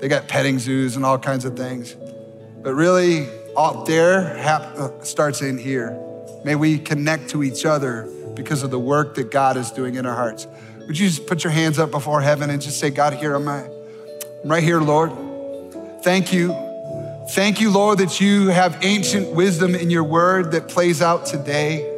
They 0.00 0.08
got 0.08 0.28
petting 0.28 0.58
zoos 0.58 0.96
and 0.96 1.04
all 1.04 1.18
kinds 1.18 1.44
of 1.44 1.56
things. 1.56 1.94
But 2.62 2.74
really, 2.74 3.28
out 3.56 3.86
there 3.86 4.36
hap- 4.36 4.76
uh, 4.76 5.02
starts 5.04 5.42
in 5.42 5.58
here. 5.58 5.98
May 6.44 6.54
we 6.54 6.78
connect 6.78 7.30
to 7.30 7.42
each 7.42 7.64
other 7.64 8.08
because 8.34 8.62
of 8.62 8.70
the 8.70 8.78
work 8.78 9.14
that 9.16 9.30
God 9.30 9.56
is 9.56 9.70
doing 9.70 9.94
in 9.94 10.06
our 10.06 10.14
hearts. 10.14 10.46
Would 10.86 10.98
you 10.98 11.08
just 11.08 11.26
put 11.26 11.44
your 11.44 11.52
hands 11.52 11.78
up 11.78 11.90
before 11.90 12.20
heaven 12.20 12.50
and 12.50 12.60
just 12.60 12.80
say, 12.80 12.90
God, 12.90 13.14
here 13.14 13.34
am 13.34 13.48
I. 13.48 13.64
I'm 14.42 14.50
right 14.50 14.62
here, 14.62 14.80
Lord. 14.80 15.12
Thank 16.02 16.32
you. 16.32 16.52
Thank 17.30 17.60
you, 17.60 17.70
Lord, 17.70 17.98
that 17.98 18.20
you 18.20 18.48
have 18.48 18.78
ancient 18.82 19.34
wisdom 19.34 19.74
in 19.74 19.90
your 19.90 20.04
word 20.04 20.50
that 20.52 20.68
plays 20.68 21.00
out 21.00 21.26
today. 21.26 21.88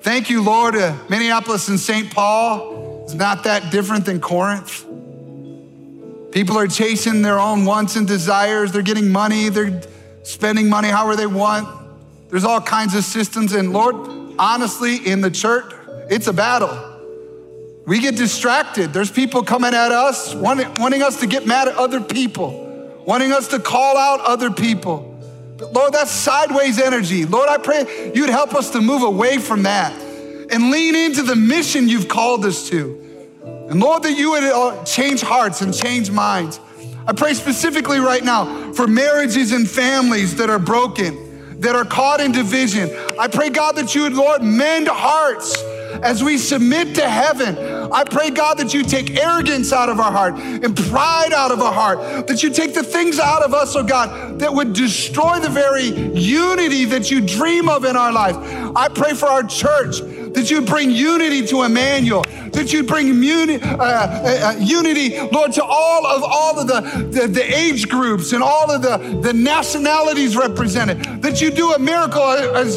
Thank 0.00 0.28
you, 0.28 0.42
Lord. 0.42 0.74
Uh, 0.74 0.96
Minneapolis 1.08 1.68
and 1.68 1.78
St. 1.78 2.12
Paul 2.12 2.73
is 3.06 3.14
not 3.14 3.44
that 3.44 3.70
different 3.70 4.06
than 4.06 4.20
Corinth. 4.20 4.84
People 6.32 6.58
are 6.58 6.66
chasing 6.66 7.22
their 7.22 7.38
own 7.38 7.64
wants 7.64 7.96
and 7.96 8.08
desires. 8.08 8.72
They're 8.72 8.82
getting 8.82 9.12
money, 9.12 9.48
they're 9.48 9.82
spending 10.24 10.68
money 10.68 10.88
however 10.88 11.16
they 11.16 11.26
want. 11.26 11.68
There's 12.28 12.44
all 12.44 12.60
kinds 12.60 12.94
of 12.94 13.04
systems. 13.04 13.52
And 13.52 13.72
Lord, 13.72 13.94
honestly, 14.38 14.96
in 14.96 15.20
the 15.20 15.30
church, 15.30 15.72
it's 16.10 16.26
a 16.26 16.32
battle. 16.32 16.92
We 17.86 18.00
get 18.00 18.16
distracted. 18.16 18.92
There's 18.92 19.10
people 19.10 19.42
coming 19.42 19.74
at 19.74 19.92
us, 19.92 20.34
wanting, 20.34 20.72
wanting 20.80 21.02
us 21.02 21.20
to 21.20 21.26
get 21.26 21.46
mad 21.46 21.68
at 21.68 21.76
other 21.76 22.00
people, 22.00 23.02
wanting 23.06 23.30
us 23.30 23.48
to 23.48 23.58
call 23.58 23.96
out 23.96 24.20
other 24.20 24.50
people. 24.50 25.10
But 25.58 25.72
Lord, 25.72 25.92
that's 25.92 26.10
sideways 26.10 26.80
energy. 26.80 27.26
Lord, 27.26 27.48
I 27.48 27.58
pray 27.58 28.12
you'd 28.14 28.30
help 28.30 28.54
us 28.54 28.70
to 28.70 28.80
move 28.80 29.02
away 29.02 29.38
from 29.38 29.64
that 29.64 29.92
and 30.50 30.70
lean 30.70 30.94
into 30.94 31.22
the 31.22 31.36
mission 31.36 31.88
you've 31.88 32.08
called 32.08 32.44
us 32.44 32.68
to. 32.70 33.00
And 33.70 33.80
Lord, 33.80 34.02
that 34.02 34.16
you 34.16 34.30
would 34.32 34.44
uh, 34.44 34.84
change 34.84 35.22
hearts 35.22 35.60
and 35.60 35.74
change 35.74 36.10
minds. 36.10 36.60
I 37.06 37.12
pray 37.12 37.34
specifically 37.34 37.98
right 37.98 38.24
now 38.24 38.72
for 38.72 38.86
marriages 38.86 39.52
and 39.52 39.68
families 39.68 40.36
that 40.36 40.50
are 40.50 40.58
broken, 40.58 41.60
that 41.60 41.76
are 41.76 41.84
caught 41.84 42.20
in 42.20 42.32
division. 42.32 42.90
I 43.18 43.28
pray, 43.28 43.50
God, 43.50 43.76
that 43.76 43.94
you 43.94 44.02
would, 44.02 44.14
Lord, 44.14 44.42
mend 44.42 44.88
hearts 44.88 45.56
as 46.02 46.22
we 46.22 46.38
submit 46.38 46.94
to 46.96 47.08
heaven, 47.08 47.56
I 47.92 48.04
pray, 48.04 48.30
God, 48.30 48.58
that 48.58 48.74
you 48.74 48.82
take 48.82 49.16
arrogance 49.16 49.72
out 49.72 49.88
of 49.88 50.00
our 50.00 50.10
heart 50.10 50.34
and 50.34 50.76
pride 50.76 51.32
out 51.32 51.52
of 51.52 51.60
our 51.60 51.72
heart, 51.72 52.26
that 52.26 52.42
you 52.42 52.50
take 52.50 52.74
the 52.74 52.82
things 52.82 53.18
out 53.18 53.42
of 53.42 53.54
us, 53.54 53.76
oh 53.76 53.82
God, 53.82 54.38
that 54.40 54.52
would 54.52 54.72
destroy 54.72 55.38
the 55.40 55.48
very 55.48 55.84
unity 55.84 56.84
that 56.86 57.10
you 57.10 57.20
dream 57.20 57.68
of 57.68 57.84
in 57.84 57.96
our 57.96 58.12
life. 58.12 58.36
I 58.76 58.88
pray 58.88 59.14
for 59.14 59.26
our 59.26 59.42
church 59.42 60.00
that 60.34 60.50
you 60.50 60.60
bring 60.60 60.90
unity 60.90 61.46
to 61.46 61.62
Emmanuel, 61.62 62.22
that 62.52 62.72
you 62.72 62.82
bring 62.82 63.04
uh, 63.14 63.56
uh, 63.62 64.54
uh, 64.54 64.58
unity, 64.58 65.18
Lord, 65.32 65.52
to 65.52 65.64
all 65.64 66.06
of 66.06 66.22
all 66.22 66.58
of 66.58 66.66
the, 66.66 66.80
the, 67.20 67.26
the, 67.26 67.54
age 67.54 67.88
groups 67.88 68.32
and 68.32 68.42
all 68.42 68.70
of 68.70 68.82
the, 68.82 69.20
the 69.22 69.32
nationalities 69.32 70.36
represented, 70.36 71.22
that 71.22 71.40
you 71.40 71.50
do 71.50 71.72
a 71.72 71.78
miracle 71.78 72.22
as 72.22 72.76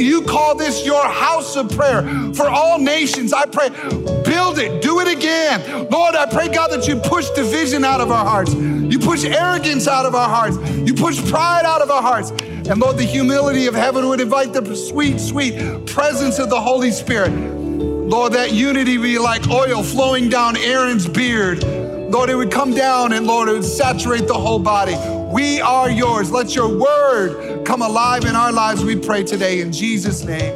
you 0.00 0.22
call 0.22 0.54
this 0.54 0.84
your 0.84 1.06
house 1.06 1.56
of 1.56 1.70
prayer 1.70 2.02
for 2.34 2.48
all 2.48 2.78
nations. 2.78 3.32
I 3.32 3.46
pray, 3.46 3.70
build 3.70 4.58
it, 4.58 4.82
do 4.82 5.00
it 5.00 5.08
again. 5.08 5.88
Lord, 5.90 6.14
I 6.14 6.26
pray, 6.26 6.48
God, 6.48 6.70
that 6.72 6.88
you 6.88 6.96
push 6.96 7.30
division 7.30 7.84
out 7.84 8.00
of 8.00 8.10
our 8.10 8.24
hearts, 8.24 8.54
you 8.54 8.98
push 8.98 9.24
arrogance 9.24 9.86
out 9.86 10.06
of 10.06 10.14
our 10.14 10.28
hearts, 10.28 10.58
you 10.70 10.94
push 10.94 11.24
pride 11.30 11.64
out 11.64 11.82
of 11.82 11.90
our 11.90 12.02
hearts. 12.02 12.32
And 12.68 12.80
Lord, 12.80 12.96
the 12.96 13.04
humility 13.04 13.66
of 13.66 13.74
heaven 13.74 14.08
would 14.08 14.20
invite 14.20 14.52
the 14.52 14.74
sweet, 14.74 15.20
sweet 15.20 15.86
presence 15.86 16.40
of 16.40 16.50
the 16.50 16.60
Holy 16.60 16.90
Spirit. 16.90 17.30
Lord, 17.30 18.32
that 18.32 18.52
unity 18.52 18.98
be 18.98 19.18
like 19.18 19.48
oil 19.48 19.84
flowing 19.84 20.28
down 20.28 20.56
Aaron's 20.56 21.08
beard. 21.08 21.62
Lord, 22.10 22.28
it 22.28 22.34
would 22.34 22.50
come 22.50 22.74
down 22.74 23.12
and 23.12 23.26
Lord, 23.26 23.48
it 23.48 23.52
would 23.52 23.64
saturate 23.64 24.26
the 24.26 24.34
whole 24.34 24.58
body. 24.58 24.96
We 25.32 25.60
are 25.60 25.90
yours. 25.90 26.30
Let 26.30 26.54
your 26.54 26.76
word 26.76 27.64
come 27.64 27.82
alive 27.82 28.24
in 28.24 28.34
our 28.34 28.52
lives, 28.52 28.84
we 28.84 28.96
pray 28.96 29.22
today 29.22 29.60
in 29.60 29.72
Jesus' 29.72 30.24
name. 30.24 30.54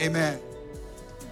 Amen. 0.00 0.43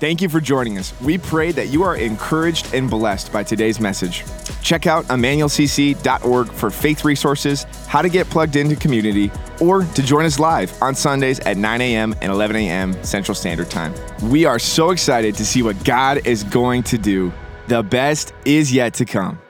Thank 0.03 0.20
you 0.20 0.28
for 0.28 0.40
joining 0.40 0.78
us. 0.78 0.92
We 1.00 1.16
pray 1.16 1.53
that 1.53 1.68
you 1.68 1.84
are 1.84 1.96
encouraged 1.96 2.74
and 2.74 2.90
blessed 2.90 3.32
by 3.32 3.44
today's 3.44 3.78
message. 3.78 4.24
Check 4.61 4.88
out 4.88 5.05
emmanuelcc.org 5.05 6.50
for 6.50 6.70
faith 6.70 7.05
resources, 7.05 7.62
how 7.86 8.03
to 8.03 8.09
get 8.09 8.28
plugged 8.28 8.57
into 8.57 8.74
community, 8.74 9.30
or 9.61 9.84
to 9.84 10.03
join 10.03 10.24
us 10.24 10.40
live 10.40 10.74
on 10.82 10.96
Sundays 10.96 11.38
at 11.38 11.57
9 11.57 11.80
a.m. 11.80 12.16
and 12.20 12.32
11 12.32 12.57
a.m. 12.57 13.05
Central 13.05 13.36
Standard 13.36 13.70
Time. 13.70 13.94
We 14.28 14.44
are 14.44 14.59
so 14.59 14.90
excited 14.90 15.36
to 15.36 15.46
see 15.46 15.62
what 15.62 15.84
God 15.84 16.26
is 16.26 16.42
going 16.42 16.82
to 16.82 16.98
do. 16.98 17.32
The 17.68 17.84
best 17.84 18.34
is 18.44 18.72
yet 18.72 18.94
to 18.94 19.05
come. 19.05 19.41